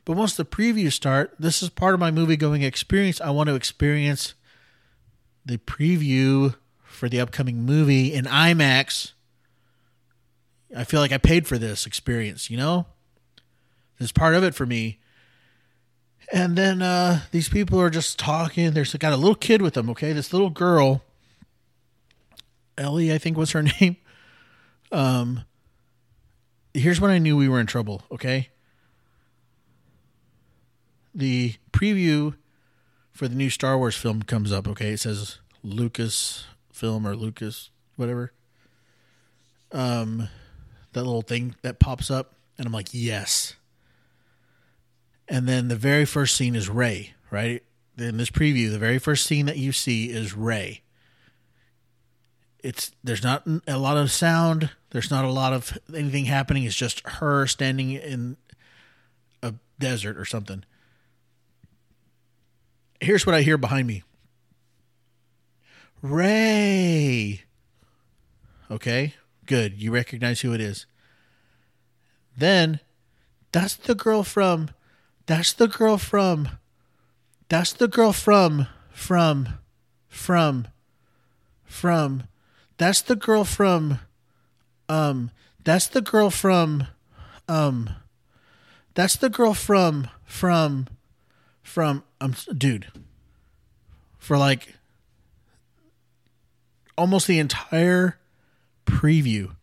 But 0.06 0.18
once 0.18 0.36
the 0.36 0.46
previews 0.46 0.94
start, 0.94 1.34
this 1.40 1.64
is 1.64 1.70
part 1.70 1.94
of 1.94 2.00
my 2.00 2.12
movie 2.12 2.36
going 2.36 2.62
experience. 2.62 3.22
I 3.22 3.30
want 3.32 3.48
to 3.48 3.56
experience 3.56 4.34
the 5.46 5.58
preview 5.58 6.56
for 6.84 7.10
the 7.10 7.20
upcoming 7.20 7.64
movie 7.64 8.14
in 8.14 8.26
IMAX. 8.26 9.14
I 10.76 10.84
feel 10.84 11.00
like 11.00 11.12
I 11.12 11.18
paid 11.18 11.48
for 11.48 11.58
this 11.58 11.86
experience, 11.86 12.50
you 12.50 12.58
know? 12.58 12.86
Is 14.00 14.12
part 14.12 14.36
of 14.36 14.44
it 14.44 14.56
for 14.56 14.66
me. 14.66 15.00
And 16.32 16.58
then 16.58 16.82
uh, 16.82 17.22
these 17.32 17.48
people 17.50 17.80
are 17.80 17.90
just 17.90 18.18
talking. 18.18 18.72
There's 18.72 18.94
got 18.96 19.14
a 19.14 19.18
little 19.18 19.36
kid 19.36 19.62
with 19.62 19.76
them, 19.76 19.90
okay? 19.92 20.14
This 20.14 20.34
little 20.34 20.50
girl, 20.50 21.04
Ellie, 22.78 23.14
I 23.14 23.18
think 23.18 23.38
was 23.38 23.52
her 23.52 23.64
name. 23.82 23.98
Um, 24.92 25.44
here's 26.74 27.00
when 27.00 27.12
I 27.12 27.18
knew 27.20 27.38
we 27.38 27.50
were 27.50 27.60
in 27.60 27.68
trouble, 27.68 28.04
okay? 28.12 28.50
the 31.14 31.56
preview 31.72 32.36
for 33.12 33.28
the 33.28 33.36
new 33.36 33.50
Star 33.50 33.78
Wars 33.78 33.96
film 33.96 34.24
comes 34.24 34.52
up. 34.52 34.68
Okay, 34.68 34.94
it 34.94 35.00
says 35.00 35.40
Lucas 35.64 36.46
film 36.72 37.08
or 37.08 37.16
Lucas 37.16 37.70
whatever. 37.96 38.32
Um, 39.72 40.30
that 40.94 41.04
little 41.04 41.22
thing 41.22 41.56
that 41.62 41.80
pops 41.80 42.12
up, 42.12 42.36
and 42.58 42.66
I'm 42.68 42.74
like, 42.74 42.90
yes. 42.92 43.56
And 45.28 45.48
then 45.48 45.68
the 45.68 45.76
very 45.76 46.06
first 46.06 46.36
scene 46.36 46.56
is 46.56 46.70
Rey, 46.70 47.14
right? 47.32 47.64
In 47.98 48.18
this 48.18 48.30
preview, 48.30 48.72
the 48.72 48.80
very 48.80 49.00
first 49.00 49.26
scene 49.26 49.46
that 49.46 49.58
you 49.58 49.72
see 49.72 50.10
is 50.10 50.36
Rey. 50.36 50.82
It's 52.60 52.92
there's 53.04 53.24
not 53.24 53.48
a 53.68 53.78
lot 53.78 53.98
of 53.98 54.12
sound. 54.12 54.70
There's 54.92 55.12
not 55.12 55.26
a 55.26 55.32
lot 55.32 55.54
of 55.54 55.78
anything 55.94 56.26
happening. 56.26 56.64
It's 56.64 56.76
just 56.76 57.08
her 57.08 57.46
standing 57.46 57.92
in 57.92 58.38
a 59.42 59.54
desert 59.80 60.18
or 60.18 60.26
something 60.26 60.64
here's 63.04 63.26
what 63.26 63.36
I 63.36 63.42
hear 63.42 63.58
behind 63.58 63.88
me 63.88 64.04
Rey. 66.02 67.44
Okay, 68.70 69.14
good. 69.46 69.82
You 69.82 69.92
recognize 69.94 70.42
who 70.42 70.54
it 70.54 70.60
is. 70.60 70.86
Then, 72.36 72.82
that's 73.54 73.76
the 73.76 73.96
girl 73.96 74.24
from, 74.24 74.72
that's 75.26 75.54
the 75.54 75.68
girl 75.68 75.98
from, 75.98 76.50
that's 77.50 77.74
the 77.74 77.88
girl 77.88 78.14
from, 78.14 78.68
from, 78.92 79.50
from, 80.08 80.68
from, 81.64 82.24
that's 82.78 83.02
the 83.02 83.16
girl 83.16 83.44
from, 83.44 84.00
um, 84.90 85.32
that's 85.64 85.88
the 85.88 86.02
girl 86.02 86.30
from, 86.30 86.88
um, 87.48 87.90
that's 88.94 89.16
the 89.16 89.30
girl 89.30 89.54
from, 89.54 90.10
from, 90.26 90.88
from 91.64 92.04
um 92.22 92.36
dude. 92.56 92.88
For 94.20 94.38
like 94.38 94.76
almost 96.98 97.28
the 97.28 97.40
entire 97.40 98.20
preview. 98.86 99.56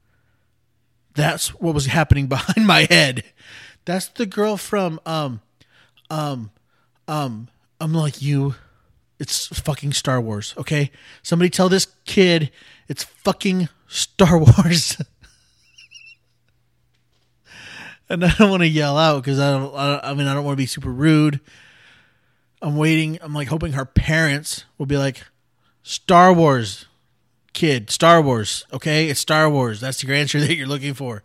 That's 1.15 1.49
what 1.55 1.75
was 1.75 1.87
happening 1.87 2.27
behind 2.29 2.67
my 2.67 2.87
head. 2.91 3.25
That's 3.85 4.09
the 4.09 4.27
girl 4.27 4.57
from 4.57 4.99
um 5.07 5.41
um 6.11 6.51
um 7.09 7.49
i'm 7.81 7.95
like 7.95 8.21
you 8.21 8.55
it's 9.19 9.47
fucking 9.47 9.93
star 9.93 10.21
wars 10.21 10.55
okay 10.59 10.91
somebody 11.23 11.49
tell 11.49 11.69
this 11.69 11.87
kid 12.05 12.51
it's 12.89 13.05
fucking 13.05 13.69
star 13.87 14.39
wars 14.39 15.01
and 18.09 18.25
i 18.25 18.35
don't 18.37 18.51
want 18.51 18.63
to 18.63 18.69
yell 18.69 18.99
out 18.99 19.23
because 19.23 19.39
I 19.39 19.53
don't, 19.53 19.75
I 19.75 19.87
don't 19.93 20.05
i 20.05 20.15
mean 20.15 20.27
i 20.27 20.35
don't 20.35 20.45
want 20.45 20.57
to 20.57 20.63
be 20.63 20.67
super 20.67 20.91
rude 20.91 21.41
I'm 22.63 22.77
waiting. 22.77 23.19
I'm 23.23 23.33
like 23.33 23.49
hoping 23.49 23.73
her 23.73 23.85
parents 23.85 24.65
will 24.79 24.87
be 24.87 24.99
like, 24.99 25.25
Star 25.83 26.33
Wars, 26.33 26.87
kid, 27.53 27.91
Star 27.91 28.21
Wars. 28.21 28.67
Okay, 28.73 29.09
it's 29.09 29.21
Star 29.21 29.49
Wars. 29.49 29.81
That's 29.81 30.03
your 30.05 30.15
answer 30.15 30.39
that 30.41 30.55
you're 30.55 30.67
looking 30.67 30.95
for. 30.95 31.23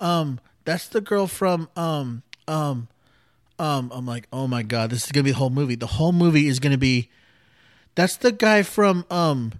Um, 0.00 0.40
that's 0.64 0.88
the 0.88 1.00
girl 1.00 1.26
from 1.26 1.68
um 1.76 2.22
um 2.48 2.88
um. 3.62 3.90
I'm 3.94 4.06
like, 4.06 4.26
oh 4.32 4.46
my 4.46 4.62
god, 4.62 4.90
this 4.90 5.04
is 5.04 5.12
gonna 5.12 5.24
be 5.24 5.30
the 5.30 5.38
whole 5.38 5.50
movie. 5.50 5.76
The 5.76 5.86
whole 5.86 6.12
movie 6.12 6.48
is 6.48 6.58
gonna 6.58 6.76
be. 6.76 7.08
That's 7.94 8.16
the 8.16 8.32
guy 8.32 8.62
from 8.62 9.06
um. 9.10 9.52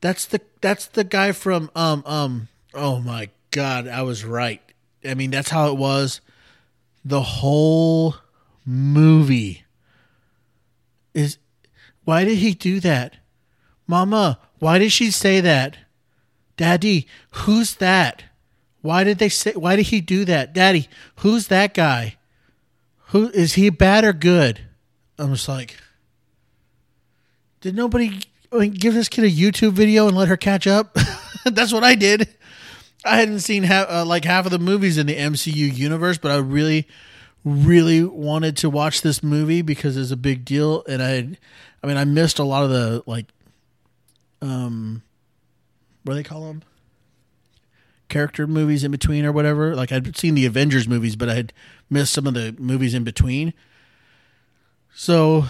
That's 0.00 0.26
the 0.26 0.40
that's 0.60 0.86
the 0.86 1.04
guy 1.04 1.32
from 1.32 1.70
um 1.74 2.02
um. 2.06 2.48
Oh 2.74 3.00
my 3.00 3.30
god, 3.50 3.88
I 3.88 4.02
was 4.02 4.24
right. 4.24 4.60
I 5.04 5.14
mean, 5.14 5.30
that's 5.30 5.50
how 5.50 5.68
it 5.68 5.78
was. 5.78 6.20
The 7.04 7.22
whole 7.22 8.16
movie 8.66 9.64
is 11.14 11.38
why 12.04 12.24
did 12.24 12.38
he 12.38 12.52
do 12.52 12.80
that? 12.80 13.16
Mama, 13.86 14.38
why 14.58 14.78
did 14.78 14.92
she 14.92 15.10
say 15.10 15.40
that? 15.40 15.78
Daddy, 16.56 17.06
who's 17.30 17.76
that? 17.76 18.24
Why 18.82 19.04
did 19.04 19.18
they 19.18 19.30
say 19.30 19.52
why 19.52 19.76
did 19.76 19.86
he 19.86 20.00
do 20.00 20.24
that? 20.26 20.52
Daddy, 20.52 20.88
who's 21.16 21.48
that 21.48 21.72
guy? 21.72 22.17
Who 23.08 23.28
is 23.30 23.54
he 23.54 23.70
bad 23.70 24.04
or 24.04 24.12
good? 24.12 24.60
I'm 25.18 25.32
just 25.34 25.48
like 25.48 25.76
Did 27.60 27.74
nobody 27.74 28.20
I 28.52 28.56
mean, 28.56 28.72
give 28.72 28.94
this 28.94 29.08
kid 29.08 29.24
a 29.24 29.30
YouTube 29.30 29.72
video 29.72 30.08
and 30.08 30.16
let 30.16 30.28
her 30.28 30.36
catch 30.36 30.66
up? 30.66 30.96
That's 31.44 31.72
what 31.72 31.84
I 31.84 31.94
did. 31.94 32.28
I 33.04 33.18
hadn't 33.18 33.40
seen 33.40 33.62
half, 33.62 33.88
uh, 33.90 34.04
like 34.04 34.24
half 34.24 34.46
of 34.46 34.50
the 34.50 34.58
movies 34.58 34.98
in 34.98 35.06
the 35.06 35.16
MCU 35.16 35.74
universe, 35.74 36.18
but 36.18 36.30
I 36.30 36.36
really 36.36 36.86
really 37.44 38.02
wanted 38.04 38.56
to 38.58 38.70
watch 38.70 39.02
this 39.02 39.22
movie 39.22 39.62
because 39.62 39.96
it's 39.96 40.10
a 40.10 40.16
big 40.16 40.44
deal, 40.44 40.84
and 40.88 41.02
I, 41.02 41.36
I 41.82 41.86
mean, 41.86 41.96
I 41.96 42.04
missed 42.04 42.38
a 42.38 42.44
lot 42.44 42.64
of 42.64 42.70
the 42.70 43.02
like, 43.06 43.26
um, 44.42 45.02
what 46.04 46.14
do 46.14 46.16
they 46.16 46.24
call 46.24 46.46
them? 46.46 46.62
Character 48.08 48.46
movies 48.46 48.84
in 48.84 48.90
between 48.90 49.24
or 49.24 49.32
whatever. 49.32 49.74
Like 49.74 49.92
I'd 49.92 50.16
seen 50.16 50.34
the 50.34 50.46
Avengers 50.46 50.88
movies, 50.88 51.16
but 51.16 51.28
I 51.28 51.34
had 51.34 51.52
missed 51.90 52.12
some 52.12 52.26
of 52.26 52.34
the 52.34 52.54
movies 52.58 52.94
in 52.94 53.04
between. 53.04 53.52
So 54.94 55.44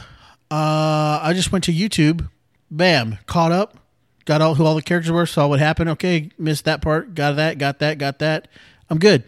uh, 0.50 1.20
I 1.22 1.32
just 1.34 1.52
went 1.52 1.64
to 1.64 1.72
YouTube, 1.72 2.28
bam, 2.70 3.18
caught 3.26 3.52
up, 3.52 3.78
got 4.24 4.42
all 4.42 4.56
who 4.56 4.64
all 4.64 4.74
the 4.74 4.82
characters 4.82 5.12
were, 5.12 5.26
saw 5.26 5.46
what 5.46 5.60
happened. 5.60 5.90
Okay, 5.90 6.30
missed 6.38 6.64
that 6.64 6.82
part, 6.82 7.14
got 7.14 7.36
that, 7.36 7.58
got 7.58 7.78
that, 7.78 7.98
got 7.98 8.18
that. 8.18 8.48
I'm 8.90 8.98
good. 8.98 9.24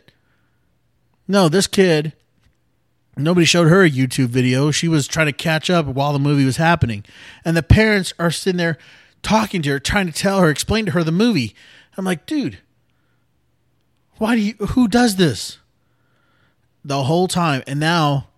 No, 1.28 1.48
this 1.48 1.66
kid, 1.66 2.14
nobody 3.16 3.46
showed 3.46 3.68
her 3.68 3.84
a 3.84 3.90
YouTube 3.90 4.28
video. 4.28 4.70
She 4.70 4.88
was 4.88 5.06
trying 5.06 5.26
to 5.26 5.32
catch 5.32 5.70
up 5.70 5.86
while 5.86 6.12
the 6.12 6.18
movie 6.18 6.44
was 6.44 6.56
happening, 6.56 7.04
and 7.44 7.56
the 7.56 7.62
parents 7.62 8.12
are 8.18 8.30
sitting 8.30 8.58
there 8.58 8.78
talking 9.22 9.62
to 9.62 9.70
her, 9.70 9.78
trying 9.78 10.06
to 10.06 10.12
tell 10.12 10.40
her, 10.40 10.50
explain 10.50 10.86
to 10.86 10.92
her 10.92 11.04
the 11.04 11.12
movie. 11.12 11.54
I'm 11.96 12.04
like, 12.04 12.26
dude, 12.26 12.58
why 14.20 14.36
do 14.36 14.42
you? 14.42 14.52
Who 14.54 14.86
does 14.86 15.16
this? 15.16 15.58
The 16.84 17.04
whole 17.04 17.26
time, 17.26 17.62
and 17.66 17.80
now 17.80 18.28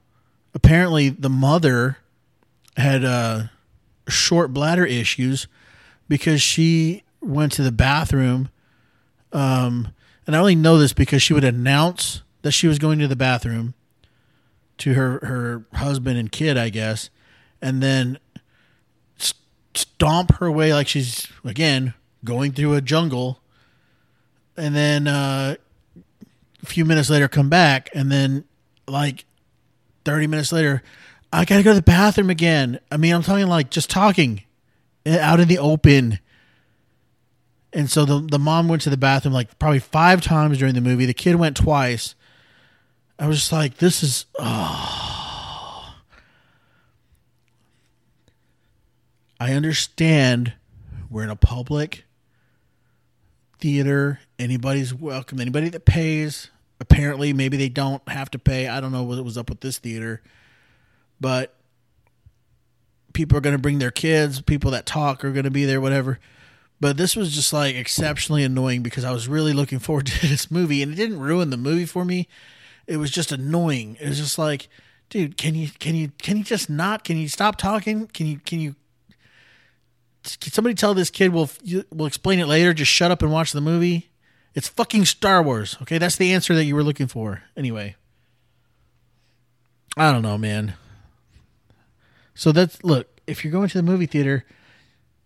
apparently 0.54 1.08
the 1.08 1.28
mother 1.28 1.98
had 2.76 3.04
uh, 3.04 3.44
short 4.08 4.52
bladder 4.52 4.86
issues 4.86 5.48
because 6.08 6.40
she 6.40 7.02
went 7.20 7.50
to 7.52 7.64
the 7.64 7.72
bathroom. 7.72 8.48
Um, 9.32 9.88
and 10.24 10.36
I 10.36 10.38
only 10.38 10.54
know 10.54 10.78
this 10.78 10.92
because 10.92 11.20
she 11.20 11.34
would 11.34 11.42
announce 11.42 12.22
that 12.42 12.52
she 12.52 12.68
was 12.68 12.78
going 12.78 13.00
to 13.00 13.08
the 13.08 13.16
bathroom 13.16 13.74
to 14.78 14.94
her 14.94 15.18
her 15.24 15.64
husband 15.76 16.16
and 16.16 16.30
kid, 16.30 16.56
I 16.56 16.68
guess, 16.68 17.10
and 17.60 17.82
then 17.82 18.20
stomp 19.74 20.36
her 20.36 20.48
way 20.48 20.72
like 20.72 20.86
she's 20.86 21.26
again 21.44 21.94
going 22.24 22.52
through 22.52 22.74
a 22.74 22.80
jungle, 22.80 23.40
and 24.56 24.76
then 24.76 25.08
uh, 25.08 25.56
a 26.62 26.66
few 26.66 26.84
minutes 26.84 27.10
later 27.10 27.28
come 27.28 27.48
back, 27.48 27.90
and 27.94 28.10
then 28.10 28.44
like 28.86 29.24
30 30.04 30.26
minutes 30.26 30.52
later, 30.52 30.82
I 31.32 31.44
got 31.44 31.56
to 31.56 31.62
go 31.62 31.70
to 31.70 31.76
the 31.76 31.82
bathroom 31.82 32.30
again. 32.30 32.78
I 32.90 32.96
mean, 32.96 33.14
I'm 33.14 33.22
talking 33.22 33.46
like 33.46 33.70
just 33.70 33.90
talking 33.90 34.42
eh, 35.06 35.18
out 35.18 35.40
in 35.40 35.48
the 35.48 35.58
open. 35.58 36.18
And 37.72 37.90
so 37.90 38.04
the 38.04 38.20
the 38.20 38.38
mom 38.38 38.68
went 38.68 38.82
to 38.82 38.90
the 38.90 38.98
bathroom 38.98 39.32
like 39.32 39.58
probably 39.58 39.78
five 39.78 40.20
times 40.20 40.58
during 40.58 40.74
the 40.74 40.80
movie. 40.80 41.06
The 41.06 41.14
kid 41.14 41.36
went 41.36 41.56
twice. 41.56 42.14
I 43.18 43.26
was 43.26 43.38
just 43.38 43.52
like, 43.52 43.78
this 43.78 44.02
is 44.02 44.26
oh. 44.38 45.02
I 49.42 49.54
understand 49.54 50.52
we're 51.10 51.24
in 51.24 51.30
a 51.30 51.34
public 51.34 52.04
theater. 53.58 54.20
Anybody's 54.38 54.94
welcome. 54.94 55.40
Anybody 55.40 55.68
that 55.70 55.84
pays. 55.84 56.51
Apparently, 56.82 57.32
maybe 57.32 57.56
they 57.56 57.68
don't 57.68 58.06
have 58.08 58.28
to 58.32 58.40
pay. 58.40 58.66
I 58.66 58.80
don't 58.80 58.90
know 58.90 59.04
what 59.04 59.24
was 59.24 59.38
up 59.38 59.48
with 59.48 59.60
this 59.60 59.78
theater, 59.78 60.20
but 61.20 61.54
people 63.12 63.38
are 63.38 63.40
going 63.40 63.54
to 63.54 63.62
bring 63.62 63.78
their 63.78 63.92
kids. 63.92 64.40
People 64.40 64.72
that 64.72 64.84
talk 64.84 65.24
are 65.24 65.30
going 65.30 65.44
to 65.44 65.50
be 65.50 65.64
there, 65.64 65.80
whatever. 65.80 66.18
But 66.80 66.96
this 66.96 67.14
was 67.14 67.32
just 67.32 67.52
like 67.52 67.76
exceptionally 67.76 68.42
annoying 68.42 68.82
because 68.82 69.04
I 69.04 69.12
was 69.12 69.28
really 69.28 69.52
looking 69.52 69.78
forward 69.78 70.06
to 70.08 70.26
this 70.26 70.50
movie, 70.50 70.82
and 70.82 70.92
it 70.92 70.96
didn't 70.96 71.20
ruin 71.20 71.50
the 71.50 71.56
movie 71.56 71.86
for 71.86 72.04
me. 72.04 72.26
It 72.88 72.96
was 72.96 73.12
just 73.12 73.30
annoying. 73.30 73.96
It 74.00 74.08
was 74.08 74.18
just 74.18 74.38
like, 74.38 74.68
dude, 75.08 75.36
can 75.36 75.54
you 75.54 75.68
can 75.78 75.94
you 75.94 76.10
can 76.18 76.36
you 76.36 76.42
just 76.42 76.68
not? 76.68 77.04
Can 77.04 77.16
you 77.16 77.28
stop 77.28 77.58
talking? 77.58 78.08
Can 78.08 78.26
you 78.26 78.40
can 78.40 78.58
you? 78.58 78.74
Can 80.24 80.52
somebody 80.52 80.74
tell 80.74 80.94
this 80.94 81.10
kid 81.10 81.32
we'll 81.32 81.48
we'll 81.92 82.08
explain 82.08 82.40
it 82.40 82.48
later? 82.48 82.74
Just 82.74 82.90
shut 82.90 83.12
up 83.12 83.22
and 83.22 83.30
watch 83.30 83.52
the 83.52 83.60
movie. 83.60 84.10
It's 84.54 84.68
fucking 84.68 85.06
Star 85.06 85.42
Wars. 85.42 85.76
Okay, 85.82 85.98
that's 85.98 86.16
the 86.16 86.32
answer 86.32 86.54
that 86.54 86.64
you 86.64 86.74
were 86.74 86.82
looking 86.82 87.06
for. 87.06 87.42
Anyway, 87.56 87.96
I 89.96 90.12
don't 90.12 90.22
know, 90.22 90.38
man. 90.38 90.74
So 92.34 92.52
that's 92.52 92.82
look. 92.84 93.08
If 93.26 93.44
you're 93.44 93.52
going 93.52 93.68
to 93.68 93.78
the 93.78 93.82
movie 93.82 94.06
theater, 94.06 94.44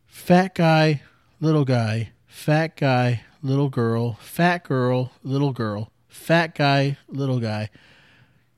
fat 0.07 0.55
guy, 0.55 1.03
little 1.41 1.65
guy, 1.65 2.11
fat 2.27 2.77
guy, 2.77 3.23
little 3.43 3.69
girl, 3.69 4.15
fat 4.21 4.65
girl, 4.65 5.13
little 5.23 5.53
girl, 5.53 5.91
fat 6.09 6.55
guy, 6.55 6.99
little 7.09 7.41
guy. 7.41 7.71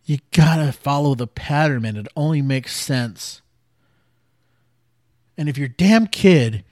You 0.05 0.19
gotta 0.33 0.73
follow 0.73 1.14
the 1.14 1.27
pattern, 1.27 1.83
man. 1.83 1.97
It 1.97 2.09
only 2.16 2.43
makes 2.43 2.75
sense. 2.75 3.43
And 5.37 5.49
if 5.49 5.57
your 5.57 5.69
damn 5.69 6.07
kid 6.07 6.64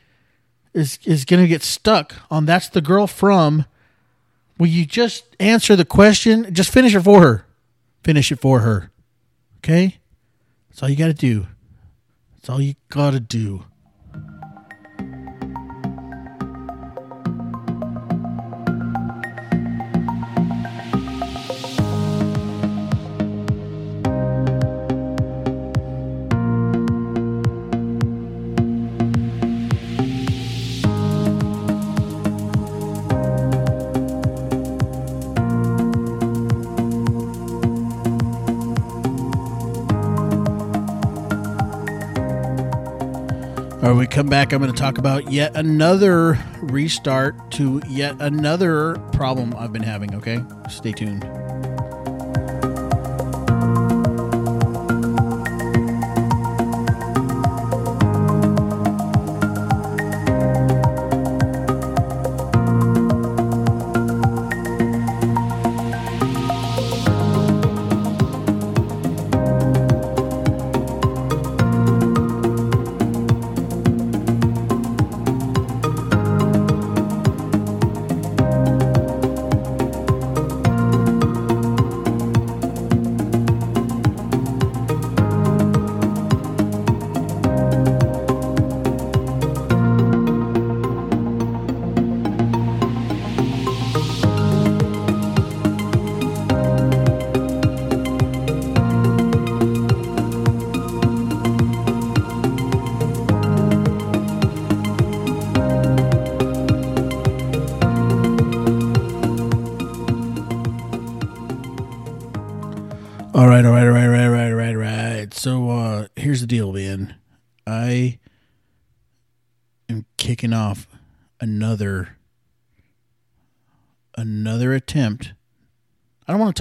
is 0.75 0.99
is 1.05 1.25
gonna 1.25 1.47
get 1.47 1.63
stuck 1.63 2.15
on 2.31 2.47
that's 2.47 2.69
the 2.69 2.81
girl 2.81 3.07
from, 3.07 3.65
will 4.59 4.67
you 4.67 4.87
just 4.87 5.25
answer 5.39 5.77
the 5.77 5.85
question? 5.85 6.53
Just 6.55 6.71
finish 6.71 6.95
it 6.95 7.03
for 7.03 7.21
her. 7.21 7.47
Finish 8.03 8.33
it 8.33 8.41
for 8.41 8.61
her. 8.61 8.91
Okay? 9.59 9.99
That's 10.69 10.83
all 10.83 10.89
you 10.89 10.97
gotta 10.97 11.15
do. 11.15 11.47
That's 12.35 12.49
all 12.51 12.61
you 12.61 12.75
gotta 12.89 13.21
do. 13.21 13.65
Come 44.07 44.27
back. 44.27 44.53
I'm 44.53 44.61
going 44.61 44.73
to 44.73 44.79
talk 44.79 44.99
about 44.99 45.31
yet 45.31 45.57
another 45.57 46.39
restart 46.63 47.51
to 47.53 47.81
yet 47.89 48.17
another 48.21 48.97
problem 49.13 49.55
I've 49.57 49.73
been 49.73 49.83
having. 49.83 50.15
Okay, 50.15 50.43
stay 50.69 50.93
tuned. 50.93 51.25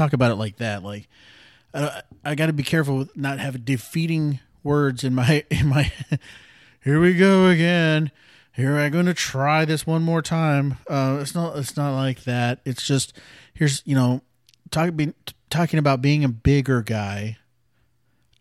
Talk 0.05 0.13
about 0.13 0.31
it 0.31 0.35
like 0.35 0.57
that. 0.57 0.83
Like 0.83 1.07
I, 1.73 2.01
I 2.23 2.35
got 2.35 2.47
to 2.47 2.53
be 2.53 2.63
careful 2.63 2.97
with 2.97 3.17
not 3.17 3.39
having 3.39 3.63
defeating 3.63 4.39
words 4.63 5.03
in 5.03 5.15
my 5.15 5.43
in 5.51 5.67
my. 5.67 5.91
Here 6.83 7.01
we 7.01 7.15
go 7.15 7.47
again. 7.47 8.11
Here 8.53 8.77
I'm 8.77 8.91
going 8.91 9.07
to 9.07 9.13
try 9.13 9.65
this 9.65 9.85
one 9.85 10.03
more 10.03 10.21
time. 10.21 10.77
Uh, 10.89 11.17
it's 11.19 11.35
not. 11.35 11.57
It's 11.57 11.75
not 11.75 11.95
like 11.95 12.23
that. 12.23 12.59
It's 12.65 12.85
just 12.85 13.13
here's 13.53 13.81
you 13.85 13.95
know 13.95 14.21
talk, 14.71 14.95
be, 14.95 15.13
talking 15.49 15.79
about 15.79 16.01
being 16.01 16.23
a 16.23 16.29
bigger 16.29 16.81
guy, 16.81 17.37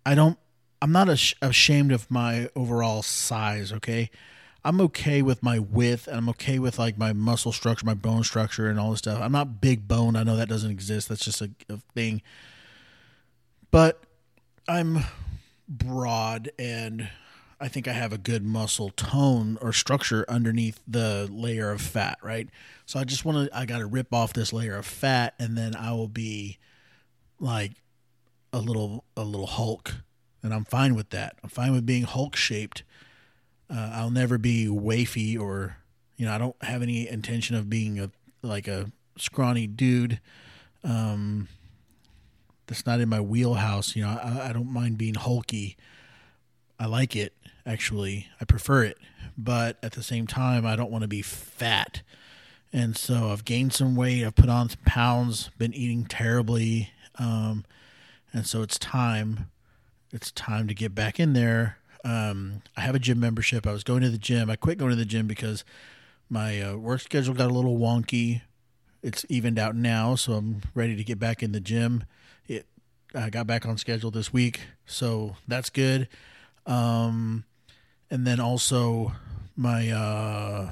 I 0.04 0.14
don't. 0.14 0.38
I'm 0.82 0.92
not 0.92 1.08
ash- 1.08 1.34
ashamed 1.40 1.92
of 1.92 2.10
my 2.10 2.50
overall 2.54 3.02
size. 3.02 3.72
Okay, 3.72 4.10
I'm 4.64 4.80
okay 4.80 5.20
with 5.20 5.42
my 5.42 5.58
width, 5.58 6.06
and 6.06 6.16
I'm 6.16 6.28
okay 6.30 6.58
with 6.58 6.78
like 6.78 6.96
my 6.96 7.12
muscle 7.12 7.52
structure, 7.52 7.84
my 7.84 7.94
bone 7.94 8.24
structure, 8.24 8.68
and 8.68 8.80
all 8.80 8.90
this 8.90 9.00
stuff. 9.00 9.20
I'm 9.20 9.32
not 9.32 9.60
big 9.60 9.86
bone. 9.86 10.16
I 10.16 10.22
know 10.22 10.36
that 10.36 10.48
doesn't 10.48 10.70
exist. 10.70 11.08
That's 11.08 11.24
just 11.24 11.42
a, 11.42 11.50
a 11.68 11.78
thing. 11.94 12.22
But 13.70 14.02
I'm 14.66 15.00
broad, 15.68 16.50
and 16.58 17.10
I 17.60 17.68
think 17.68 17.86
I 17.86 17.92
have 17.92 18.14
a 18.14 18.18
good 18.18 18.42
muscle 18.42 18.90
tone 18.90 19.58
or 19.60 19.72
structure 19.72 20.24
underneath 20.28 20.80
the 20.88 21.28
layer 21.30 21.70
of 21.70 21.82
fat. 21.82 22.18
Right. 22.22 22.48
So 22.86 22.98
I 22.98 23.04
just 23.04 23.24
want 23.26 23.50
to. 23.50 23.58
I 23.58 23.66
got 23.66 23.78
to 23.78 23.86
rip 23.86 24.14
off 24.14 24.32
this 24.32 24.52
layer 24.52 24.76
of 24.76 24.86
fat, 24.86 25.34
and 25.38 25.58
then 25.58 25.76
I 25.76 25.92
will 25.92 26.08
be 26.08 26.58
like 27.38 27.72
a 28.50 28.60
little 28.60 29.04
a 29.14 29.24
little 29.24 29.46
Hulk, 29.46 29.96
and 30.42 30.54
I'm 30.54 30.64
fine 30.64 30.94
with 30.94 31.10
that. 31.10 31.36
I'm 31.42 31.50
fine 31.50 31.72
with 31.72 31.84
being 31.84 32.04
Hulk 32.04 32.34
shaped. 32.34 32.82
Uh, 33.70 33.90
I'll 33.92 34.10
never 34.10 34.38
be 34.38 34.66
wafy 34.66 35.38
or 35.38 35.78
you 36.16 36.26
know 36.26 36.32
I 36.32 36.38
don't 36.38 36.56
have 36.62 36.82
any 36.82 37.08
intention 37.08 37.56
of 37.56 37.70
being 37.70 37.98
a 37.98 38.10
like 38.42 38.68
a 38.68 38.90
scrawny 39.16 39.66
dude. 39.66 40.20
Um, 40.82 41.48
that's 42.66 42.86
not 42.86 43.00
in 43.00 43.08
my 43.08 43.20
wheelhouse. 43.20 43.96
You 43.96 44.04
know 44.04 44.10
I, 44.22 44.50
I 44.50 44.52
don't 44.52 44.72
mind 44.72 44.98
being 44.98 45.14
hulky. 45.14 45.76
I 46.78 46.86
like 46.86 47.16
it 47.16 47.32
actually. 47.66 48.28
I 48.40 48.44
prefer 48.44 48.84
it, 48.84 48.98
but 49.38 49.78
at 49.82 49.92
the 49.92 50.02
same 50.02 50.26
time 50.26 50.66
I 50.66 50.76
don't 50.76 50.90
want 50.90 51.02
to 51.02 51.08
be 51.08 51.22
fat. 51.22 52.02
And 52.72 52.96
so 52.96 53.30
I've 53.30 53.44
gained 53.44 53.72
some 53.72 53.94
weight. 53.94 54.24
I've 54.24 54.34
put 54.34 54.48
on 54.48 54.68
some 54.68 54.82
pounds. 54.84 55.50
Been 55.58 55.72
eating 55.72 56.06
terribly, 56.06 56.90
um, 57.18 57.64
and 58.32 58.46
so 58.46 58.62
it's 58.62 58.78
time. 58.78 59.48
It's 60.12 60.32
time 60.32 60.68
to 60.68 60.74
get 60.74 60.94
back 60.94 61.18
in 61.18 61.32
there. 61.32 61.78
Um, 62.04 62.62
I 62.76 62.82
have 62.82 62.94
a 62.94 62.98
gym 62.98 63.18
membership. 63.18 63.66
I 63.66 63.72
was 63.72 63.82
going 63.82 64.02
to 64.02 64.10
the 64.10 64.18
gym. 64.18 64.50
I 64.50 64.56
quit 64.56 64.78
going 64.78 64.90
to 64.90 64.96
the 64.96 65.04
gym 65.04 65.26
because 65.26 65.64
my 66.28 66.60
uh, 66.60 66.76
work 66.76 67.00
schedule 67.00 67.34
got 67.34 67.50
a 67.50 67.54
little 67.54 67.78
wonky. 67.78 68.42
It's 69.02 69.24
evened 69.28 69.58
out 69.58 69.74
now, 69.74 70.14
so 70.14 70.34
I'm 70.34 70.62
ready 70.74 70.96
to 70.96 71.04
get 71.04 71.18
back 71.18 71.42
in 71.42 71.52
the 71.52 71.60
gym. 71.60 72.04
It 72.46 72.66
I 73.14 73.30
got 73.30 73.46
back 73.46 73.66
on 73.66 73.78
schedule 73.78 74.10
this 74.10 74.32
week, 74.32 74.60
so 74.86 75.36
that's 75.46 75.70
good. 75.70 76.08
Um, 76.66 77.44
and 78.10 78.26
then 78.26 78.40
also 78.40 79.12
my 79.56 79.90
uh, 79.90 80.70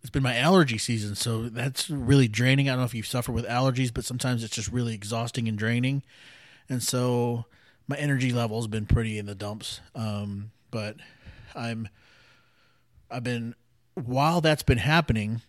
it's 0.00 0.10
been 0.10 0.22
my 0.22 0.36
allergy 0.36 0.78
season, 0.78 1.14
so 1.14 1.48
that's 1.48 1.90
really 1.90 2.28
draining. 2.28 2.68
I 2.68 2.72
don't 2.72 2.80
know 2.80 2.86
if 2.86 2.94
you 2.94 3.02
suffer 3.02 3.32
with 3.32 3.46
allergies, 3.46 3.92
but 3.92 4.04
sometimes 4.04 4.42
it's 4.42 4.54
just 4.54 4.72
really 4.72 4.94
exhausting 4.94 5.46
and 5.46 5.58
draining. 5.58 6.02
And 6.68 6.82
so 6.82 7.44
my 7.90 7.96
energy 7.96 8.32
level 8.32 8.58
has 8.58 8.66
been 8.66 8.86
pretty 8.86 9.18
in 9.18 9.26
the 9.26 9.34
dumps. 9.34 9.80
Um, 9.94 10.52
but 10.70 10.96
I'm 11.54 11.88
I've 13.10 13.24
been 13.24 13.54
while 13.94 14.40
that's 14.40 14.62
been 14.62 14.78
happening, 14.78 15.42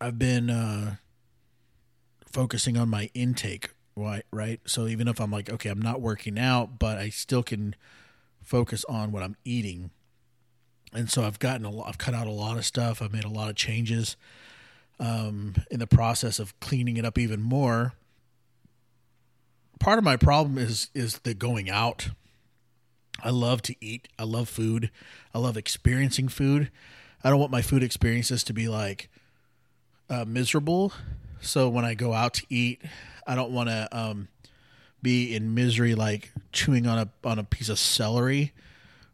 I've 0.00 0.18
been 0.18 0.50
uh, 0.50 0.96
focusing 2.26 2.76
on 2.76 2.88
my 2.88 3.10
intake, 3.14 3.70
right? 3.94 4.24
Right. 4.32 4.60
So 4.66 4.86
even 4.86 5.06
if 5.06 5.20
I'm 5.20 5.30
like, 5.30 5.50
okay, 5.50 5.68
I'm 5.68 5.82
not 5.82 6.00
working 6.00 6.38
out, 6.38 6.78
but 6.78 6.98
I 6.98 7.10
still 7.10 7.42
can 7.42 7.76
focus 8.42 8.84
on 8.86 9.12
what 9.12 9.22
I'm 9.22 9.36
eating 9.44 9.90
and 10.92 11.10
so 11.10 11.24
I've 11.24 11.38
gotten 11.38 11.64
a 11.64 11.70
lot. 11.70 11.88
I've 11.88 11.98
cut 11.98 12.14
out 12.14 12.26
a 12.26 12.32
lot 12.32 12.56
of 12.56 12.64
stuff. 12.64 13.02
I've 13.02 13.12
made 13.12 13.24
a 13.24 13.30
lot 13.30 13.50
of 13.50 13.56
changes. 13.56 14.16
Um, 15.00 15.54
in 15.70 15.78
the 15.78 15.86
process 15.86 16.40
of 16.40 16.58
cleaning 16.58 16.96
it 16.96 17.04
up 17.04 17.18
even 17.18 17.40
more. 17.40 17.92
Part 19.78 19.98
of 19.98 20.04
my 20.04 20.16
problem 20.16 20.58
is 20.58 20.90
is 20.94 21.18
the 21.18 21.34
going 21.34 21.70
out. 21.70 22.10
I 23.22 23.30
love 23.30 23.62
to 23.62 23.74
eat. 23.80 24.08
I 24.18 24.24
love 24.24 24.48
food. 24.48 24.90
I 25.34 25.38
love 25.38 25.56
experiencing 25.56 26.28
food. 26.28 26.70
I 27.24 27.30
don't 27.30 27.40
want 27.40 27.50
my 27.50 27.62
food 27.62 27.82
experiences 27.82 28.44
to 28.44 28.52
be 28.52 28.68
like 28.68 29.08
uh, 30.08 30.24
miserable. 30.24 30.92
So 31.40 31.68
when 31.68 31.84
I 31.84 31.94
go 31.94 32.12
out 32.12 32.34
to 32.34 32.46
eat, 32.48 32.82
I 33.26 33.34
don't 33.34 33.50
want 33.50 33.68
to 33.68 33.88
um, 33.92 34.28
be 35.02 35.34
in 35.34 35.54
misery 35.54 35.94
like 35.94 36.32
chewing 36.52 36.86
on 36.86 36.98
a 36.98 37.08
on 37.24 37.38
a 37.38 37.44
piece 37.44 37.68
of 37.68 37.78
celery 37.78 38.52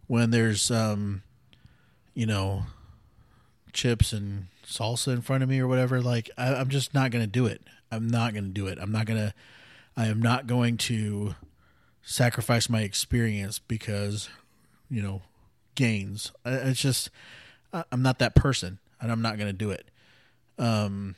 when 0.07 0.31
there's 0.31 0.71
um, 0.71 1.23
you 2.15 2.27
know, 2.27 2.65
chips 3.73 4.13
and 4.13 4.47
salsa 4.65 5.13
in 5.13 5.21
front 5.21 5.43
of 5.43 5.49
me 5.49 5.61
or 5.61 5.69
whatever, 5.69 6.01
like 6.01 6.31
I, 6.39 6.55
I'm 6.55 6.69
just 6.69 6.95
not 6.95 7.11
to 7.23 7.31
do 7.31 7.47
it. 7.47 7.61
I'm 7.91 8.09
not 8.09 8.33
to 8.45 8.51
do 8.51 8.67
it. 8.67 8.79
I'm 8.81 8.93
not 8.93 9.07
to, 9.19 9.35
I 9.97 10.07
am 10.07 10.21
not 10.21 10.47
going 10.47 10.77
to 10.79 11.35
sacrifice 12.03 12.69
my 12.69 12.83
experience 12.83 13.59
because, 13.59 14.29
you 14.91 15.03
know, 15.03 15.23
gains. 15.75 16.33
It's 16.45 16.81
just, 16.81 17.11
I'm 17.73 18.03
not 18.03 18.19
that 18.19 18.35
person 18.35 18.79
and 19.01 19.11
I'm 19.11 19.23
not 19.23 19.37
going 19.37 19.49
to 19.49 19.53
do 19.53 19.71
it. 19.71 19.89
Um, 20.59 21.17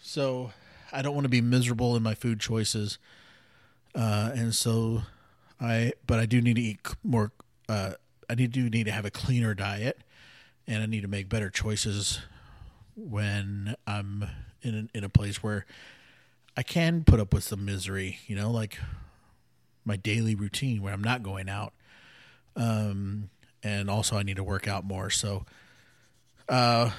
so 0.00 0.52
I 0.92 1.02
don't 1.02 1.14
want 1.14 1.24
to 1.24 1.30
be 1.30 1.40
miserable 1.40 1.96
in 1.96 2.02
my 2.02 2.14
food 2.14 2.40
choices. 2.40 2.98
Uh, 3.94 4.30
and 4.34 4.54
so 4.54 5.02
I, 5.60 5.92
but 6.06 6.18
I 6.18 6.26
do 6.26 6.40
need 6.40 6.56
to 6.56 6.62
eat 6.62 6.80
more, 7.02 7.32
uh, 7.68 7.92
I 8.28 8.34
need 8.34 8.52
do 8.52 8.68
need 8.68 8.84
to 8.84 8.92
have 8.92 9.04
a 9.04 9.10
cleaner 9.10 9.54
diet, 9.54 10.00
and 10.66 10.82
I 10.82 10.86
need 10.86 11.02
to 11.02 11.08
make 11.08 11.28
better 11.28 11.48
choices 11.48 12.20
when 12.96 13.76
I'm 13.86 14.26
in 14.62 14.90
in 14.94 15.04
a 15.04 15.08
place 15.08 15.42
where 15.42 15.64
I 16.56 16.62
can 16.62 17.04
put 17.04 17.20
up 17.20 17.34
with 17.34 17.44
some 17.44 17.64
misery. 17.64 18.18
You 18.26 18.36
know, 18.36 18.50
like 18.50 18.78
my 19.84 19.96
daily 19.96 20.34
routine 20.34 20.82
where 20.82 20.92
I'm 20.92 21.04
not 21.04 21.22
going 21.22 21.48
out, 21.48 21.72
um, 22.56 23.30
and 23.62 23.90
also 23.90 24.16
I 24.16 24.22
need 24.22 24.36
to 24.36 24.44
work 24.44 24.66
out 24.66 24.84
more. 24.84 25.10
So, 25.10 25.44
uh, 26.48 26.90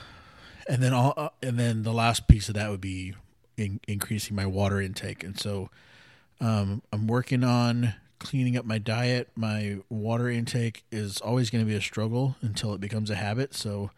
and 0.69 0.81
then 0.81 0.93
all, 0.93 1.13
uh, 1.17 1.29
and 1.41 1.57
then 1.57 1.83
the 1.83 1.93
last 1.93 2.27
piece 2.27 2.49
of 2.49 2.55
that 2.55 2.69
would 2.69 2.81
be 2.81 3.13
in, 3.57 3.79
increasing 3.87 4.35
my 4.35 4.45
water 4.45 4.79
intake, 4.81 5.23
and 5.23 5.39
so 5.39 5.69
um, 6.39 6.81
I'm 6.93 7.07
working 7.07 7.43
on 7.43 7.95
cleaning 8.19 8.57
up 8.57 8.65
my 8.65 8.77
diet. 8.77 9.29
My 9.35 9.77
water 9.89 10.29
intake 10.29 10.83
is 10.91 11.19
always 11.21 11.49
going 11.49 11.63
to 11.63 11.69
be 11.69 11.75
a 11.75 11.81
struggle 11.81 12.35
until 12.41 12.73
it 12.73 12.81
becomes 12.81 13.09
a 13.09 13.15
habit. 13.15 13.53
So 13.53 13.91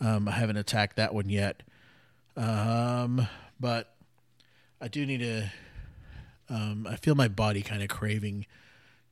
um, 0.00 0.28
I 0.28 0.32
haven't 0.32 0.56
attacked 0.56 0.96
that 0.96 1.14
one 1.14 1.28
yet. 1.28 1.62
Um, 2.36 3.26
but 3.60 3.94
I 4.80 4.88
do 4.88 5.04
need 5.04 5.20
to. 5.20 5.50
Um, 6.50 6.86
I 6.88 6.96
feel 6.96 7.14
my 7.14 7.28
body 7.28 7.62
kind 7.62 7.82
of 7.82 7.88
craving 7.88 8.46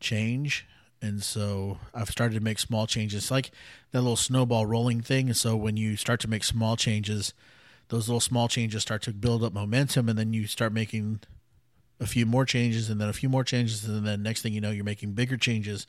change. 0.01 0.67
And 1.03 1.23
so 1.23 1.79
I've 1.93 2.09
started 2.09 2.35
to 2.35 2.41
make 2.41 2.59
small 2.59 2.87
changes, 2.87 3.31
like 3.31 3.51
that 3.93 4.01
little 4.01 4.17
snowball 4.17 4.65
rolling 4.65 5.03
thing. 5.03 5.27
And 5.27 5.37
so 5.37 5.55
when 5.55 5.77
you 5.77 5.97
start 5.97 6.21
to 6.21 6.29
make 6.29 6.43
small 6.43 6.77
changes, 6.77 7.35
those 7.89 8.09
little 8.09 8.21
small 8.21 8.49
changes 8.49 8.83
start 8.83 9.03
to 9.03 9.13
build 9.13 9.45
up 9.45 9.53
momentum, 9.53 10.09
and 10.09 10.19
then 10.19 10.33
you 10.33 10.47
start 10.47 10.73
making 10.73 11.21
a 12.01 12.07
few 12.07 12.27
more 12.27 12.45
changes 12.45 12.91
and 12.91 13.01
then 13.01 13.09
a 13.09 13.13
few 13.13 13.29
more 13.29 13.45
changes 13.45 13.85
and 13.85 14.07
then 14.07 14.23
next 14.23 14.43
thing 14.43 14.53
you 14.53 14.61
know 14.61 14.71
you're 14.71 14.85
making 14.85 15.13
bigger 15.13 15.37
changes 15.37 15.87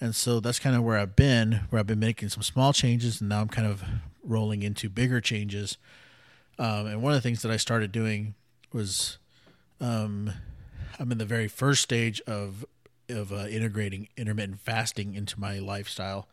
and 0.00 0.14
so 0.14 0.40
that's 0.40 0.58
kind 0.58 0.74
of 0.74 0.82
where 0.82 0.96
i've 0.96 1.14
been 1.14 1.60
where 1.68 1.80
i've 1.80 1.86
been 1.86 1.98
making 1.98 2.28
some 2.28 2.42
small 2.42 2.72
changes 2.72 3.20
and 3.20 3.28
now 3.28 3.40
i'm 3.40 3.48
kind 3.48 3.66
of 3.66 3.82
rolling 4.22 4.62
into 4.62 4.88
bigger 4.88 5.20
changes 5.20 5.76
um, 6.58 6.86
and 6.86 7.02
one 7.02 7.12
of 7.12 7.18
the 7.18 7.20
things 7.20 7.42
that 7.42 7.52
i 7.52 7.56
started 7.56 7.92
doing 7.92 8.34
was 8.74 9.18
um, 9.80 10.32
i'm 10.98 11.10
in 11.12 11.18
the 11.18 11.24
very 11.24 11.48
first 11.48 11.82
stage 11.82 12.20
of 12.26 12.64
of 13.08 13.32
uh, 13.32 13.46
integrating 13.46 14.08
intermittent 14.16 14.60
fasting 14.60 15.14
into 15.14 15.38
my 15.38 15.58
lifestyle 15.58 16.28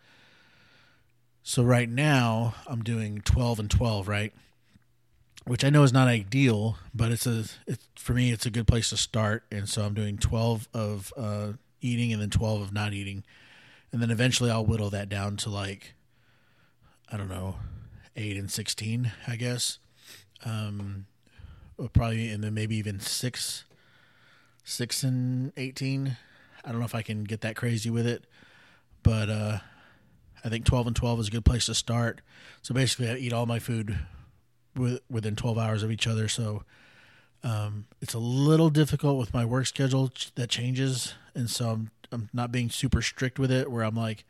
so 1.44 1.64
right 1.64 1.90
now 1.90 2.56
i'm 2.68 2.84
doing 2.84 3.22
12 3.22 3.60
and 3.60 3.72
12 3.72 4.08
right 4.08 4.34
which 5.46 5.64
I 5.64 5.70
know 5.70 5.84
is 5.84 5.94
not 5.94 6.08
ideal, 6.08 6.78
but 6.94 7.12
it's 7.12 7.26
a 7.26 7.46
it's 7.66 7.88
for 7.96 8.14
me 8.14 8.32
it's 8.32 8.46
a 8.46 8.52
good 8.52 8.68
place 8.68 8.90
to 8.90 8.98
start. 8.98 9.44
And 9.52 9.68
so 9.68 9.84
I'm 9.84 9.94
doing 9.94 10.18
12 10.18 10.68
of 10.74 11.14
uh, 11.18 11.54
eating 11.82 12.14
and 12.14 12.22
then 12.22 12.30
12 12.30 12.62
of 12.62 12.74
not 12.74 12.94
eating, 12.94 13.24
and 13.92 14.02
then 14.02 14.12
eventually 14.12 14.52
I'll 14.52 14.66
whittle 14.66 14.90
that 14.92 15.10
down 15.10 15.38
to 15.38 15.50
like 15.50 15.96
I 17.12 17.18
don't 17.18 17.30
know, 17.30 17.56
eight 18.16 18.38
and 18.38 18.50
16, 18.50 19.12
I 19.28 19.36
guess. 19.36 19.80
Um, 20.46 21.08
probably 21.90 22.30
and 22.30 22.44
then 22.44 22.54
maybe 22.54 22.76
even 22.76 23.00
six, 23.00 23.66
six 24.64 25.04
and 25.04 25.52
18. 25.58 26.18
I 26.64 26.70
don't 26.70 26.80
know 26.80 26.86
if 26.86 26.96
I 26.96 27.02
can 27.02 27.24
get 27.24 27.42
that 27.42 27.56
crazy 27.56 27.90
with 27.90 28.06
it, 28.06 28.26
but 29.04 29.30
uh, 29.30 29.60
I 30.44 30.50
think 30.50 30.66
12 30.66 30.88
and 30.88 30.96
12 30.96 31.20
is 31.22 31.28
a 31.28 31.32
good 31.32 31.46
place 31.46 31.66
to 31.68 31.74
start. 31.74 32.22
So 32.62 32.74
basically, 32.74 33.10
I 33.10 33.16
eat 33.16 33.34
all 33.34 33.46
my 33.46 33.60
food 33.60 33.98
within 35.10 35.36
12 35.36 35.58
hours 35.58 35.84
of 35.84 35.92
each 35.92 36.08
other. 36.08 36.28
So 36.28 36.64
um, 37.44 37.86
it's 38.00 38.14
a 38.14 38.20
little 38.20 38.70
difficult 38.70 39.18
with 39.18 39.34
my 39.34 39.46
work 39.46 39.66
schedule 39.66 40.12
that 40.36 40.50
changes. 40.50 41.16
And 41.36 41.50
so 41.50 41.70
I'm, 41.70 41.92
I'm 42.12 42.30
not 42.34 42.52
being 42.52 42.70
super 42.70 43.02
strict 43.02 43.40
with 43.40 43.52
it 43.52 43.72
where 43.72 43.84
I'm 43.84 43.96
like, 43.96 44.24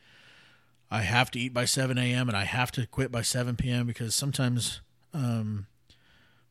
I 0.90 1.02
have 1.02 1.32
to 1.32 1.40
eat 1.40 1.54
by 1.54 1.66
7 1.66 1.98
a.m. 1.98 2.28
and 2.28 2.38
I 2.38 2.44
have 2.44 2.72
to 2.74 2.86
quit 2.86 3.12
by 3.12 3.22
7 3.22 3.56
p.m. 3.56 3.88
because 3.88 4.14
sometimes 4.14 4.82
um, 5.14 5.68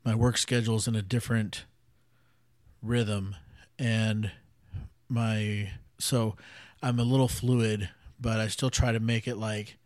my 0.05 0.14
work 0.14 0.36
schedule 0.38 0.76
is 0.76 0.88
in 0.88 0.96
a 0.96 1.03
different 1.03 1.64
rhythm. 2.82 3.36
and 3.78 4.30
my 5.09 5.70
so 5.98 6.36
I'm 6.82 6.98
a 6.98 7.05
little 7.05 7.28
fluid, 7.28 7.90
but 8.18 8.40
I 8.40 8.48
still 8.48 8.70
try 8.70 8.92
to 8.92 9.01
make 9.01 9.26
it 9.28 9.36
like 9.36 9.76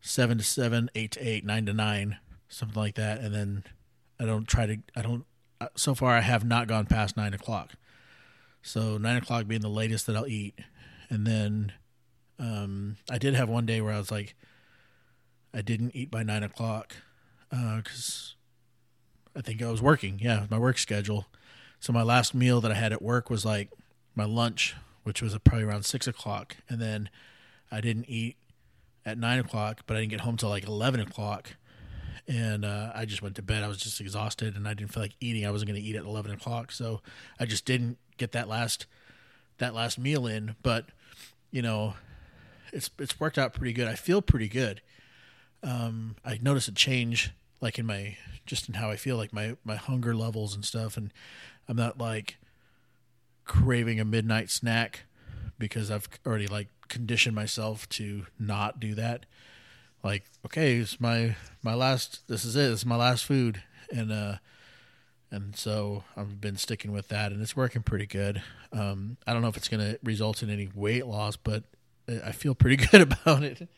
seven 0.00 0.38
to 0.38 0.44
seven, 0.44 0.90
eight 0.94 1.12
to 1.12 1.20
eight, 1.26 1.44
nine 1.44 1.66
to 1.66 1.72
nine, 1.72 2.18
something 2.48 2.80
like 2.80 2.94
that, 2.96 3.20
and 3.20 3.34
then 3.34 3.64
I 4.20 4.24
don't 4.26 4.46
try 4.46 4.66
to. 4.66 4.76
I 4.94 5.02
don't. 5.02 5.24
uh, 5.60 5.68
So 5.74 5.94
far, 5.94 6.12
I 6.16 6.20
have 6.20 6.44
not 6.44 6.68
gone 6.68 6.86
past 6.86 7.16
nine 7.16 7.34
o'clock. 7.34 7.72
So 8.62 8.98
nine 8.98 9.16
o'clock 9.16 9.48
being 9.48 9.62
the 9.62 9.68
latest 9.68 10.06
that 10.06 10.16
I'll 10.16 10.26
eat, 10.28 10.58
and 11.10 11.26
then 11.26 11.72
um, 12.38 12.98
I 13.10 13.18
did 13.18 13.34
have 13.34 13.48
one 13.48 13.66
day 13.66 13.80
where 13.80 13.94
I 13.94 13.98
was 13.98 14.12
like, 14.12 14.36
I 15.52 15.62
didn't 15.62 15.96
eat 15.96 16.10
by 16.10 16.22
nine 16.22 16.44
o'clock 16.44 16.94
because 17.50 18.36
I 19.36 19.40
think 19.40 19.62
I 19.62 19.70
was 19.70 19.82
working. 19.82 20.18
Yeah, 20.20 20.46
my 20.50 20.58
work 20.58 20.78
schedule. 20.78 21.26
So 21.80 21.92
my 21.92 22.02
last 22.02 22.34
meal 22.34 22.60
that 22.60 22.70
I 22.70 22.74
had 22.74 22.92
at 22.92 23.02
work 23.02 23.30
was 23.30 23.44
like 23.44 23.70
my 24.14 24.24
lunch, 24.24 24.74
which 25.02 25.22
was 25.22 25.36
probably 25.38 25.64
around 25.64 25.84
six 25.84 26.06
o'clock, 26.06 26.56
and 26.68 26.80
then 26.80 27.08
I 27.70 27.80
didn't 27.80 28.08
eat 28.08 28.36
at 29.04 29.18
nine 29.18 29.38
o'clock, 29.38 29.82
but 29.86 29.96
I 29.96 30.00
didn't 30.00 30.10
get 30.10 30.20
home 30.20 30.36
till 30.36 30.48
like 30.48 30.66
eleven 30.66 31.00
o'clock, 31.00 31.56
and 32.28 32.64
uh, 32.64 32.92
I 32.94 33.04
just 33.04 33.22
went 33.22 33.34
to 33.36 33.42
bed. 33.42 33.62
I 33.62 33.68
was 33.68 33.78
just 33.78 34.00
exhausted, 34.00 34.54
and 34.54 34.68
I 34.68 34.74
didn't 34.74 34.92
feel 34.92 35.02
like 35.02 35.16
eating. 35.20 35.46
I 35.46 35.50
wasn't 35.50 35.70
going 35.70 35.82
to 35.82 35.86
eat 35.86 35.96
at 35.96 36.04
eleven 36.04 36.30
o'clock, 36.30 36.70
so 36.70 37.00
I 37.40 37.46
just 37.46 37.64
didn't 37.64 37.98
get 38.16 38.32
that 38.32 38.48
last 38.48 38.86
that 39.58 39.74
last 39.74 39.98
meal 39.98 40.26
in. 40.26 40.54
But 40.62 40.86
you 41.50 41.62
know, 41.62 41.94
it's 42.72 42.90
it's 42.98 43.18
worked 43.18 43.38
out 43.38 43.54
pretty 43.54 43.72
good. 43.72 43.88
I 43.88 43.94
feel 43.94 44.22
pretty 44.22 44.48
good. 44.48 44.82
Um, 45.64 46.16
I 46.24 46.38
noticed 46.42 46.68
a 46.68 46.72
change, 46.72 47.32
like 47.62 47.78
in 47.78 47.86
my 47.86 48.16
just 48.44 48.68
in 48.68 48.74
how 48.74 48.90
I 48.90 48.96
feel, 48.96 49.16
like 49.16 49.32
my 49.32 49.56
my 49.64 49.76
hunger 49.76 50.14
levels 50.14 50.54
and 50.54 50.64
stuff, 50.64 50.96
and 50.96 51.12
I'm 51.68 51.76
not 51.76 51.96
like 51.96 52.36
craving 53.44 54.00
a 54.00 54.04
midnight 54.04 54.50
snack 54.50 55.04
because 55.58 55.90
I've 55.90 56.08
already 56.26 56.48
like 56.48 56.68
conditioned 56.88 57.34
myself 57.34 57.88
to 57.90 58.26
not 58.38 58.80
do 58.80 58.94
that. 58.96 59.24
Like, 60.02 60.24
okay, 60.44 60.76
it's 60.76 61.00
my 61.00 61.36
my 61.62 61.74
last. 61.74 62.26
This 62.26 62.44
is 62.44 62.56
it. 62.56 62.68
This 62.68 62.80
is 62.80 62.86
my 62.86 62.96
last 62.96 63.24
food, 63.24 63.62
and 63.92 64.10
uh, 64.10 64.34
and 65.30 65.56
so 65.56 66.02
I've 66.16 66.40
been 66.40 66.56
sticking 66.56 66.90
with 66.90 67.08
that, 67.08 67.30
and 67.30 67.40
it's 67.40 67.56
working 67.56 67.82
pretty 67.82 68.06
good. 68.06 68.42
Um, 68.72 69.18
I 69.24 69.32
don't 69.32 69.40
know 69.40 69.48
if 69.48 69.56
it's 69.56 69.68
going 69.68 69.92
to 69.92 69.98
result 70.02 70.42
in 70.42 70.50
any 70.50 70.68
weight 70.74 71.06
loss, 71.06 71.36
but 71.36 71.62
I 72.08 72.20
I 72.26 72.32
feel 72.32 72.56
pretty 72.56 72.84
good 72.90 73.02
about 73.02 73.44
it. 73.44 73.68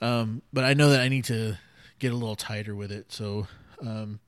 Um, 0.00 0.42
but 0.52 0.64
I 0.64 0.74
know 0.74 0.90
that 0.90 1.00
I 1.00 1.08
need 1.08 1.24
to 1.26 1.56
get 2.04 2.12
a 2.12 2.16
little 2.16 2.36
tighter 2.36 2.74
with 2.74 2.92
it. 2.92 3.10
So, 3.10 3.46
um, 3.80 4.20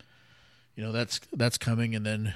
you 0.75 0.83
know, 0.83 0.93
that's 0.93 1.21
that's 1.31 1.59
coming, 1.59 1.95
and 1.95 2.07
then 2.07 2.33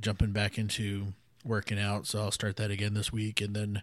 jumping 0.00 0.32
back 0.32 0.56
into 0.56 1.08
working 1.44 1.78
out. 1.78 2.06
So 2.06 2.20
I'll 2.20 2.30
start 2.30 2.56
that 2.56 2.70
again 2.70 2.94
this 2.94 3.12
week, 3.12 3.42
and 3.42 3.54
then 3.54 3.82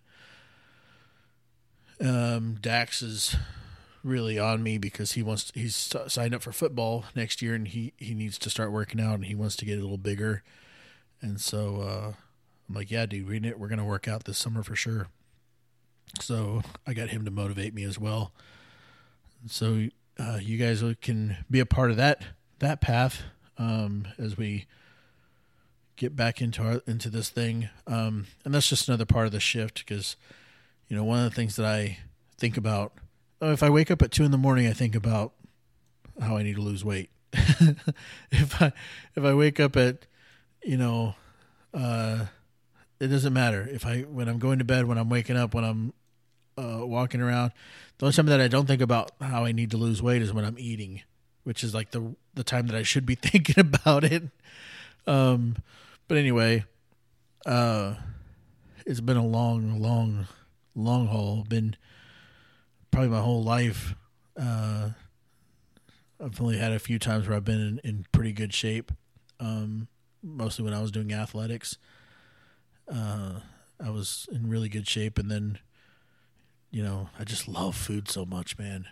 um, 2.01 2.57
Dax 2.59 3.03
is 3.03 3.36
really 4.03 4.39
on 4.39 4.63
me 4.63 4.80
because 4.80 5.11
he 5.11 5.22
wants 5.22 5.51
he's 5.53 5.76
signed 6.07 6.34
up 6.34 6.41
for 6.41 6.51
football 6.51 7.05
next 7.16 7.43
year, 7.43 7.53
and 7.53 7.68
he 7.68 7.93
he 7.97 8.16
needs 8.16 8.39
to 8.39 8.49
start 8.49 8.72
working 8.72 8.99
out, 8.99 9.16
and 9.16 9.26
he 9.26 9.36
wants 9.36 9.55
to 9.57 9.66
get 9.66 9.78
a 9.78 9.82
little 9.82 9.97
bigger. 9.99 10.41
And 11.22 11.39
so 11.39 11.82
uh, 11.82 12.13
I'm 12.68 12.76
like, 12.76 12.89
yeah, 12.89 13.05
dude, 13.05 13.30
we 13.30 13.53
we're 13.55 13.68
gonna 13.68 13.86
work 13.86 14.07
out 14.07 14.24
this 14.24 14.39
summer 14.39 14.63
for 14.63 14.76
sure. 14.76 15.09
So 16.22 16.63
I 16.88 16.95
got 16.95 17.09
him 17.09 17.24
to 17.26 17.32
motivate 17.32 17.76
me 17.76 17.84
as 17.84 17.99
well. 17.99 18.32
So 19.47 19.89
uh, 20.20 20.39
you 20.41 20.57
guys 20.57 20.84
can 21.01 21.38
be 21.49 21.59
a 21.59 21.66
part 21.66 21.91
of 21.91 21.97
that 21.97 22.22
that 22.59 22.82
path 22.82 23.24
um, 23.57 24.07
as 24.18 24.38
we 24.38 24.66
get 25.95 26.16
back 26.16 26.41
into 26.41 26.61
our 26.61 26.82
into 26.88 27.09
this 27.09 27.30
thing. 27.30 27.70
Um, 27.88 28.28
and 28.43 28.53
that's 28.53 28.70
just 28.70 28.88
another 28.88 29.05
part 29.05 29.26
of 29.26 29.32
the 29.32 29.39
shift 29.39 29.86
because 29.86 30.16
you 30.88 30.95
know 30.95 31.03
one 31.03 31.20
of 31.20 31.30
the 31.30 31.36
things 31.36 31.55
that 31.55 31.66
I 31.66 31.99
think 32.38 32.57
about 32.57 32.93
oh, 33.41 33.51
if 33.51 33.63
I 33.63 33.70
wake 33.70 33.91
up 33.91 34.01
at 34.01 34.11
two 34.11 34.24
in 34.24 34.32
the 34.32 34.38
morning, 34.38 34.68
I 34.68 34.74
think 34.74 34.95
about 34.95 35.34
how 36.22 36.38
I 36.38 36.43
need 36.43 36.55
to 36.55 36.61
lose 36.61 36.86
weight. 36.86 37.09
if 37.34 38.61
I 38.61 38.72
if 39.16 39.24
I 39.24 39.34
wake 39.34 39.59
up 39.59 39.76
at 39.76 40.05
you 40.63 40.78
know 40.78 41.16
uh, 41.74 42.26
it 42.99 43.07
doesn't 43.07 43.34
matter 43.34 43.68
if 43.70 43.86
I 43.86 44.01
when 44.01 44.30
I'm 44.30 44.39
going 44.39 44.59
to 44.59 44.66
bed, 44.66 44.86
when 44.86 44.97
I'm 44.97 45.09
waking 45.09 45.38
up, 45.38 45.53
when 45.53 45.63
I'm 45.63 45.93
uh, 46.57 46.86
walking 46.86 47.22
around. 47.22 47.51
The 47.98 48.06
only 48.06 48.14
time 48.14 48.26
that 48.28 48.41
I 48.41 48.48
don't 48.48 48.66
think 48.66 48.82
about 48.82 49.12
how 49.22 49.46
I 49.46 49.52
need 49.52 49.72
to 49.72 49.78
lose 49.78 50.02
weight 50.02 50.22
is 50.22 50.34
when 50.34 50.46
I'm 50.46 50.60
eating, 50.60 51.02
which 51.43 51.64
is 51.64 51.74
like 51.74 51.91
the 51.91 52.16
the 52.34 52.43
time 52.43 52.68
that 52.68 52.76
I 52.76 52.84
should 52.84 53.06
be 53.06 53.16
thinking 53.22 53.60
about 53.60 54.04
it. 54.04 54.24
Um, 55.08 55.58
but 56.08 56.18
anyway, 56.18 56.66
uh, 57.46 57.96
it's 58.86 59.02
been 59.02 59.18
a 59.18 59.26
long, 59.26 59.80
long, 59.80 60.28
long 60.76 61.08
haul. 61.08 61.46
Been 61.48 61.76
probably 62.91 63.10
my 63.10 63.22
whole 63.22 63.43
life. 63.43 63.96
Uh, 64.39 64.89
I've 66.24 66.39
only 66.41 66.58
had 66.58 66.72
a 66.72 66.80
few 66.80 67.00
times 67.00 67.28
where 67.28 67.36
I've 67.38 67.46
been 67.46 67.80
in, 67.84 67.89
in 67.89 68.06
pretty 68.12 68.32
good 68.32 68.54
shape. 68.54 68.91
Um, 69.39 69.88
mostly 70.24 70.66
when 70.66 70.74
I 70.74 70.82
was 70.82 70.91
doing 70.91 71.14
athletics. 71.14 71.78
Uh, 72.91 73.39
I 73.84 73.89
was 73.89 74.28
in 74.32 74.50
really 74.50 74.70
good 74.70 74.88
shape, 74.88 75.18
and 75.18 75.30
then, 75.30 75.60
you 76.76 76.84
know, 76.84 77.08
I 77.18 77.24
just 77.24 77.48
love 77.48 77.74
food 77.74 78.10
so 78.10 78.26
much, 78.26 78.58
man. 78.58 78.88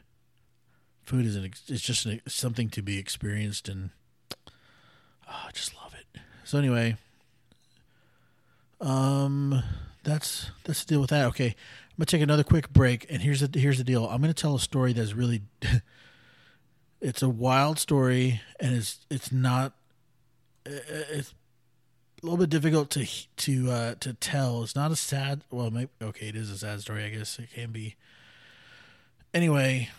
Food 1.01 1.25
is 1.25 1.35
an 1.35 1.43
it's 1.43 1.81
just 1.81 2.05
an, 2.05 2.21
something 2.25 2.69
to 2.69 2.81
be 2.81 2.97
experienced, 2.97 3.67
and 3.67 3.89
oh, 5.27 5.43
I 5.47 5.51
just 5.51 5.75
love 5.75 5.93
it. 5.93 6.21
So 6.45 6.57
anyway, 6.57 6.95
um, 8.79 9.61
that's 10.05 10.49
that's 10.63 10.85
the 10.85 10.93
deal 10.93 11.01
with 11.01 11.09
that. 11.09 11.25
Okay, 11.25 11.47
I'm 11.47 11.97
gonna 11.97 12.05
take 12.05 12.21
another 12.21 12.45
quick 12.45 12.71
break, 12.71 13.05
and 13.09 13.21
here's 13.21 13.41
the 13.41 13.59
here's 13.59 13.79
the 13.79 13.83
deal. 13.83 14.07
I'm 14.07 14.21
gonna 14.21 14.33
tell 14.33 14.55
a 14.55 14.61
story 14.61 14.93
that's 14.93 15.13
really, 15.13 15.41
it's 17.01 17.21
a 17.21 17.27
wild 17.27 17.79
story, 17.79 18.39
and 18.61 18.77
it's 18.77 19.05
it's 19.09 19.29
not, 19.29 19.73
it's 20.65 21.33
a 22.23 22.25
little 22.25 22.37
bit 22.37 22.49
difficult 22.49 22.89
to 22.91 23.05
to 23.37 23.69
uh, 23.69 23.95
to 23.99 24.13
tell. 24.13 24.63
It's 24.63 24.75
not 24.75 24.91
a 24.91 24.95
sad. 24.95 25.41
Well, 25.51 25.69
maybe, 25.69 25.89
okay, 26.01 26.29
it 26.29 26.35
is 26.35 26.49
a 26.49 26.57
sad 26.57 26.81
story. 26.81 27.03
I 27.03 27.09
guess 27.09 27.37
it 27.37 27.49
can 27.53 27.71
be. 27.71 27.95
Anyway, 29.33 29.89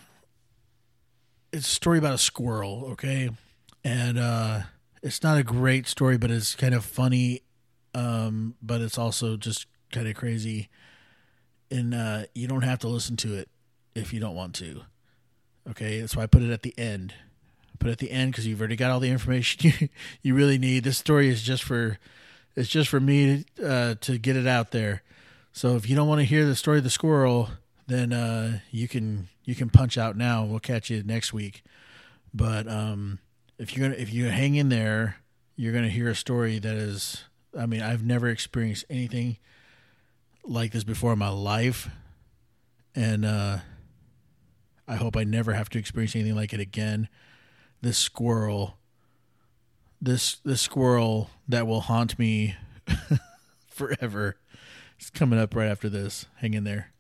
it's 1.53 1.69
a 1.69 1.71
story 1.71 1.99
about 1.99 2.15
a 2.15 2.19
squirrel. 2.19 2.89
Okay, 2.93 3.31
and 3.85 4.19
uh, 4.19 4.63
it's 5.03 5.23
not 5.23 5.37
a 5.37 5.45
great 5.45 5.87
story, 5.87 6.17
but 6.17 6.31
it's 6.31 6.55
kind 6.55 6.75
of 6.75 6.85
funny. 6.85 7.43
Um, 7.95 8.57
but 8.61 8.81
it's 8.81 8.99
also 8.99 9.37
just 9.37 9.67
kind 9.93 10.09
of 10.09 10.17
crazy, 10.17 10.71
and 11.71 11.95
uh, 11.95 12.25
you 12.35 12.49
don't 12.49 12.63
have 12.63 12.79
to 12.81 12.89
listen 12.89 13.17
to 13.19 13.35
it 13.35 13.49
if 13.95 14.13
you 14.13 14.19
don't 14.19 14.35
want 14.35 14.55
to. 14.57 14.83
Okay, 15.69 16.01
that's 16.01 16.17
why 16.17 16.25
I 16.25 16.27
put 16.27 16.43
it 16.43 16.51
at 16.51 16.63
the 16.63 16.75
end. 16.79 17.15
Put 17.79 17.91
at 17.91 17.99
the 17.99 18.11
end 18.11 18.33
because 18.33 18.47
you've 18.47 18.61
already 18.61 18.77
got 18.77 18.91
all 18.91 19.01
the 19.01 19.11
information 19.11 19.73
you, 19.81 19.89
you 20.23 20.35
really 20.35 20.59
need. 20.59 20.85
This 20.85 20.99
story 20.99 21.29
is 21.29 21.43
just 21.43 21.63
for 21.63 21.99
it's 22.57 22.69
just 22.69 22.89
for 22.89 23.01
me 23.01 23.45
uh, 23.65 23.97
to 24.01 24.19
get 24.19 24.37
it 24.37 24.47
out 24.47 24.71
there. 24.71 25.03
So 25.53 25.77
if 25.77 25.89
you 25.89 25.97
don't 25.97 26.09
want 26.09 26.21
to 26.21 26.25
hear 26.25 26.45
the 26.47 26.55
story 26.55 26.79
of 26.79 26.85
the 26.85 26.91
squirrel, 26.91 27.49
then 27.87 28.13
uh, 28.13 28.61
you 28.71 28.89
can 28.89 29.29
you 29.45 29.55
can 29.55 29.71
punch 29.71 29.99
out 29.99 30.17
now. 30.17 30.45
We'll 30.45 30.61
catch 30.61 30.91
you 30.91 31.03
next 31.03 31.33
week. 31.33 31.63
But 32.33 32.69
um, 32.69 33.19
if 33.59 33.77
you're 33.77 33.89
gonna 33.89 34.01
if 34.01 34.13
you 34.13 34.27
hang 34.27 34.55
in 34.55 34.69
there, 34.69 35.17
you're 35.57 35.73
gonna 35.73 35.89
hear 35.89 36.09
a 36.09 36.15
story 36.15 36.59
that 36.59 36.75
is. 36.75 37.25
I 37.57 37.67
mean, 37.67 37.83
I've 37.83 38.05
never 38.05 38.29
experienced 38.29 38.85
anything 38.91 39.37
like 40.45 40.73
this 40.73 40.83
before 40.83 41.13
in 41.13 41.21
my 41.21 41.29
life, 41.29 41.89
and 42.97 43.25
uh, 43.25 43.59
I 44.89 44.97
hope 44.97 45.17
I 45.17 45.23
never 45.23 45.53
have 45.53 45.69
to 45.71 45.79
experience 45.79 46.17
anything 46.17 46.35
like 46.35 46.53
it 46.53 46.59
again. 46.59 47.09
This 47.85 47.99
squirrel, 47.99 48.79
this 50.01 50.37
this 50.37 50.63
squirrel 50.63 51.29
that 51.47 51.67
will 51.67 51.83
haunt 51.83 52.19
me 52.19 52.57
forever. 53.69 54.39
It's 54.99 55.11
coming 55.11 55.39
up 55.39 55.55
right 55.55 55.69
after 55.69 55.91
this. 55.91 56.25
Hang 56.37 56.55
in 56.55 56.65
there. 56.65 56.94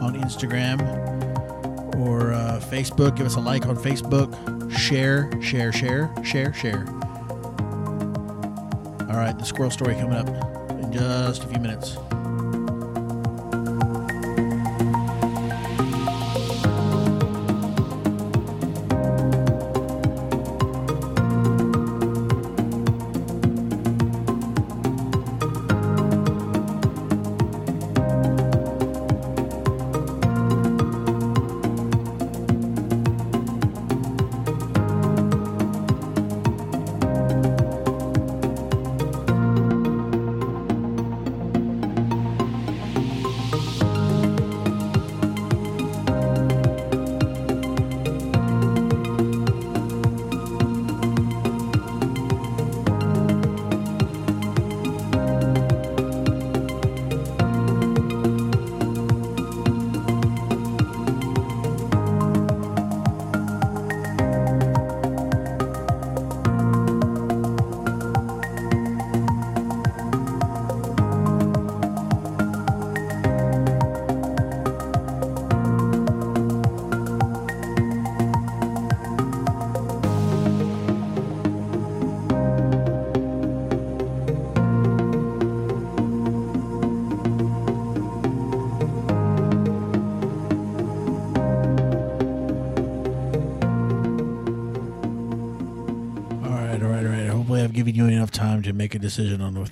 on 0.00 0.14
Instagram 0.14 0.80
or 1.96 2.34
uh, 2.34 2.60
Facebook. 2.62 3.16
Give 3.16 3.26
us 3.26 3.34
a 3.34 3.40
like 3.40 3.66
on 3.66 3.76
Facebook. 3.76 4.70
Share, 4.70 5.28
share, 5.42 5.72
share, 5.72 6.14
share, 6.22 6.54
share. 6.54 6.86
All 9.10 9.16
right, 9.16 9.36
the 9.36 9.44
squirrel 9.44 9.72
story 9.72 9.96
coming 9.96 10.12
up 10.12 10.28
in 10.70 10.92
just 10.92 11.42
a 11.42 11.48
few 11.48 11.58
minutes. 11.58 11.96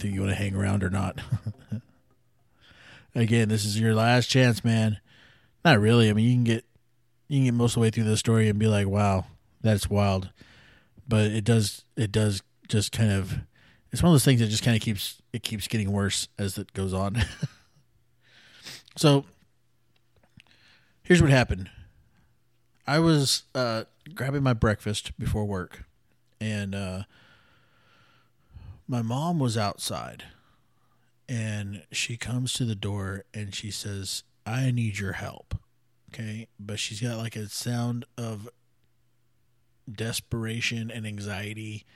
Whether 0.01 0.15
you 0.15 0.21
want 0.23 0.33
to 0.33 0.43
hang 0.43 0.55
around 0.55 0.83
or 0.83 0.91
not. 0.91 1.21
Again, 3.15 3.49
this 3.49 3.65
is 3.65 3.79
your 3.79 3.95
last 3.95 4.29
chance, 4.29 4.65
man. 4.65 4.99
Not 5.65 5.79
really. 5.79 6.09
I 6.09 6.13
mean, 6.15 6.27
you 6.27 6.35
can 6.35 6.45
get 6.45 6.65
you 7.29 7.39
can 7.39 7.45
get 7.45 7.55
most 7.55 7.73
of 7.73 7.75
the 7.75 7.81
way 7.81 7.91
through 7.91 8.05
the 8.05 8.17
story 8.17 8.49
and 8.49 8.59
be 8.59 8.67
like, 8.67 8.87
"Wow, 8.87 9.27
that's 9.61 9.91
wild," 9.91 10.31
but 11.07 11.27
it 11.27 11.45
does 11.45 11.85
it 11.97 12.13
does 12.13 12.43
just 12.69 12.93
kind 12.93 13.13
of 13.13 13.41
it's 13.93 14.03
one 14.03 14.11
of 14.11 14.15
those 14.15 14.25
things 14.25 14.41
that 14.41 14.47
just 14.47 14.63
kind 14.63 14.77
of 14.77 14.83
keeps 14.83 15.21
it 15.33 15.43
keeps 15.43 15.69
getting 15.69 15.93
worse 15.93 16.29
as 16.39 16.57
it 16.57 16.73
goes 16.73 16.95
on. 16.95 17.23
so 18.97 19.27
here's 21.03 21.21
what 21.21 21.31
happened. 21.31 21.69
I 22.87 23.01
was 23.01 23.43
uh, 23.55 23.85
grabbing 24.15 24.43
my 24.43 24.55
breakfast 24.55 25.19
before 25.19 25.45
work, 25.45 25.85
and 26.41 26.75
uh, 26.75 27.03
my 28.91 29.03
mom 29.03 29.39
was 29.39 29.57
outside, 29.57 30.25
and 31.29 31.85
she 31.93 32.17
comes 32.17 32.53
to 32.53 32.65
the 32.65 32.75
door 32.75 33.25
and 33.33 33.55
she 33.55 33.71
says, 33.71 34.25
"I 34.45 34.73
need 34.73 34.99
your 34.99 35.13
help." 35.13 35.57
Okay, 36.13 36.49
but 36.59 36.81
she's 36.81 37.01
got 37.01 37.17
like 37.17 37.37
a 37.37 37.49
sound 37.49 38.05
of 38.19 38.49
desperation 39.89 40.91
and 40.91 41.07
anxiety 41.07 41.87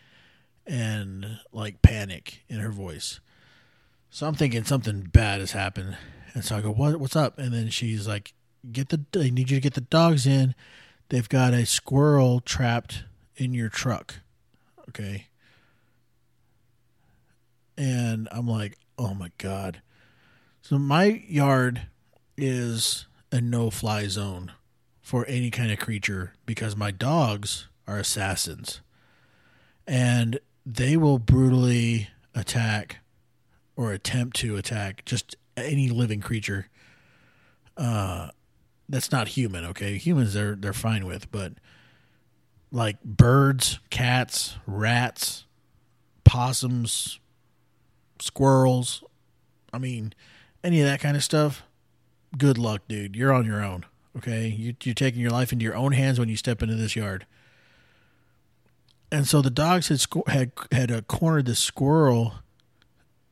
and 0.64 1.40
like 1.50 1.82
panic 1.82 2.44
in 2.48 2.60
her 2.60 2.70
voice. 2.70 3.18
So 4.08 4.28
I'm 4.28 4.36
thinking 4.36 4.62
something 4.62 5.02
bad 5.02 5.40
has 5.40 5.50
happened. 5.50 5.98
And 6.32 6.44
so 6.44 6.56
I 6.56 6.60
go, 6.60 6.70
"What 6.70 7.00
what's 7.00 7.16
up?" 7.16 7.40
And 7.40 7.52
then 7.52 7.70
she's 7.70 8.06
like, 8.06 8.34
"Get 8.70 8.90
the 8.90 9.04
I 9.16 9.30
need 9.30 9.50
you 9.50 9.56
to 9.56 9.60
get 9.60 9.74
the 9.74 9.80
dogs 9.80 10.28
in. 10.28 10.54
They've 11.08 11.28
got 11.28 11.54
a 11.54 11.66
squirrel 11.66 12.38
trapped 12.38 13.02
in 13.34 13.52
your 13.52 13.68
truck." 13.68 14.20
Okay. 14.90 15.26
And 17.76 18.28
I'm 18.30 18.46
like, 18.46 18.78
"Oh 18.98 19.14
my 19.14 19.30
god." 19.38 19.82
So 20.62 20.78
my 20.78 21.04
yard 21.04 21.88
is 22.36 23.06
a 23.30 23.40
no-fly 23.40 24.08
zone 24.08 24.52
for 25.02 25.26
any 25.26 25.50
kind 25.50 25.70
of 25.70 25.78
creature 25.78 26.32
because 26.46 26.76
my 26.76 26.90
dogs 26.90 27.68
are 27.86 27.98
assassins. 27.98 28.80
And 29.86 30.40
they 30.64 30.96
will 30.96 31.18
brutally 31.18 32.08
attack 32.34 32.98
or 33.76 33.92
attempt 33.92 34.36
to 34.36 34.56
attack 34.56 35.04
just 35.04 35.36
any 35.56 35.88
living 35.88 36.20
creature 36.20 36.68
uh 37.76 38.28
that's 38.88 39.10
not 39.10 39.28
human 39.28 39.64
okay 39.64 39.96
humans 39.96 40.34
they're 40.34 40.54
they're 40.54 40.72
fine 40.72 41.06
with 41.06 41.30
but 41.30 41.52
like 42.70 43.02
birds 43.04 43.78
cats 43.90 44.56
rats 44.66 45.44
possums 46.24 47.18
squirrels 48.20 49.02
i 49.72 49.78
mean 49.78 50.12
any 50.62 50.80
of 50.80 50.86
that 50.86 51.00
kind 51.00 51.16
of 51.16 51.24
stuff 51.24 51.62
good 52.38 52.58
luck 52.58 52.82
dude 52.88 53.16
you're 53.16 53.32
on 53.32 53.44
your 53.44 53.62
own 53.62 53.84
okay 54.16 54.46
you, 54.46 54.74
you're 54.82 54.94
taking 54.94 55.20
your 55.20 55.30
life 55.30 55.52
into 55.52 55.64
your 55.64 55.76
own 55.76 55.92
hands 55.92 56.18
when 56.18 56.28
you 56.28 56.36
step 56.36 56.62
into 56.62 56.74
this 56.74 56.96
yard 56.96 57.26
and 59.14 59.28
so 59.28 59.40
the 59.40 59.50
dogs 59.50 59.88
had 59.88 60.00
sco- 60.00 60.24
had 60.26 60.50
had 60.72 60.90
uh, 60.90 61.00
cornered 61.02 61.46
the 61.46 61.54
squirrel. 61.54 62.34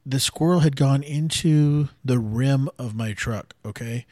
The 0.06 0.20
squirrel 0.20 0.60
had 0.60 0.76
gone 0.76 1.02
into 1.02 1.88
the 2.04 2.20
rim 2.20 2.68
of 2.78 2.94
my 2.94 3.14
truck. 3.14 3.54
Okay, 3.64 4.06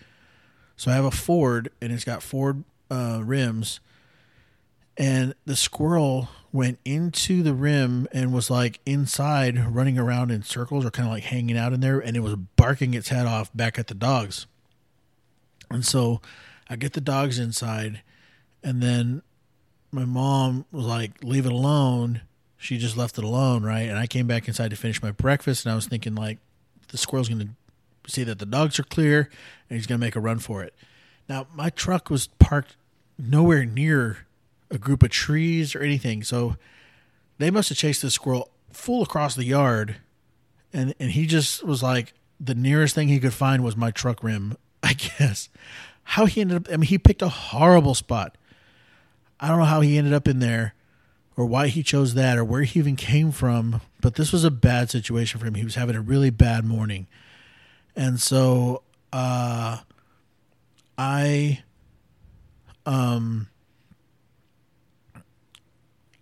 so 0.76 0.90
I 0.90 0.94
have 0.94 1.04
a 1.04 1.12
Ford, 1.12 1.70
and 1.80 1.92
it's 1.92 2.04
got 2.04 2.24
Ford 2.24 2.64
uh, 2.90 3.20
rims, 3.24 3.78
and 4.96 5.34
the 5.44 5.54
squirrel 5.54 6.28
went 6.52 6.78
into 6.84 7.42
the 7.42 7.54
rim 7.54 8.08
and 8.12 8.32
was 8.32 8.50
like 8.50 8.80
inside, 8.84 9.58
running 9.74 9.98
around 9.98 10.30
in 10.30 10.42
circles 10.42 10.84
or 10.84 10.90
kind 10.90 11.08
of 11.08 11.14
like 11.14 11.24
hanging 11.24 11.56
out 11.56 11.72
in 11.72 11.80
there, 11.80 12.00
and 12.00 12.16
it 12.16 12.20
was 12.20 12.34
barking 12.34 12.94
its 12.94 13.08
head 13.08 13.26
off 13.26 13.50
back 13.54 13.78
at 13.78 13.86
the 13.86 13.94
dogs. 13.94 14.46
And 15.70 15.86
so 15.86 16.20
I 16.68 16.76
get 16.76 16.94
the 16.94 17.00
dogs 17.00 17.38
inside, 17.38 18.02
and 18.62 18.82
then 18.82 19.22
my 19.92 20.04
mom 20.04 20.64
was 20.72 20.86
like, 20.86 21.22
leave 21.22 21.46
it 21.46 21.52
alone. 21.52 22.22
She 22.56 22.78
just 22.78 22.96
left 22.96 23.18
it 23.18 23.24
alone, 23.24 23.62
right? 23.62 23.88
And 23.88 23.98
I 23.98 24.06
came 24.06 24.26
back 24.26 24.48
inside 24.48 24.70
to 24.70 24.76
finish 24.76 25.02
my 25.02 25.12
breakfast, 25.12 25.64
and 25.64 25.72
I 25.72 25.74
was 25.74 25.86
thinking, 25.86 26.14
like, 26.14 26.38
the 26.88 26.98
squirrel's 26.98 27.28
going 27.28 27.40
to 27.40 28.10
see 28.10 28.24
that 28.24 28.38
the 28.38 28.46
dogs 28.46 28.78
are 28.78 28.84
clear, 28.84 29.30
and 29.68 29.76
he's 29.76 29.86
going 29.86 30.00
to 30.00 30.04
make 30.04 30.16
a 30.16 30.20
run 30.20 30.40
for 30.40 30.62
it. 30.62 30.74
Now, 31.28 31.46
my 31.54 31.70
truck 31.70 32.10
was 32.10 32.26
parked 32.38 32.76
nowhere 33.18 33.64
near 33.64 34.26
a 34.70 34.78
group 34.78 35.02
of 35.02 35.10
trees 35.10 35.74
or 35.74 35.80
anything, 35.80 36.22
so 36.22 36.56
they 37.38 37.50
must 37.50 37.68
have 37.70 37.78
chased 37.78 38.02
the 38.02 38.10
squirrel 38.10 38.50
full 38.72 39.02
across 39.02 39.34
the 39.34 39.44
yard, 39.44 39.96
and 40.72 40.94
and 41.00 41.10
he 41.12 41.26
just 41.26 41.64
was 41.64 41.82
like, 41.82 42.14
the 42.40 42.54
nearest 42.54 42.94
thing 42.94 43.08
he 43.08 43.20
could 43.20 43.34
find 43.34 43.62
was 43.62 43.76
my 43.76 43.90
truck 43.90 44.24
rim, 44.24 44.56
I 44.82 44.94
guess. 44.94 45.48
How 46.02 46.26
he 46.26 46.40
ended 46.40 46.56
up, 46.56 46.72
I 46.72 46.76
mean, 46.76 46.88
he 46.88 46.98
picked 46.98 47.22
a 47.22 47.28
horrible 47.28 47.94
spot. 47.94 48.36
I 49.38 49.48
don't 49.48 49.58
know 49.58 49.64
how 49.64 49.80
he 49.80 49.96
ended 49.98 50.12
up 50.12 50.26
in 50.26 50.40
there 50.40 50.74
or 51.36 51.46
why 51.46 51.68
he 51.68 51.82
chose 51.82 52.14
that 52.14 52.36
or 52.36 52.44
where 52.44 52.62
he 52.62 52.78
even 52.78 52.96
came 52.96 53.30
from, 53.30 53.80
but 54.00 54.16
this 54.16 54.32
was 54.32 54.44
a 54.44 54.50
bad 54.50 54.90
situation 54.90 55.38
for 55.38 55.46
him. 55.46 55.54
He 55.54 55.64
was 55.64 55.76
having 55.76 55.96
a 55.96 56.00
really 56.00 56.30
bad 56.30 56.64
morning. 56.64 57.06
And 57.94 58.20
so 58.20 58.82
uh 59.12 59.78
I 60.98 61.62
um 62.86 63.48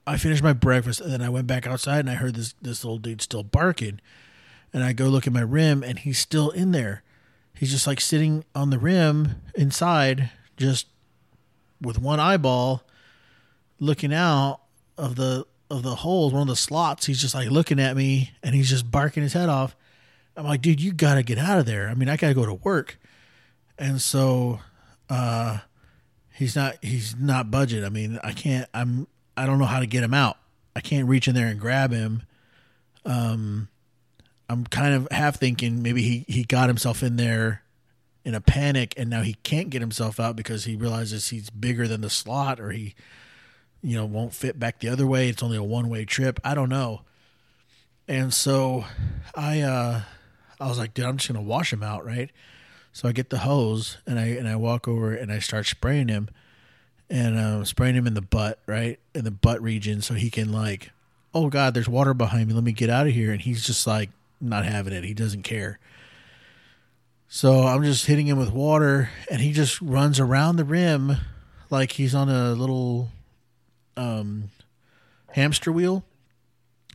I 0.09 0.16
finished 0.16 0.42
my 0.42 0.54
breakfast 0.54 1.00
and 1.00 1.12
then 1.12 1.20
I 1.20 1.28
went 1.28 1.46
back 1.46 1.66
outside 1.66 2.00
and 2.00 2.11
I 2.11 2.14
heard 2.14 2.34
this 2.34 2.54
this 2.62 2.82
little 2.82 2.98
dude 2.98 3.20
still 3.20 3.42
barking. 3.42 4.00
And 4.72 4.82
I 4.82 4.92
go 4.92 5.06
look 5.06 5.26
at 5.26 5.32
my 5.32 5.42
rim 5.42 5.82
and 5.82 5.98
he's 5.98 6.18
still 6.18 6.50
in 6.50 6.72
there. 6.72 7.02
He's 7.54 7.70
just 7.70 7.86
like 7.86 8.00
sitting 8.00 8.44
on 8.54 8.70
the 8.70 8.78
rim 8.78 9.42
inside 9.54 10.30
just 10.56 10.86
with 11.80 11.98
one 11.98 12.20
eyeball 12.20 12.84
looking 13.80 14.12
out 14.14 14.61
of 14.96 15.16
the 15.16 15.46
of 15.70 15.82
the 15.82 15.96
holes, 15.96 16.32
one 16.32 16.42
of 16.42 16.48
the 16.48 16.56
slots. 16.56 17.06
He's 17.06 17.20
just 17.20 17.34
like 17.34 17.50
looking 17.50 17.78
at 17.78 17.96
me 17.96 18.32
and 18.42 18.54
he's 18.54 18.70
just 18.70 18.90
barking 18.90 19.22
his 19.22 19.34
head 19.34 19.48
off. 19.48 19.76
I'm 20.36 20.46
like, 20.46 20.62
dude, 20.62 20.80
you 20.80 20.92
gotta 20.92 21.22
get 21.22 21.38
out 21.38 21.59
of 21.59 21.66
there. 21.66 21.88
I 21.88 21.94
mean, 21.94 22.09
I 22.09 22.16
gotta 22.16 22.34
go 22.34 22.46
to 22.46 22.54
work. 22.54 22.98
And 23.78 24.00
so 24.00 24.61
uh 25.11 25.59
he's 26.32 26.56
not 26.56 26.82
he's 26.82 27.14
not 27.16 27.50
budget. 27.50 27.84
I 27.84 27.90
mean, 27.90 28.18
I 28.24 28.32
can't. 28.32 28.68
I'm 28.72 29.06
I 29.39 29.47
don't 29.47 29.59
know 29.59 29.66
how 29.66 29.78
to 29.78 29.86
get 29.86 30.03
him 30.03 30.14
out. 30.14 30.36
I 30.74 30.80
can't 30.80 31.09
reach 31.09 31.28
in 31.28 31.34
there 31.34 31.47
and 31.47 31.61
grab 31.61 31.93
him. 31.93 32.22
Um, 33.05 33.68
I'm 34.49 34.64
kind 34.64 34.95
of 34.95 35.09
half 35.11 35.36
thinking 35.36 35.82
maybe 35.82 36.03
he 36.03 36.24
he 36.28 36.45
got 36.45 36.68
himself 36.68 37.03
in 37.03 37.16
there 37.16 37.62
in 38.24 38.34
a 38.34 38.41
panic 38.41 38.95
and 38.97 39.09
now 39.09 39.22
he 39.22 39.34
can't 39.34 39.70
get 39.70 39.80
himself 39.80 40.18
out 40.18 40.36
because 40.36 40.64
he 40.64 40.74
realizes 40.74 41.28
he's 41.28 41.51
bigger 41.51 41.86
than 41.86 42.01
the 42.01 42.11
slot 42.11 42.59
or 42.59 42.70
he 42.70 42.95
you 43.80 43.97
know 43.97 44.05
won't 44.05 44.34
fit 44.34 44.59
back 44.59 44.80
the 44.80 44.89
other 44.89 45.07
way. 45.07 45.28
It's 45.28 45.43
only 45.43 45.57
a 45.57 45.62
one 45.62 45.89
way 45.89 46.05
trip. 46.05 46.41
I 46.43 46.55
don't 46.55 46.68
know. 46.68 47.03
And 48.07 48.34
so 48.34 48.84
i 49.34 49.61
uh 49.61 50.03
i 50.61 50.66
was 50.66 50.78
like 50.78 50.95
dude 50.95 51.05
i'm 51.05 51.18
just 51.18 51.28
gonna 51.30 51.43
wash 51.43 51.72
him 51.72 51.82
out 51.82 52.05
right? 52.05 52.30
So 52.93 53.09
i 53.09 53.12
get 53.12 53.30
the 53.30 53.39
hose 53.39 53.99
and 54.07 54.18
i 54.18 54.26
and 54.26 54.49
i 54.49 54.57
walk 54.57 54.89
over 54.89 55.14
and 55.14 55.30
i 55.30 55.39
start 55.39 55.66
spraying 55.66 56.09
him 56.09 56.28
and 57.11 57.36
uh, 57.36 57.64
spraying 57.64 57.94
him 57.94 58.06
in 58.06 58.14
the 58.14 58.22
butt 58.22 58.59
right 58.66 58.98
in 59.14 59.24
the 59.24 59.30
butt 59.30 59.62
region 59.62 60.00
so 60.02 60.14
he 60.14 60.30
can 60.30 60.52
like 60.52 60.90
oh 61.34 61.48
god 61.48 61.74
there's 61.74 61.88
water 61.88 62.14
behind 62.14 62.48
me 62.48 62.54
let 62.54 62.64
me 62.64 62.72
get 62.72 62.90
out 62.90 63.06
of 63.06 63.12
here 63.12 63.32
and 63.32 63.42
he's 63.42 63.64
just 63.64 63.86
like 63.86 64.11
not 64.40 64.64
having 64.64 64.92
it 64.92 65.04
he 65.04 65.14
doesn't 65.14 65.42
care 65.42 65.78
so 67.30 67.64
I'm 67.64 67.82
just 67.82 68.06
hitting 68.06 68.26
him 68.26 68.38
with 68.38 68.50
water, 68.50 69.11
and 69.30 69.42
he 69.42 69.52
just 69.52 69.82
runs 69.82 70.18
around 70.18 70.56
the 70.56 70.64
rim 70.64 71.16
like 71.68 71.92
he's 71.92 72.14
on 72.14 72.30
a 72.30 72.52
little 72.52 73.11
um, 73.98 74.44
hamster 75.32 75.70
wheel. 75.70 76.04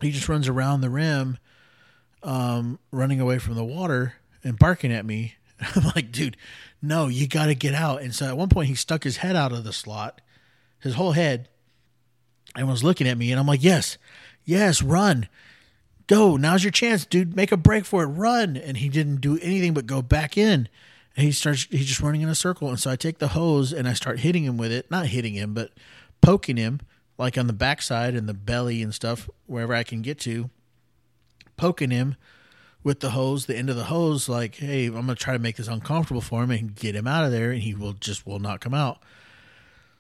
He 0.02 0.10
just 0.10 0.28
runs 0.28 0.48
around 0.48 0.82
the 0.82 0.90
rim, 0.90 1.38
um, 2.24 2.80
running 2.92 3.20
away 3.22 3.38
from 3.38 3.54
the 3.54 3.64
water 3.64 4.16
and 4.44 4.58
barking 4.58 4.92
at 4.92 5.06
me. 5.06 5.36
I'm 5.76 5.92
like, 5.96 6.12
dude, 6.12 6.38
no, 6.82 7.08
you 7.08 7.28
got 7.28 7.48
to 7.48 7.56
get 7.56 7.74
out. 7.74 8.02
And 8.02 8.14
so 8.14 8.28
at 8.28 8.38
one 8.38 8.50
point, 8.50 8.68
he 8.68 8.76
stuck 8.76 9.04
his 9.04 9.18
head 9.18 9.36
out 9.36 9.52
of 9.52 9.64
the 9.64 9.74
slot, 9.74 10.22
his 10.80 10.96
whole 10.96 11.14
head, 11.14 11.50
and 12.56 12.68
was 12.68 12.84
looking 12.84 13.08
at 13.08 13.18
me. 13.18 13.32
And 13.32 13.40
I'm 13.40 13.48
like, 13.48 13.64
yes, 13.64 13.98
yes, 14.46 14.82
run 14.82 15.28
go. 16.08 16.38
Now's 16.38 16.64
your 16.64 16.72
chance, 16.72 17.06
dude. 17.06 17.36
Make 17.36 17.52
a 17.52 17.58
break 17.58 17.86
for 17.86 18.04
it. 18.04 18.08
Run. 18.08 18.58
And 18.58 18.78
he 18.78 18.90
didn't 18.90 19.22
do 19.22 19.38
anything 19.42 19.74
but 19.74 19.86
go 19.86 20.02
back 20.02 20.38
in. 20.38 20.68
And 21.16 21.26
he 21.26 21.32
starts, 21.32 21.68
he's 21.70 21.86
just 21.86 22.02
running 22.02 22.22
in 22.22 22.30
a 22.30 22.36
circle. 22.36 22.70
And 22.70 22.80
so 22.80 22.92
I 22.92 22.96
take 22.96 23.20
the 23.20 23.30
hose 23.30 23.72
and 23.72 23.88
I 23.88 23.94
start 23.94 24.20
hitting 24.20 24.44
him 24.44 24.58
with 24.58 24.72
it. 24.72 24.90
Not 24.90 25.08
hitting 25.08 25.34
him, 25.34 25.54
but 25.54 25.72
poking 26.22 26.58
him, 26.58 26.82
like 27.18 27.38
on 27.38 27.48
the 27.48 27.54
backside 27.54 28.16
and 28.16 28.28
the 28.28 28.34
belly 28.34 28.82
and 28.82 28.94
stuff, 28.94 29.30
wherever 29.46 29.74
I 29.74 29.84
can 29.84 30.02
get 30.02 30.20
to. 30.22 30.50
Poking 31.56 31.92
him 31.92 32.16
with 32.84 33.00
the 33.00 33.12
hose, 33.12 33.46
the 33.46 33.56
end 33.56 33.70
of 33.70 33.76
the 33.76 33.86
hose, 33.86 34.28
like, 34.28 34.56
hey, 34.56 34.88
I'm 34.88 35.08
to 35.08 35.16
try 35.16 35.34
to 35.34 35.40
make 35.40 35.56
this 35.56 35.68
uncomfortable 35.68 36.22
for 36.22 36.44
him 36.44 36.52
and 36.52 36.76
get 36.76 36.96
him 36.96 37.08
out 37.08 37.26
of 37.26 37.32
there. 37.32 37.52
And 37.52 37.62
he 37.62 37.74
will 37.74 37.94
just 37.94 38.28
will 38.28 38.40
not 38.40 38.60
come 38.60 38.74
out. 38.74 39.00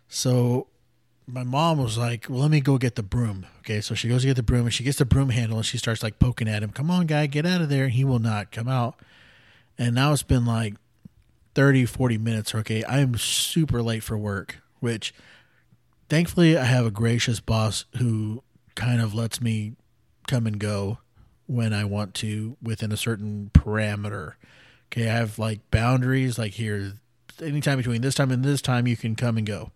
So 0.08 0.68
my 1.26 1.44
mom 1.44 1.78
was 1.78 1.98
like, 1.98 2.28
"Well, 2.30 2.42
let 2.42 2.52
me 2.52 2.60
go 2.60 2.78
get 2.78 2.96
the 2.96 3.04
broom." 3.04 3.46
Okay, 3.60 3.82
so 3.82 3.96
she 3.96 4.10
goes 4.10 4.22
to 4.22 4.28
get 4.28 4.36
the 4.36 4.44
broom 4.44 4.66
and 4.66 4.74
she 4.74 4.84
gets 4.84 4.98
the 4.98 5.06
broom 5.06 5.30
handle 5.30 5.58
and 5.58 5.66
she 5.66 5.78
starts 5.78 6.04
like 6.04 6.20
poking 6.20 6.50
at 6.50 6.62
him. 6.62 6.72
Come 6.72 6.92
on, 6.92 7.08
guy, 7.08 7.28
get 7.28 7.46
out 7.46 7.62
of 7.62 7.70
there. 7.70 7.86
And 7.86 7.94
he 7.94 8.04
will 8.04 8.20
not 8.20 8.52
come 8.52 8.68
out. 8.68 9.00
And 9.78 9.96
now 9.96 10.12
it's 10.12 10.24
been 10.24 10.46
like 10.46 10.76
30, 11.56 11.86
40 11.86 12.18
minutes. 12.18 12.54
Okay, 12.54 12.84
I 12.84 13.00
am 13.00 13.16
super 13.18 13.82
late 13.82 14.04
for 14.04 14.18
work, 14.18 14.62
which 14.80 15.14
thankfully 16.10 16.58
I 16.58 16.66
have 16.66 16.86
a 16.86 16.92
gracious 16.92 17.40
boss 17.40 17.86
who 17.98 18.44
kind 18.76 19.02
of 19.02 19.16
lets 19.16 19.42
me 19.42 19.74
come 20.28 20.46
and 20.46 20.60
go 20.60 21.00
when 21.48 21.74
I 21.74 21.86
want 21.86 22.14
to 22.16 22.58
within 22.62 22.92
a 22.92 22.98
certain 22.98 23.52
parameter. 23.54 24.34
Okay, 24.92 25.10
I 25.10 25.14
have 25.14 25.40
like 25.40 25.60
boundaries, 25.72 26.38
like 26.38 26.54
here, 26.54 26.94
anytime 27.42 27.78
between 27.78 28.02
this 28.02 28.16
time 28.16 28.32
and 28.32 28.44
this 28.44 28.62
time, 28.62 28.88
you 28.88 28.96
can 28.96 29.16
come 29.16 29.38
and 29.38 29.46
go. 29.46 29.72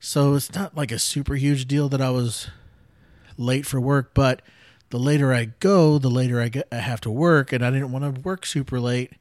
So 0.00 0.34
it's 0.34 0.54
not 0.54 0.76
like 0.76 0.92
a 0.92 0.98
super 0.98 1.34
huge 1.34 1.66
deal 1.66 1.88
that 1.88 2.00
I 2.00 2.10
was 2.10 2.48
late 3.36 3.66
for 3.66 3.80
work, 3.80 4.12
but 4.14 4.42
the 4.90 4.98
later 4.98 5.32
I 5.32 5.46
go, 5.46 5.98
the 5.98 6.10
later 6.10 6.40
I 6.40 6.48
get 6.48 6.68
I 6.70 6.76
have 6.76 7.00
to 7.02 7.10
work 7.10 7.52
and 7.52 7.64
I 7.64 7.70
didn't 7.70 7.90
want 7.90 8.14
to 8.14 8.20
work 8.20 8.46
super 8.46 8.78
late. 8.78 9.12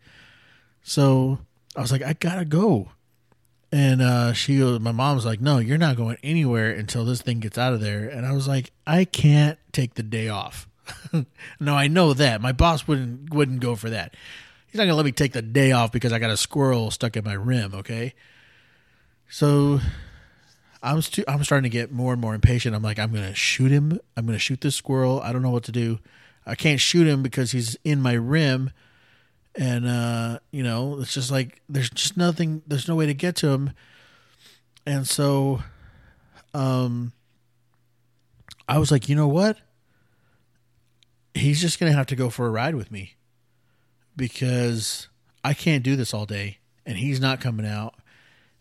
So 0.84 1.40
I 1.76 1.82
was 1.82 1.92
like, 1.92 2.04
I 2.04 2.14
gotta 2.14 2.46
go. 2.46 2.90
And 3.72 4.02
uh, 4.04 4.34
she 4.34 4.58
my 4.60 4.92
mom 4.92 5.16
was 5.16 5.26
like, 5.26 5.42
No, 5.42 5.58
you're 5.58 5.80
not 5.80 5.96
going 5.96 6.18
anywhere 6.22 6.70
until 6.70 7.06
this 7.06 7.22
thing 7.22 7.40
gets 7.40 7.58
out 7.58 7.74
of 7.74 7.82
there. 7.82 8.08
And 8.08 8.26
I 8.26 8.34
was 8.34 8.48
like, 8.48 8.72
I 8.86 9.06
can't 9.06 9.58
take 9.72 9.96
the 9.96 10.04
day 10.04 10.30
off. 10.30 10.68
no, 11.60 11.76
I 11.76 11.88
know 11.88 12.14
that. 12.14 12.42
My 12.42 12.52
boss 12.52 12.88
wouldn't 12.88 13.34
wouldn't 13.34 13.60
go 13.60 13.76
for 13.76 13.90
that. 13.90 14.16
He's 14.68 14.80
not 14.80 14.86
gonna 14.86 14.96
let 14.96 15.06
me 15.06 15.12
take 15.12 15.34
the 15.34 15.42
day 15.42 15.72
off 15.72 15.92
because 15.92 16.12
I 16.12 16.20
got 16.20 16.32
a 16.32 16.38
squirrel 16.38 16.92
stuck 16.92 17.16
in 17.16 17.24
my 17.24 17.34
rim, 17.34 17.74
okay? 17.76 18.14
So 19.30 19.80
I'm 20.82 21.02
stu- 21.02 21.24
I'm 21.28 21.44
starting 21.44 21.64
to 21.64 21.70
get 21.70 21.92
more 21.92 22.12
and 22.12 22.22
more 22.22 22.36
impatient. 22.36 22.76
I'm 22.76 22.84
like, 22.84 23.00
I'm 23.00 23.14
gonna 23.14 23.34
shoot 23.34 23.72
him. 23.72 24.00
I'm 24.18 24.26
gonna 24.26 24.40
shoot 24.40 24.62
this 24.62 24.76
squirrel. 24.76 25.22
I 25.22 25.32
don't 25.32 25.42
know 25.42 25.50
what 25.50 25.64
to 25.64 25.72
do. 25.72 26.00
I 26.46 26.56
can't 26.56 26.80
shoot 26.80 27.08
him 27.08 27.24
because 27.24 27.52
he's 27.52 27.78
in 27.86 28.02
my 28.02 28.14
rim, 28.14 28.72
and 29.56 29.88
uh, 29.88 30.40
you 30.52 30.64
know, 30.64 31.00
it's 31.00 31.14
just 31.14 31.32
like 31.32 31.62
there's 31.70 31.90
just 31.90 32.18
nothing. 32.18 32.64
There's 32.68 32.88
no 32.88 32.96
way 32.96 33.06
to 33.06 33.14
get 33.14 33.36
to 33.38 33.50
him, 33.50 33.72
and 34.86 35.08
so, 35.08 35.64
um, 36.54 37.14
I 38.68 38.78
was 38.78 38.92
like, 38.92 39.08
you 39.08 39.16
know 39.16 39.28
what? 39.28 39.58
He's 41.34 41.62
just 41.62 41.80
gonna 41.80 41.94
have 41.94 42.08
to 42.08 42.16
go 42.16 42.30
for 42.30 42.48
a 42.48 42.52
ride 42.52 42.76
with 42.76 42.92
me 42.92 43.16
because 44.16 45.08
I 45.44 45.54
can't 45.54 45.84
do 45.84 45.96
this 45.96 46.14
all 46.14 46.26
day, 46.26 46.60
and 46.86 46.98
he's 46.98 47.20
not 47.20 47.42
coming 47.42 47.66
out, 47.66 47.96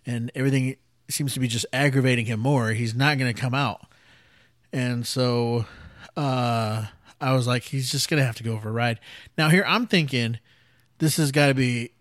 and 0.07 0.31
everything 0.35 0.77
seems 1.13 1.35
to 1.35 1.41
be 1.41 1.49
just 1.49 1.67
aggravating 1.73 2.27
him 2.27 2.41
more. 2.41 2.71
He's 2.71 2.95
not 2.95 3.19
going 3.19 3.33
to 3.33 3.41
come 3.41 3.55
out. 3.55 3.83
And 4.73 5.07
so 5.07 5.67
uh, 6.17 6.87
I 7.21 7.33
was 7.35 7.47
like, 7.47 7.65
he's 7.65 7.91
just 7.91 8.09
going 8.09 8.21
to 8.21 8.27
have 8.27 8.37
to 8.37 8.43
go 8.43 8.59
for 8.59 8.71
a 8.71 8.73
ride. 8.73 8.99
Now, 9.37 9.49
here 9.49 9.65
I'm 9.67 9.87
thinking 9.87 10.39
this 10.99 11.17
has 11.19 11.31
got 11.31 11.49
to 11.49 11.55
be, 11.55 11.93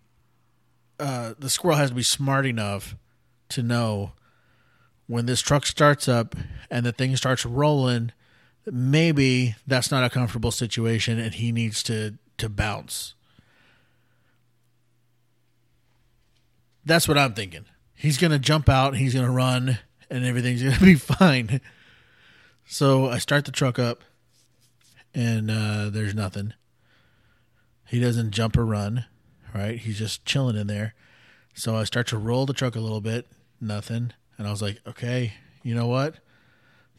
uh, 1.00 1.34
the 1.38 1.50
squirrel 1.50 1.78
has 1.78 1.90
to 1.90 1.96
be 1.96 2.04
smart 2.04 2.46
enough 2.46 2.96
to 3.50 3.62
know 3.62 4.14
when 5.08 5.26
this 5.26 5.42
truck 5.42 5.66
starts 5.66 6.08
up 6.08 6.36
and 6.70 6.86
the 6.86 6.94
thing 6.94 7.16
starts 7.16 7.46
rolling, 7.46 8.14
maybe 8.66 9.56
that's 9.66 9.92
not 9.92 10.04
a 10.04 10.10
comfortable 10.10 10.52
situation 10.52 11.20
and 11.20 11.36
he 11.36 11.52
needs 11.52 11.84
to, 11.84 12.18
to 12.38 12.50
bounce. 12.50 13.16
That's 16.84 17.08
what 17.08 17.18
I'm 17.18 17.34
thinking 17.34 17.66
he's 18.02 18.18
going 18.18 18.32
to 18.32 18.40
jump 18.40 18.68
out, 18.68 18.96
he's 18.96 19.14
going 19.14 19.26
to 19.26 19.32
run, 19.32 19.78
and 20.10 20.26
everything's 20.26 20.64
going 20.64 20.76
to 20.76 20.84
be 20.84 20.96
fine. 20.96 21.62
So 22.66 23.08
I 23.08 23.20
start 23.20 23.46
the 23.46 23.52
truck 23.52 23.78
up, 23.78 24.04
and 25.14 25.52
uh, 25.52 25.90
there's 25.90 26.16
nothing. 26.16 26.54
He 27.88 28.00
doesn't 28.00 28.32
jump 28.32 28.58
or 28.58 28.66
run, 28.66 29.06
right? 29.54 29.78
He's 29.78 30.00
just 30.00 30.26
chilling 30.26 30.56
in 30.56 30.68
there. 30.68 30.96
So 31.54 31.76
I 31.76 31.84
start 31.84 32.08
to 32.08 32.18
roll 32.18 32.46
the 32.46 32.54
truck 32.54 32.76
a 32.76 32.80
little 32.80 33.02
bit, 33.02 33.28
nothing. 33.60 34.14
And 34.38 34.48
I 34.48 34.52
was 34.52 34.62
like, 34.62 34.80
okay, 34.88 35.34
you 35.62 35.76
know 35.76 35.88
what? 35.88 36.16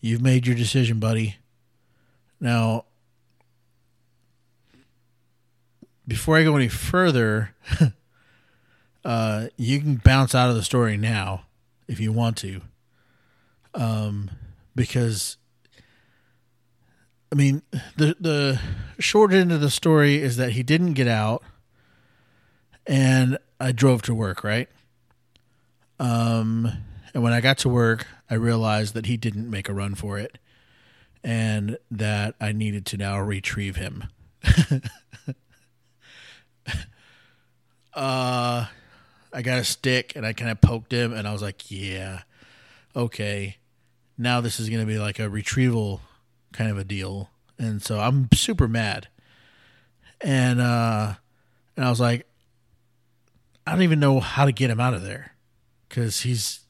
You've 0.00 0.22
made 0.22 0.46
your 0.46 0.54
decision, 0.54 1.00
buddy. 1.00 1.36
Now, 2.42 2.86
before 6.08 6.36
I 6.36 6.42
go 6.42 6.56
any 6.56 6.66
further, 6.66 7.54
uh, 9.04 9.46
you 9.56 9.78
can 9.78 9.94
bounce 9.94 10.34
out 10.34 10.50
of 10.50 10.56
the 10.56 10.64
story 10.64 10.96
now 10.96 11.44
if 11.86 12.00
you 12.00 12.10
want 12.10 12.36
to, 12.38 12.60
um, 13.74 14.28
because 14.74 15.36
I 17.30 17.36
mean 17.36 17.62
the 17.96 18.16
the 18.18 18.60
short 18.98 19.32
end 19.32 19.52
of 19.52 19.60
the 19.60 19.70
story 19.70 20.20
is 20.20 20.36
that 20.36 20.50
he 20.50 20.64
didn't 20.64 20.94
get 20.94 21.06
out, 21.06 21.44
and 22.88 23.38
I 23.60 23.70
drove 23.70 24.02
to 24.02 24.14
work 24.14 24.42
right. 24.42 24.68
Um, 26.00 26.72
and 27.14 27.22
when 27.22 27.32
I 27.32 27.40
got 27.40 27.58
to 27.58 27.68
work, 27.68 28.08
I 28.28 28.34
realized 28.34 28.94
that 28.94 29.06
he 29.06 29.16
didn't 29.16 29.48
make 29.48 29.68
a 29.68 29.72
run 29.72 29.94
for 29.94 30.18
it, 30.18 30.38
and 31.24 31.78
that 31.90 32.34
I 32.40 32.52
needed 32.52 32.86
to 32.86 32.96
now 32.96 33.20
retrieve 33.20 33.76
him. 33.76 34.04
uh 37.94 38.66
I 39.34 39.42
got 39.42 39.58
a 39.58 39.64
stick 39.64 40.14
and 40.14 40.26
I 40.26 40.32
kind 40.32 40.50
of 40.50 40.60
poked 40.60 40.92
him 40.92 41.12
and 41.12 41.26
I 41.26 41.32
was 41.32 41.42
like, 41.42 41.70
yeah, 41.70 42.22
okay. 42.94 43.56
Now 44.18 44.40
this 44.40 44.60
is 44.60 44.68
going 44.68 44.80
to 44.80 44.86
be 44.86 44.98
like 44.98 45.18
a 45.18 45.28
retrieval 45.30 46.02
kind 46.52 46.70
of 46.70 46.76
a 46.76 46.84
deal. 46.84 47.30
And 47.58 47.82
so 47.82 47.98
I'm 47.98 48.28
super 48.34 48.68
mad. 48.68 49.08
And 50.20 50.60
uh 50.60 51.14
and 51.76 51.84
I 51.84 51.90
was 51.90 52.00
like 52.00 52.26
I 53.66 53.72
don't 53.72 53.82
even 53.82 54.00
know 54.00 54.20
how 54.20 54.44
to 54.44 54.52
get 54.52 54.70
him 54.70 54.80
out 54.80 54.94
of 54.94 55.02
there 55.02 55.34
cuz 55.88 56.20
he's 56.20 56.60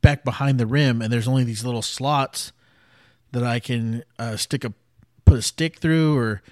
back 0.00 0.24
behind 0.24 0.58
the 0.58 0.66
rim 0.66 1.02
and 1.02 1.12
there's 1.12 1.26
only 1.28 1.42
these 1.44 1.64
little 1.64 1.82
slots 1.82 2.52
that 3.32 3.44
I 3.44 3.60
can 3.60 4.04
uh, 4.18 4.36
stick 4.36 4.64
a 4.64 4.72
put 5.24 5.38
a 5.38 5.42
stick 5.42 5.78
through 5.78 6.16
or 6.16 6.42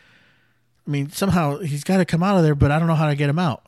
I 0.87 0.91
mean 0.91 1.11
somehow 1.11 1.59
he's 1.59 1.85
got 1.85 1.99
to 1.99 2.05
come 2.05 2.23
out 2.23 2.37
of 2.37 2.43
there 2.43 2.55
but 2.55 2.71
I 2.71 2.79
don't 2.79 2.89
know 2.89 2.95
how 2.95 3.09
to 3.09 3.17
get 3.17 3.29
him 3.29 3.39
out 3.39 3.65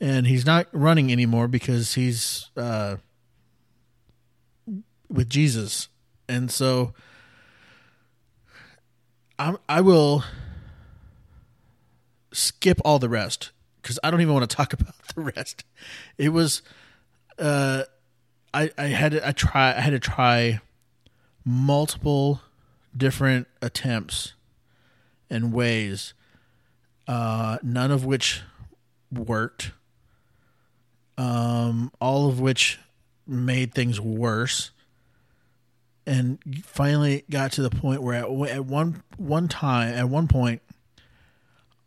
and 0.00 0.26
he's 0.26 0.46
not 0.46 0.66
running 0.72 1.10
anymore 1.10 1.48
because 1.48 1.94
he's 1.94 2.50
uh, 2.56 2.96
with 5.08 5.28
Jesus, 5.28 5.88
and 6.28 6.50
so 6.50 6.92
I'm 9.38 9.58
I 9.68 9.80
will 9.80 10.24
skip 12.32 12.80
all 12.84 12.98
the 12.98 13.08
rest 13.08 13.50
because 13.82 13.98
I 14.04 14.10
don't 14.10 14.20
even 14.20 14.34
want 14.34 14.48
to 14.48 14.56
talk 14.56 14.72
about 14.80 14.94
the 15.14 15.20
rest. 15.22 15.64
It 16.16 16.30
was, 16.30 16.62
uh, 17.38 17.84
I 18.54 18.70
I 18.78 18.84
had 18.84 19.18
I 19.20 19.32
try 19.32 19.74
I 19.76 19.80
had 19.80 19.90
to 19.90 20.00
try 20.00 20.60
multiple 21.48 22.42
different 22.94 23.48
attempts 23.62 24.34
and 25.30 25.50
ways, 25.50 26.12
uh, 27.06 27.56
none 27.62 27.90
of 27.90 28.04
which 28.04 28.42
worked. 29.10 29.72
Um, 31.16 31.90
all 32.00 32.28
of 32.28 32.38
which 32.38 32.78
made 33.26 33.74
things 33.74 34.00
worse, 34.00 34.70
and 36.06 36.38
finally 36.62 37.24
got 37.28 37.50
to 37.52 37.62
the 37.62 37.70
point 37.70 38.02
where 38.02 38.14
at, 38.14 38.50
at 38.50 38.64
one 38.66 39.02
one 39.16 39.48
time 39.48 39.94
at 39.94 40.08
one 40.08 40.28
point, 40.28 40.62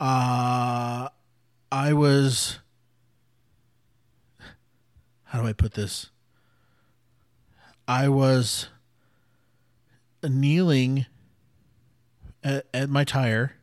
uh, 0.02 1.08
I 1.72 1.94
was. 1.94 2.60
How 5.24 5.42
do 5.42 5.48
I 5.48 5.54
put 5.54 5.76
this? 5.76 6.10
I 7.88 8.10
was 8.10 8.68
kneeling 10.30 11.06
at, 12.44 12.66
at 12.74 12.90
my 12.90 13.04
tire 13.04 13.54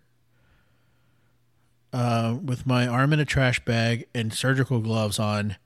uh, 1.92 2.36
with 2.42 2.66
my 2.66 2.86
arm 2.86 3.12
in 3.12 3.20
a 3.20 3.24
trash 3.24 3.64
bag 3.64 4.06
and 4.14 4.32
surgical 4.32 4.80
gloves 4.80 5.18
on, 5.18 5.56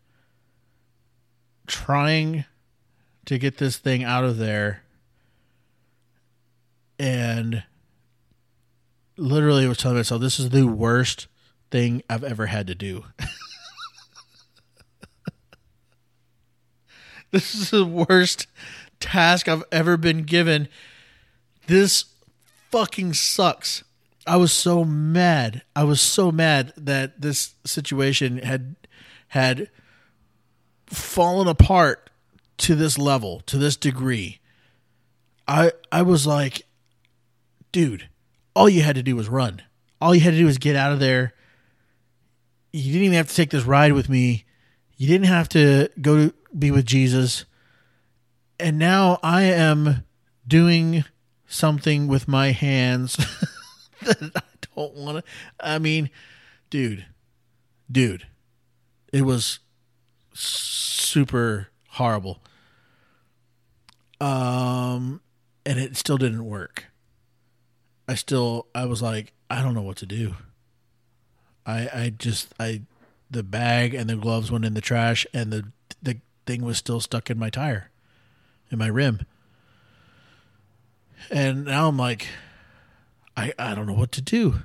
trying 1.67 2.45
to 3.25 3.39
get 3.39 3.59
this 3.59 3.77
thing 3.77 4.03
out 4.05 4.25
of 4.25 4.39
there. 4.39 4.83
And 6.99 7.65
literally 9.17 9.67
was 9.67 9.79
telling 9.79 9.97
myself, 9.99 10.21
this 10.21 10.39
is 10.39 10.51
the 10.51 10.67
worst 10.67 11.27
thing 11.71 12.03
I've 12.09 12.23
ever 12.25 12.47
had 12.47 12.67
to 12.69 12.75
do. 12.75 13.05
this 17.31 17.55
is 17.55 17.71
the 17.71 17.85
worst 17.85 18.47
task 19.03 19.49
I've 19.49 19.65
ever 19.71 19.97
been 19.97 20.23
given. 20.23 20.69
This 21.67 22.07
fucking 22.71 23.13
sucks. 23.15 23.85
I 24.27 24.37
was 24.37 24.53
so 24.53 24.85
mad. 24.85 25.63
I 25.75 25.85
was 25.85 26.01
so 26.01 26.31
mad 26.31 26.73
that 26.77 27.21
this 27.21 27.55
situation 27.65 28.39
had 28.39 28.77
had 29.29 29.71
fallen 30.87 31.49
apart 31.49 32.11
to 32.59 32.75
this 32.75 32.99
level, 32.99 33.41
to 33.47 33.59
this 33.59 33.77
degree. 33.77 34.41
I 35.49 35.73
I 35.91 36.03
was 36.03 36.27
like, 36.27 36.63
dude, 37.73 38.09
all 38.55 38.69
you 38.69 38.83
had 38.83 38.97
to 38.97 39.03
do 39.03 39.17
was 39.17 39.29
run. 39.29 39.63
All 40.01 40.15
you 40.15 40.21
had 40.21 40.33
to 40.33 40.39
do 40.39 40.47
was 40.47 40.59
get 40.59 40.77
out 40.77 40.93
of 40.93 41.01
there. 41.01 41.35
You 42.73 42.93
didn't 42.93 43.07
even 43.07 43.17
have 43.17 43.29
to 43.29 43.35
take 43.35 43.51
this 43.51 43.65
ride 43.65 43.93
with 43.93 44.09
me. 44.09 44.45
You 44.97 45.07
didn't 45.09 45.27
have 45.27 45.49
to 45.51 45.89
go 46.01 46.17
to 46.29 46.35
be 46.57 46.71
with 46.71 46.87
Jesus. 46.87 47.45
And 48.63 48.79
now 48.79 49.19
I 49.23 49.43
am 49.43 50.05
doing 50.47 51.05
something 51.47 52.07
with 52.07 52.29
my 52.29 52.53
hands 52.53 53.17
that 54.03 54.31
I 54.35 54.43
don't 54.75 54.95
want 54.95 55.19
to. 55.19 55.31
I 55.61 55.79
mean, 55.79 56.11
dude, 56.71 57.07
dude, 57.91 58.27
it 59.13 59.23
was 59.23 59.59
super 60.33 61.69
horrible. 61.89 62.41
Um, 64.21 65.21
and 65.67 65.79
it 65.79 65.97
still 65.97 66.17
didn't 66.17 66.45
work. 66.45 66.87
I 68.09 68.15
still, 68.15 68.69
I 68.75 68.85
was 68.87 69.03
like, 69.03 69.33
I 69.51 69.63
don't 69.63 69.75
know 69.75 69.83
what 69.83 69.97
to 69.99 70.07
do. 70.07 70.37
I, 71.67 71.89
I 71.93 72.13
just, 72.17 72.55
I, 72.59 72.83
the 73.31 73.43
bag 73.43 73.95
and 73.95 74.09
the 74.09 74.17
gloves 74.17 74.51
went 74.51 74.65
in 74.65 74.75
the 74.75 74.81
trash, 74.81 75.27
and 75.33 75.53
the 75.53 75.65
the 76.03 76.21
thing 76.47 76.63
was 76.63 76.77
still 76.77 77.01
stuck 77.01 77.31
in 77.31 77.39
my 77.39 77.49
tire, 77.51 77.91
in 78.73 78.79
my 78.79 78.89
rim. 78.89 79.25
And 81.31 81.67
now 81.67 81.89
I'm 81.89 81.97
like, 81.97 82.27
I, 83.37 83.53
I 83.59 83.75
don't 83.75 83.87
know 83.87 83.93
what 83.93 84.13
to 84.13 84.23
do. 84.23 84.57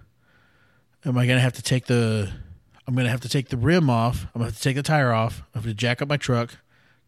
Am 1.05 1.17
I 1.17 1.27
gonna 1.27 1.39
have 1.39 1.53
to 1.53 1.61
take 1.61 1.85
the 1.85 2.31
I'm 2.87 2.95
gonna 2.95 3.09
have 3.09 3.21
to 3.21 3.29
take 3.29 3.49
the 3.49 3.57
rim 3.57 3.89
off. 3.89 4.25
I'm 4.33 4.39
gonna 4.39 4.45
have 4.45 4.55
to 4.55 4.61
take 4.61 4.75
the 4.75 4.83
tire 4.83 5.11
off. 5.11 5.43
I 5.53 5.59
have 5.59 5.65
to 5.65 5.73
jack 5.73 6.01
up 6.01 6.07
my 6.07 6.17
truck, 6.17 6.57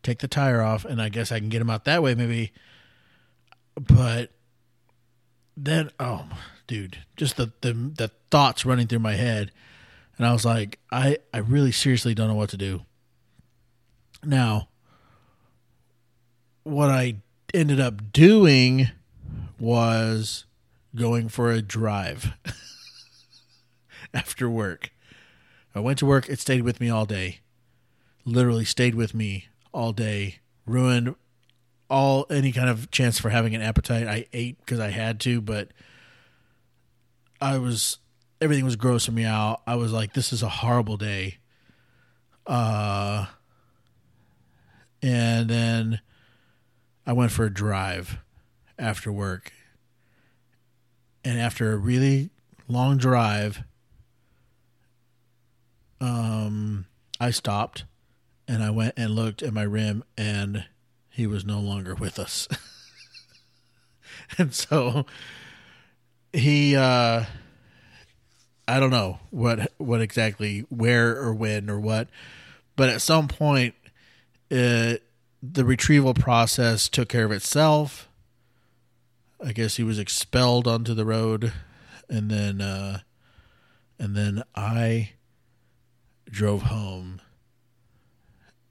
take 0.03 0.19
the 0.19 0.27
tire 0.27 0.61
off, 0.61 0.85
and 0.85 1.01
I 1.01 1.09
guess 1.09 1.31
I 1.31 1.39
can 1.39 1.49
get 1.49 1.59
them 1.59 1.69
out 1.69 1.85
that 1.85 2.03
way 2.03 2.15
maybe. 2.15 2.51
But 3.76 4.31
then 5.57 5.89
oh 5.99 6.26
dude, 6.67 6.99
just 7.17 7.38
the, 7.38 7.51
the 7.61 7.73
the 7.73 8.11
thoughts 8.30 8.65
running 8.65 8.88
through 8.88 8.99
my 8.99 9.15
head. 9.15 9.51
And 10.17 10.27
I 10.27 10.34
was 10.34 10.43
like, 10.43 10.80
I, 10.91 11.17
I 11.34 11.38
really 11.38 11.71
seriously 11.71 12.13
don't 12.13 12.27
know 12.27 12.35
what 12.35 12.49
to 12.49 12.57
do. 12.57 12.81
Now, 14.21 14.68
what 16.69 16.89
I 16.89 17.17
ended 17.53 17.79
up 17.79 18.11
doing 18.11 18.89
was 19.59 20.45
going 20.95 21.29
for 21.29 21.51
a 21.51 21.61
drive 21.61 22.33
after 24.13 24.49
work. 24.49 24.91
I 25.73 25.79
went 25.79 25.99
to 25.99 26.05
work, 26.05 26.29
it 26.29 26.39
stayed 26.39 26.63
with 26.63 26.79
me 26.79 26.89
all 26.89 27.05
day. 27.05 27.39
Literally 28.25 28.65
stayed 28.65 28.95
with 28.95 29.13
me 29.13 29.47
all 29.73 29.91
day. 29.91 30.39
Ruined 30.65 31.15
all 31.89 32.25
any 32.29 32.51
kind 32.51 32.69
of 32.69 32.91
chance 32.91 33.19
for 33.19 33.29
having 33.29 33.55
an 33.55 33.61
appetite. 33.61 34.07
I 34.07 34.27
ate 34.33 34.59
because 34.59 34.79
I 34.79 34.89
had 34.89 35.19
to, 35.21 35.41
but 35.41 35.69
I 37.41 37.57
was 37.57 37.97
everything 38.41 38.65
was 38.65 38.75
grossing 38.75 39.13
me 39.13 39.25
out. 39.25 39.61
I 39.65 39.75
was 39.75 39.91
like, 39.91 40.13
this 40.13 40.31
is 40.31 40.43
a 40.43 40.49
horrible 40.49 40.97
day. 40.97 41.37
Uh 42.45 43.27
and 45.01 45.49
then 45.49 46.01
I 47.10 47.14
went 47.14 47.31
for 47.31 47.45
a 47.45 47.52
drive 47.52 48.19
after 48.77 49.11
work. 49.11 49.52
And 51.23 51.40
after 51.40 51.73
a 51.73 51.76
really 51.76 52.30
long 52.68 52.98
drive, 52.98 53.64
um, 55.99 56.86
I 57.19 57.31
stopped 57.31 57.86
and 58.48 58.61
I 58.61 58.69
went 58.69 58.94
and 58.95 59.15
looked 59.15 59.41
at 59.41 59.56
my 59.56 59.64
rim, 59.64 60.03
and 60.19 60.65
he 61.10 61.26
was 61.26 61.44
no 61.44 61.60
longer 61.60 61.95
with 61.95 62.19
us. 62.19 62.48
and 64.38 64.53
so 64.53 65.07
he, 66.31 66.76
uh, 66.76 67.26
I 68.68 68.80
don't 68.80 68.91
know 68.91 69.18
what 69.31 69.72
what 69.80 70.02
exactly 70.02 70.60
where 70.69 71.18
or 71.18 71.34
when 71.34 71.72
or 71.72 71.80
what, 71.80 72.07
but 72.76 72.90
at 72.90 73.02
some 73.02 73.27
point, 73.27 73.73
it, 74.52 75.02
the 75.41 75.66
retrieval 75.66 76.14
process 76.14 76.90
took 76.90 77.10
care 77.10 77.26
of 77.26 77.32
itself. 77.32 78.10
I 79.44 79.53
guess 79.53 79.78
he 79.78 79.84
was 79.84 79.99
expelled 79.99 80.68
onto 80.68 80.94
the 80.94 81.06
road, 81.06 81.53
and 82.10 82.30
then 82.30 82.60
uh, 82.61 82.99
and 83.98 84.16
then 84.16 84.44
I 84.53 85.11
drove 86.30 86.64
home 86.64 87.22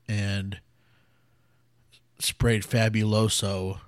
and 0.07 0.61
sprayed 2.19 2.63
Fabuloso 2.63 3.79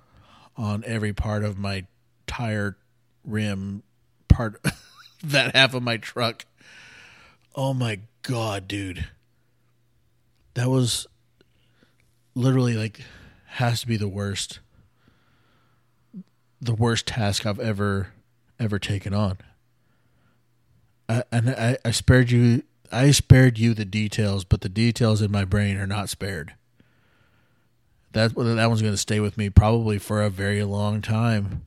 on 0.57 0.83
every 0.85 1.13
part 1.13 1.43
of 1.43 1.57
my 1.57 1.85
tire 2.27 2.77
rim 3.23 3.83
part 4.27 4.63
that 5.23 5.55
half 5.55 5.73
of 5.73 5.83
my 5.83 5.97
truck. 5.97 6.45
Oh 7.55 7.73
my 7.73 7.99
god, 8.23 8.67
dude. 8.67 9.07
That 10.55 10.69
was 10.69 11.07
literally 12.35 12.75
like 12.75 13.01
has 13.45 13.81
to 13.81 13.87
be 13.87 13.97
the 13.97 14.07
worst 14.07 14.59
the 16.61 16.73
worst 16.73 17.07
task 17.07 17.45
I've 17.45 17.59
ever 17.59 18.13
ever 18.59 18.77
taken 18.79 19.13
on. 19.13 19.37
I, 21.09 21.23
and 21.31 21.49
I, 21.49 21.77
I 21.83 21.91
spared 21.91 22.31
you 22.31 22.63
I 22.91 23.11
spared 23.11 23.57
you 23.57 23.73
the 23.73 23.85
details, 23.85 24.43
but 24.43 24.61
the 24.61 24.69
details 24.69 25.21
in 25.21 25.31
my 25.31 25.45
brain 25.45 25.77
are 25.77 25.87
not 25.87 26.09
spared. 26.09 26.53
That 28.13 28.35
that 28.35 28.67
one's 28.67 28.81
going 28.81 28.93
to 28.93 28.97
stay 28.97 29.19
with 29.19 29.37
me 29.37 29.49
probably 29.49 29.97
for 29.97 30.21
a 30.21 30.29
very 30.29 30.63
long 30.63 31.01
time. 31.01 31.65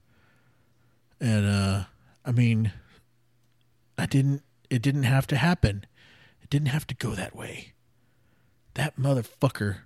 And 1.20 1.47
uh 1.47 1.85
I 2.24 2.32
mean 2.32 2.73
I 3.99 4.07
didn't 4.07 4.43
it 4.70 4.82
didn't 4.82 5.05
have 5.05 5.27
to 5.28 5.36
happen. 5.36 5.86
It 6.43 6.51
didn't 6.51 6.69
have 6.69 6.86
to 6.86 6.95
go 6.95 7.15
that 7.15 7.35
way. 7.35 7.73
That 8.74 8.99
motherfucker 8.99 9.78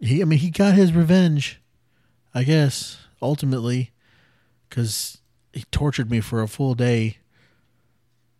he 0.00 0.20
I 0.22 0.24
mean 0.24 0.38
he 0.38 0.50
got 0.50 0.74
his 0.74 0.92
revenge. 0.92 1.60
I 2.34 2.44
guess 2.44 2.98
ultimately 3.20 3.92
cuz 4.70 5.18
he 5.52 5.64
tortured 5.70 6.10
me 6.10 6.20
for 6.20 6.42
a 6.42 6.48
full 6.48 6.74
day. 6.74 7.18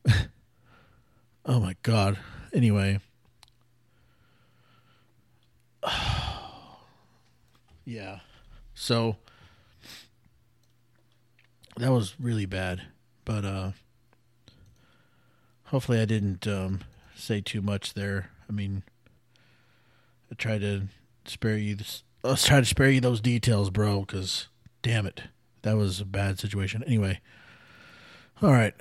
oh 1.45 1.61
my 1.61 1.77
god. 1.82 2.19
Anyway, 2.53 3.01
Yeah. 7.85 8.20
So 8.74 9.16
that 11.77 11.91
was 11.91 12.15
really 12.20 12.47
bad, 12.47 12.82
but 13.24 13.45
uh 13.45 13.73
hopefully 15.65 16.01
I 16.01 16.05
didn't 16.05 16.47
um 16.47 16.81
say 17.16 17.41
too 17.41 17.62
much 17.62 17.95
there. 17.95 18.31
I 18.49 18.53
mean, 18.53 18.82
I 20.31 20.35
tried 20.35 20.61
to 20.61 20.89
spare 21.24 21.56
you 21.56 21.74
this 21.74 22.02
let's 22.22 22.47
try 22.47 22.60
to 22.60 22.66
spare 22.66 22.90
you 22.90 23.01
those 23.01 23.20
details, 23.20 23.70
bro, 23.70 24.05
cuz 24.05 24.48
damn 24.82 25.06
it. 25.06 25.22
That 25.62 25.76
was 25.76 26.01
a 26.01 26.05
bad 26.05 26.38
situation. 26.38 26.82
Anyway. 26.86 27.20
All 28.42 28.52
right. 28.52 28.74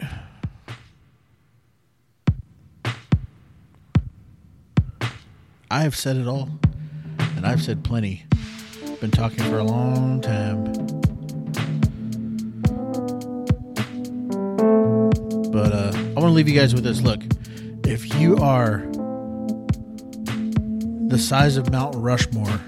I 5.72 5.84
have 5.84 5.95
said 5.95 6.16
it 6.16 6.28
all, 6.28 6.49
and 7.36 7.45
I've 7.45 7.61
said 7.61 7.84
plenty. 7.84 8.26
Been 9.02 9.11
talking 9.11 9.44
for 9.44 9.60
a 9.60 9.64
long 9.64 10.20
time. 10.20 10.64
But 15.52 15.72
uh, 15.72 15.91
I 15.94 16.20
want 16.20 16.28
to 16.28 16.30
leave 16.30 16.49
you 16.49 16.56
guys 16.56 16.74
with 16.74 16.84
this. 16.84 17.02
Look, 17.02 17.22
if 17.86 18.16
you 18.16 18.38
are 18.38 18.89
the 21.10 21.18
size 21.18 21.57
of 21.57 21.72
Mount 21.72 21.95
Rushmore 21.95 22.60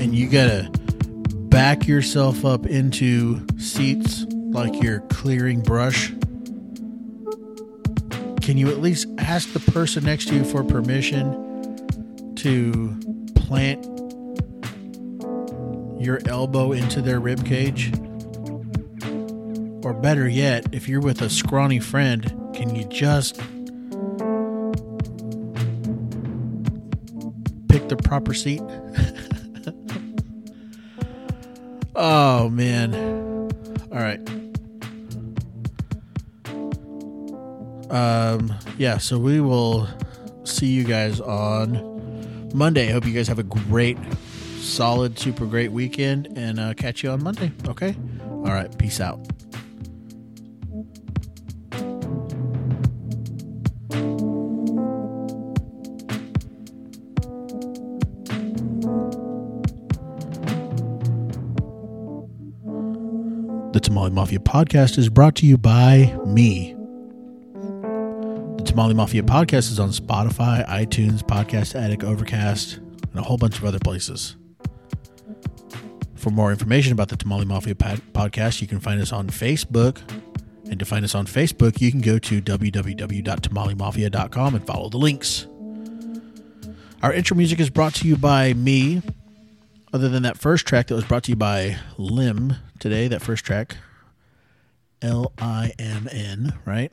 and 0.00 0.14
you 0.14 0.28
gotta 0.28 0.70
back 1.50 1.86
yourself 1.86 2.44
up 2.44 2.66
into 2.66 3.46
seats 3.58 4.24
like 4.30 4.82
you're 4.82 5.00
clearing 5.08 5.60
brush, 5.60 6.08
can 8.40 8.56
you 8.56 8.68
at 8.70 8.80
least 8.80 9.06
ask 9.18 9.52
the 9.52 9.60
person 9.60 10.04
next 10.04 10.28
to 10.28 10.36
you 10.36 10.44
for 10.44 10.64
permission 10.64 12.34
to 12.36 12.98
plant 13.34 13.84
your 16.00 16.20
elbow 16.26 16.72
into 16.72 17.02
their 17.02 17.20
rib 17.20 17.44
cage? 17.44 17.92
Or 19.84 19.92
better 19.92 20.26
yet, 20.26 20.66
if 20.72 20.88
you're 20.88 21.00
with 21.00 21.20
a 21.20 21.28
scrawny 21.28 21.78
friend, 21.78 22.24
can 22.54 22.74
you 22.74 22.84
just 22.84 23.40
proper 28.10 28.34
seat? 28.34 28.60
oh 31.94 32.48
man. 32.48 32.92
All 33.92 34.00
right. 34.00 34.18
Um 37.88 38.52
yeah, 38.78 38.98
so 38.98 39.16
we 39.16 39.40
will 39.40 39.86
see 40.42 40.66
you 40.66 40.82
guys 40.82 41.20
on 41.20 42.50
Monday. 42.52 42.90
Hope 42.90 43.06
you 43.06 43.12
guys 43.12 43.28
have 43.28 43.38
a 43.38 43.44
great 43.44 43.96
solid 44.58 45.16
super 45.16 45.46
great 45.46 45.70
weekend 45.70 46.36
and 46.36 46.58
uh, 46.58 46.74
catch 46.74 47.04
you 47.04 47.10
on 47.10 47.22
Monday, 47.22 47.52
okay? 47.68 47.94
All 48.28 48.42
right, 48.42 48.76
peace 48.76 49.00
out. 49.00 49.29
Mafia 64.30 64.38
podcast 64.38 64.96
is 64.96 65.08
brought 65.08 65.34
to 65.34 65.44
you 65.44 65.58
by 65.58 66.16
me. 66.24 66.76
The 68.58 68.62
Tamale 68.64 68.94
Mafia 68.94 69.24
podcast 69.24 69.72
is 69.72 69.80
on 69.80 69.90
Spotify, 69.90 70.64
iTunes, 70.68 71.22
Podcast 71.22 71.74
Addict, 71.74 72.04
Overcast, 72.04 72.76
and 72.76 73.16
a 73.16 73.22
whole 73.22 73.38
bunch 73.38 73.58
of 73.58 73.64
other 73.64 73.80
places. 73.80 74.36
For 76.14 76.30
more 76.30 76.52
information 76.52 76.92
about 76.92 77.08
the 77.08 77.16
Tamale 77.16 77.44
Mafia 77.44 77.74
pod- 77.74 78.02
podcast, 78.12 78.60
you 78.60 78.68
can 78.68 78.78
find 78.78 79.00
us 79.00 79.12
on 79.12 79.30
Facebook. 79.30 79.98
And 80.70 80.78
to 80.78 80.84
find 80.84 81.04
us 81.04 81.16
on 81.16 81.26
Facebook, 81.26 81.80
you 81.80 81.90
can 81.90 82.00
go 82.00 82.20
to 82.20 82.40
www.tamalemafia.com 82.40 84.54
and 84.54 84.64
follow 84.64 84.88
the 84.90 84.98
links. 84.98 85.48
Our 87.02 87.12
intro 87.12 87.36
music 87.36 87.58
is 87.58 87.68
brought 87.68 87.96
to 87.96 88.06
you 88.06 88.16
by 88.16 88.54
me. 88.54 89.02
Other 89.92 90.08
than 90.08 90.22
that 90.22 90.38
first 90.38 90.68
track 90.68 90.86
that 90.86 90.94
was 90.94 91.04
brought 91.04 91.24
to 91.24 91.32
you 91.32 91.36
by 91.36 91.78
Limn 91.98 92.54
today, 92.78 93.08
that 93.08 93.22
first 93.22 93.44
track, 93.44 93.76
L 95.02 95.32
I 95.38 95.72
M 95.78 96.08
N, 96.10 96.58
right? 96.64 96.92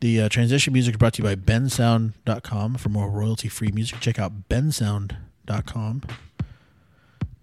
The 0.00 0.22
uh, 0.22 0.28
transition 0.28 0.72
music 0.72 0.94
is 0.94 0.98
brought 0.98 1.14
to 1.14 1.22
you 1.22 1.28
by 1.28 1.34
bensound.com. 1.34 2.76
For 2.76 2.88
more 2.88 3.10
royalty 3.10 3.48
free 3.48 3.70
music, 3.70 4.00
check 4.00 4.18
out 4.18 4.48
bensound.com. 4.48 6.02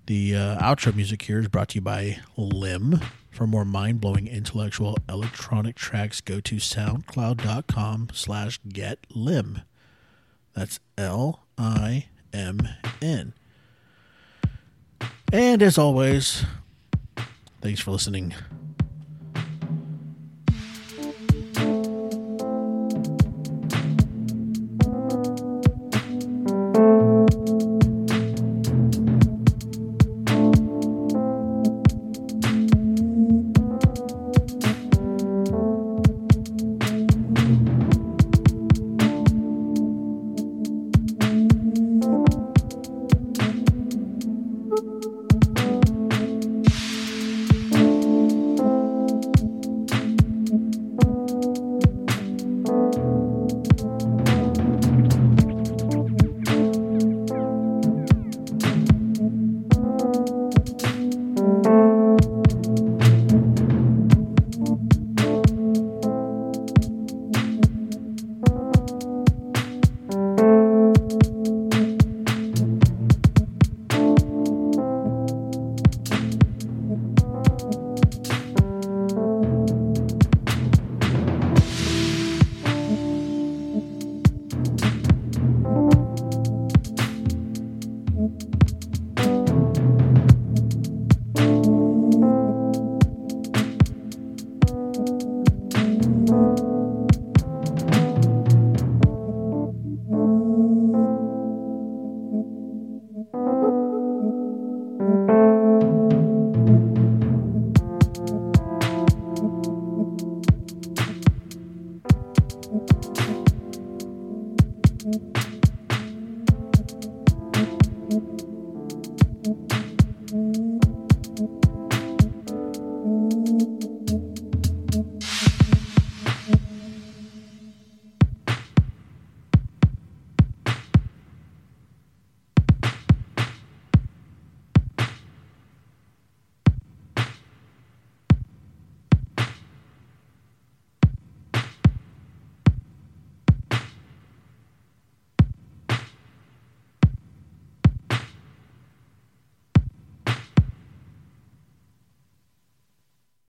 The 0.08 0.36
uh, 0.36 0.60
outro 0.60 0.96
music 0.96 1.22
here 1.22 1.40
is 1.40 1.48
brought 1.50 1.70
to 1.70 1.76
you 1.76 1.82
by 1.82 2.20
Limn. 2.36 3.02
For 3.30 3.46
more 3.46 3.66
mind 3.66 4.02
blowing 4.02 4.28
intellectual 4.28 4.98
electronic 5.08 5.76
tracks, 5.76 6.22
go 6.22 6.40
to 6.40 6.56
soundcloud.com 6.56 8.10
slash 8.12 8.60
get 8.68 9.06
limn. 9.14 9.62
That's 10.56 10.80
L 10.98 11.46
I 11.56 12.08
M 12.34 12.68
N. 13.00 13.34
And 15.32 15.62
as 15.62 15.78
always, 15.78 16.46
thanks 17.62 17.80
for 17.80 17.92
listening. 17.92 18.34